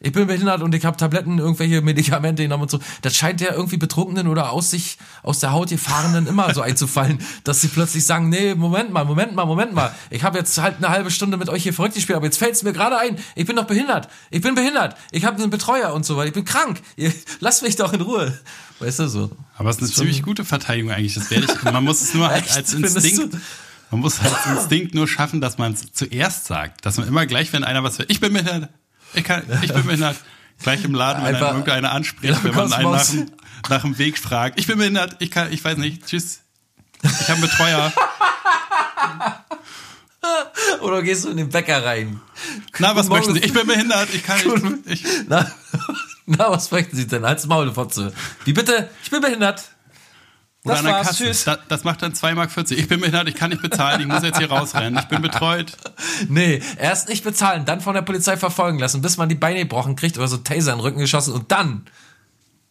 [0.02, 2.80] Ich bin behindert und ich habe Tabletten, irgendwelche Medikamente genommen und so.
[3.02, 7.20] Das scheint ja irgendwie Betrunkenen oder aus sich, aus der Haut gefahrenen immer so einzufallen,
[7.46, 9.96] dass sie plötzlich sagen, nee, Moment mal, Moment mal, Moment mal.
[10.10, 12.54] Ich habe jetzt halt eine halbe Stunde mit euch hier verrückt gespielt, aber jetzt fällt
[12.54, 14.10] es mir gerade ein, ich bin doch behindert.
[14.32, 14.96] Ich bin behindert.
[15.12, 16.28] Ich habe einen Betreuer und so weiter.
[16.28, 16.82] Ich bin krank.
[16.98, 18.38] Ihr, lasst mich doch in Ruhe.
[18.80, 19.32] Weißt du so.
[19.56, 21.16] Aber es ist eine ziemlich gute Verteidigung eigentlich.
[21.16, 21.64] Das werde ich.
[21.64, 23.38] Man muss es nur halt als Instinkt.
[23.92, 26.86] Man muss halt als Instinkt nur schaffen, dass man es zuerst sagt.
[26.86, 28.70] Dass man immer gleich, wenn einer was will, ich bin behindert,
[29.16, 30.18] ich kann, ich bin behindert,
[30.62, 33.08] gleich im Laden, wenn Einfach- irgendeiner anspricht, wenn man einen nach,
[33.70, 36.42] nach dem Weg fragt, ich bin behindert, ich kann, ich weiß nicht, tschüss.
[37.04, 37.92] Ich habe einen Betreuer.
[40.82, 42.20] Oder gehst du in den Bäcker rein?
[42.80, 43.40] Na, was Guten möchten Sie?
[43.40, 43.46] Morgen.
[43.46, 44.40] Ich bin behindert, ich kann
[44.86, 45.06] nicht.
[45.06, 45.52] Ich, Na,
[46.26, 47.24] na, was möchten Sie denn?
[47.26, 48.12] Als Maulfotze.
[48.44, 48.90] Wie bitte?
[49.04, 49.64] Ich bin behindert.
[50.66, 51.24] Oder Das an der war's, Kasse.
[51.24, 51.44] tschüss.
[51.46, 52.72] Da, das macht dann 2,40 Mark.
[52.72, 55.00] Ich bin behindert, ich kann nicht bezahlen, ich muss jetzt hier rausrennen.
[55.00, 55.72] Ich bin betreut.
[56.30, 59.96] Nee, erst nicht bezahlen, dann von der Polizei verfolgen lassen, bis man die Beine gebrochen
[59.96, 61.86] kriegt oder so Taser in den Rücken geschossen und dann.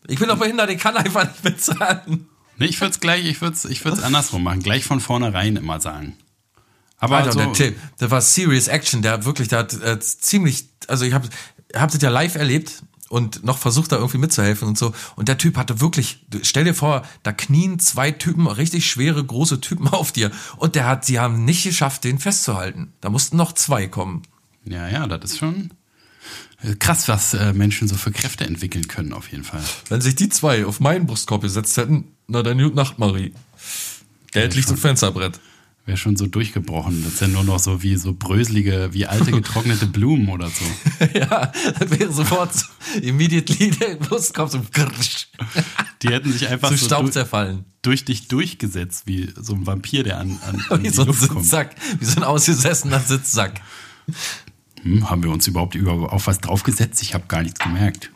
[0.06, 2.26] Ich bin doch behindert, ich kann einfach nicht bezahlen.
[2.56, 4.62] Nee, ich würde es gleich, ich würde es ich würd's andersrum machen.
[4.62, 6.16] Gleich von vornherein immer sagen.
[6.98, 9.98] Aber Alter, so, der Tipp, der war Serious Action, der hat wirklich, der hat äh,
[10.00, 11.28] ziemlich, also ich habe
[11.74, 12.82] hab das ja live erlebt
[13.14, 14.92] und noch versucht da irgendwie mitzuhelfen und so.
[15.14, 19.60] Und der Typ hatte wirklich, stell dir vor, da knien zwei Typen, richtig schwere, große
[19.60, 20.32] Typen auf dir.
[20.56, 22.92] Und der hat, sie haben nicht geschafft, den festzuhalten.
[23.00, 24.22] Da mussten noch zwei kommen.
[24.64, 25.70] ja, ja, das ist schon
[26.64, 29.62] äh, krass, was äh, Menschen so für Kräfte entwickeln können, auf jeden Fall.
[29.88, 33.32] Wenn sich die zwei auf meinen Brustkorb gesetzt hätten, na dann gute Nacht, Marie.
[34.32, 35.38] Geld liegt im Fensterbrett.
[35.86, 37.04] Wäre schon so durchgebrochen.
[37.04, 40.64] Das ist ja nur noch so wie so bröselige, wie alte getrocknete Blumen oder so.
[41.18, 42.64] ja, das wäre sofort so,
[43.02, 45.28] immediately der Brustkorb so krrsch,
[46.02, 47.66] Die hätten sich einfach zu so Staub zerfallen.
[47.82, 51.08] durch dich durchgesetzt, wie so ein Vampir, der an, an, an Wie die so ein
[51.08, 51.42] Luft kommt.
[51.42, 53.60] Sitzsack, wie so ein ausgesessener Sitzsack.
[54.82, 57.02] Hm, haben wir uns überhaupt über, auf was draufgesetzt?
[57.02, 58.10] Ich habe gar nichts gemerkt.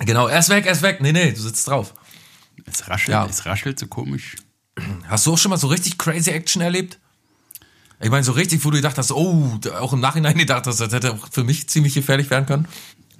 [0.00, 1.00] Genau, er ist weg, er ist weg.
[1.02, 1.92] Nee, nee, du sitzt drauf.
[2.64, 3.26] Es raschelt, Ja.
[3.26, 4.36] es raschelt so komisch.
[5.06, 6.98] Hast du auch schon mal so richtig crazy Action erlebt?
[8.00, 10.92] Ich meine, so richtig, wo du gedacht hast, oh, auch im Nachhinein gedacht hast, das
[10.92, 12.68] hätte auch für mich ziemlich gefährlich werden können.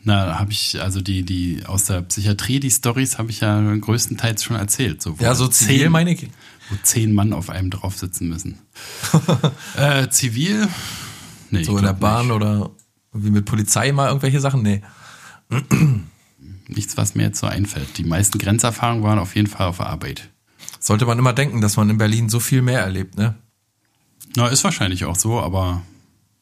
[0.02, 4.44] Na, habe ich, also die, die aus der Psychiatrie, die Stories habe ich ja größtenteils
[4.44, 5.00] schon erzählt.
[5.00, 6.28] So, Ja, so zivil zehn, meine ich.
[6.68, 8.58] Wo zehn Mann auf einem drauf sitzen müssen.
[9.76, 10.68] äh, zivil?
[11.50, 12.34] Nee, So in der Bahn nicht.
[12.34, 12.70] oder
[13.12, 14.62] Wie mit Polizei mal irgendwelche Sachen?
[14.62, 14.82] Nee.
[16.68, 17.96] Nichts, was mir jetzt so einfällt.
[17.96, 20.28] Die meisten Grenzerfahrungen waren auf jeden Fall auf der Arbeit.
[20.86, 23.34] Sollte man immer denken, dass man in Berlin so viel mehr erlebt, ne?
[24.36, 25.80] Na, ist wahrscheinlich auch so, aber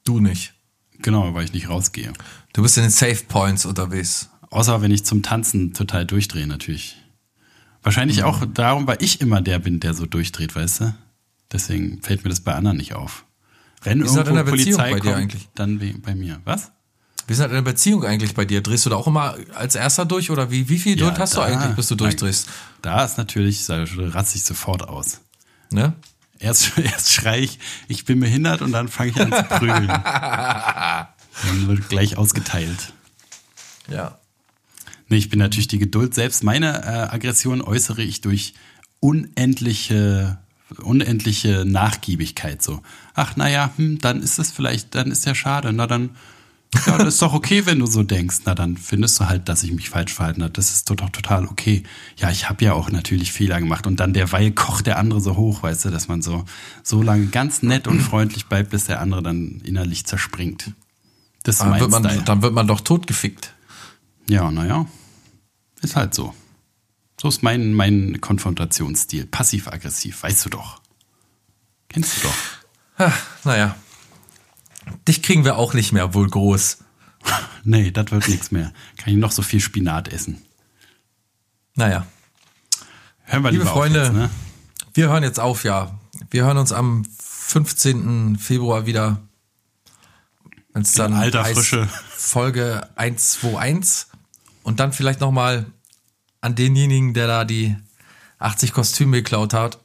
[0.04, 0.52] Du nicht.
[1.00, 2.12] genau, weil ich nicht rausgehe.
[2.52, 4.30] Du bist in den Safe Points unterwegs.
[4.50, 6.96] Außer wenn ich zum Tanzen total durchdrehe, natürlich.
[7.84, 8.24] Wahrscheinlich Mhm.
[8.24, 10.94] auch darum, weil ich immer der bin, der so durchdreht, weißt du?
[11.52, 13.24] Deswegen fällt mir das bei anderen nicht auf.
[13.84, 15.48] Wenn Wie irgendwo Polizei bei dir kommt, eigentlich?
[15.54, 16.40] dann bei mir.
[16.44, 16.72] Was?
[17.26, 18.62] Wie ist das in der Beziehung eigentlich bei dir?
[18.62, 21.38] Drehst du da auch immer als erster durch oder wie, wie viel Geduld hast du
[21.38, 22.48] da- eigentlich, bis du durchdrehst?
[22.82, 25.20] Da ist natürlich, da ratze ich sofort aus.
[25.70, 25.92] Ne?
[26.38, 27.58] Erst, erst schrei ich,
[27.88, 29.86] ich bin behindert und dann fange ich an zu prügeln.
[29.88, 31.06] dann
[31.68, 32.92] wird gleich ausgeteilt.
[33.88, 34.18] Ja.
[35.08, 36.14] Nee, ich bin natürlich die Geduld.
[36.14, 38.54] Selbst meine äh, Aggression äußere ich durch
[39.00, 40.38] unendliche,
[40.80, 42.62] unendliche Nachgiebigkeit.
[42.62, 42.82] So,
[43.14, 45.72] ach naja, hm, dann ist es vielleicht, dann ist ja schade.
[45.72, 46.10] Na dann,
[46.86, 48.38] ja, das ist doch okay, wenn du so denkst.
[48.44, 50.52] Na dann findest du halt, dass ich mich falsch verhalten habe.
[50.52, 51.82] Das ist doch total okay.
[52.16, 53.86] Ja, ich habe ja auch natürlich Fehler gemacht.
[53.86, 56.44] Und dann derweil kocht der andere so hoch, weißt du, dass man so,
[56.82, 60.72] so lange ganz nett und freundlich bleibt, bis der andere dann innerlich zerspringt.
[61.42, 62.22] Das ist Dann wird, man, Style.
[62.22, 63.52] dann wird man doch totgefickt.
[64.28, 64.86] Ja, naja.
[65.82, 66.34] Ist halt so.
[67.20, 69.26] So ist mein, mein Konfrontationsstil.
[69.26, 70.80] Passiv-aggressiv, weißt du doch.
[71.88, 73.12] Kennst du doch.
[73.44, 73.74] Naja.
[75.08, 76.78] Dich kriegen wir auch nicht mehr, wohl groß.
[77.64, 78.72] Nee, das wird nichts mehr.
[78.96, 80.42] Kann ich noch so viel Spinat essen.
[81.76, 82.08] Naja.
[83.22, 84.30] Hören wir Liebe lieber Freunde, auf jetzt, ne?
[84.94, 85.96] Wir hören jetzt auf, ja.
[86.30, 88.36] Wir hören uns am 15.
[88.36, 89.20] Februar wieder.
[90.72, 91.88] Wenn es dann alter heißt, Frische.
[92.10, 94.06] Folge 121
[94.64, 95.66] und dann vielleicht nochmal
[96.40, 97.76] an denjenigen, der da die
[98.38, 99.78] 80 Kostüme geklaut hat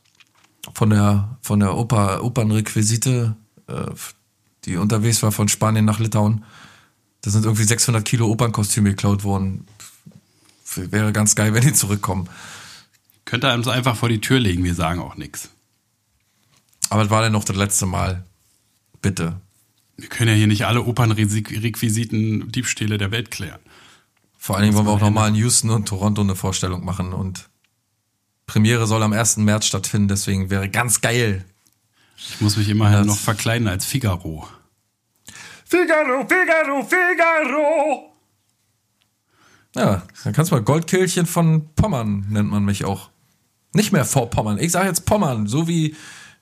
[0.74, 3.36] von der von der Oper, Opernrequisite,
[3.68, 3.92] äh,
[4.68, 6.44] die unterwegs war von Spanien nach Litauen.
[7.22, 9.66] Da sind irgendwie 600 Kilo Opernkostüme geklaut worden.
[10.76, 12.30] Wäre ganz geil, wenn die zurückkommen.
[13.26, 15.50] Könnt ihr einem so einfach vor die Tür legen, wir sagen auch nichts.
[16.90, 18.24] Aber das war dann noch das letzte Mal.
[19.02, 19.40] Bitte.
[19.98, 23.60] Wir können ja hier nicht alle Opernrequisiten Diebstähle der Welt klären.
[24.38, 27.50] Vor allen Dingen wollen wir auch nochmal in Houston und Toronto eine Vorstellung machen und
[28.46, 29.38] Premiere soll am 1.
[29.38, 31.44] März stattfinden, deswegen wäre ganz geil.
[32.18, 34.48] Ich muss mich immerhin Das- noch verkleiden als Figaro.
[35.70, 38.14] Figaro, Figaro, Figaro!
[39.76, 43.10] Ja, dann kannst du mal Goldkehlchen von Pommern, nennt man mich auch.
[43.74, 44.60] Nicht mehr vor Pommern.
[44.60, 45.96] Ich sage jetzt Pommern, so wie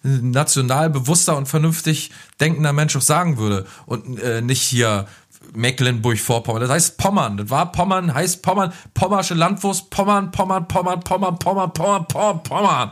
[0.03, 3.65] national bewusster und vernünftig denkender Mensch auch sagen würde.
[3.87, 5.07] Und äh, nicht hier
[5.53, 6.61] Mecklenburg-Vorpommern.
[6.61, 7.37] Das heißt Pommern.
[7.37, 12.91] Das war Pommern, heißt Pommern, Pommersche Landwurst, Pommern, Pommern, Pommern, Pommern, Pommern, Pommern, Pommern, Pommern.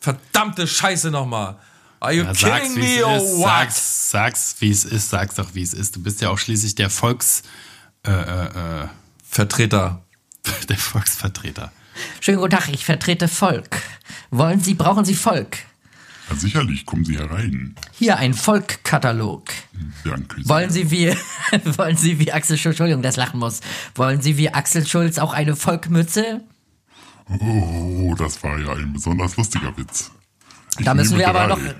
[0.00, 1.56] Verdammte Scheiße nochmal.
[2.00, 3.36] Are you Ja, kidding sag's, wie me es or ist.
[3.38, 3.46] what?
[3.48, 5.10] Sag's, sag's, wie es ist.
[5.10, 5.96] Sag's doch, wie es ist.
[5.96, 7.42] Du bist ja auch schließlich der Volks,
[8.06, 8.88] äh, äh, äh,
[9.28, 10.02] Vertreter.
[10.68, 11.72] der Volksvertreter.
[12.20, 13.80] Schönen guten Tag, ich vertrete Volk.
[14.30, 15.58] Wollen Sie, brauchen Sie Volk?
[16.28, 17.74] Ja, sicherlich, kommen Sie herein.
[17.92, 19.48] Hier ein Volkkatalog.
[20.04, 20.48] Danke sehr.
[20.48, 21.14] Wollen Sie wie,
[21.78, 23.60] wollen Sie wie Axel Schulz, Entschuldigung, das lachen muss.
[23.94, 26.42] Wollen Sie wie Axel Schulz auch eine Volkmütze?
[27.28, 30.10] Oh, das war ja ein besonders lustiger Witz.
[30.78, 31.48] Ich Da müssen wir aber drei.
[31.48, 31.74] noch,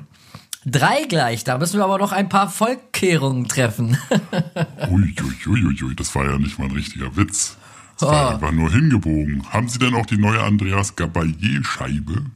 [0.66, 3.96] drei gleich, da müssen wir aber noch ein paar Volkkehrungen treffen.
[4.90, 5.14] Ui,
[5.46, 7.56] ui, ui, ui, das war ja nicht mal ein richtiger Witz.
[7.98, 8.12] Das Oh.
[8.12, 9.50] war einfach nur hingebogen.
[9.50, 12.26] Haben Sie denn auch die neue Andreas Gabalier-Scheibe?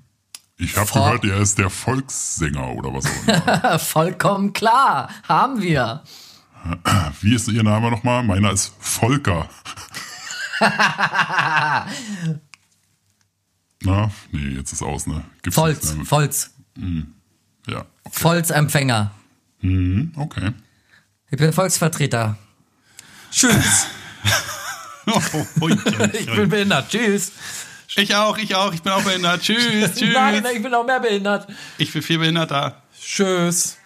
[0.56, 3.78] Ich habe gehört, er ist der Volkssänger oder was auch immer.
[3.78, 6.02] Vollkommen klar, haben wir.
[7.22, 8.22] Wie ist Ihr Name nochmal?
[8.22, 9.48] Meiner ist Volker.
[13.82, 15.24] Na, nee, jetzt ist aus, ne?
[15.42, 15.96] Gibt's Volz, nichts
[16.76, 17.02] mehr.
[17.70, 19.10] Ja, Volzempfänger.
[19.60, 20.52] hm, okay.
[21.30, 22.36] Ich bin Volksvertreter.
[23.30, 23.86] Tschüss.
[25.06, 25.68] Oh,
[26.12, 26.88] Ich bin behindert.
[26.90, 27.32] Tschüss.
[27.96, 28.72] Ich auch, ich auch.
[28.72, 29.40] Ich bin auch behindert.
[29.42, 30.12] Tschüss, tschüss.
[30.14, 31.48] Nein, ich bin auch mehr behindert.
[31.78, 32.80] Ich bin viel behinderter.
[33.00, 33.76] Tschüss.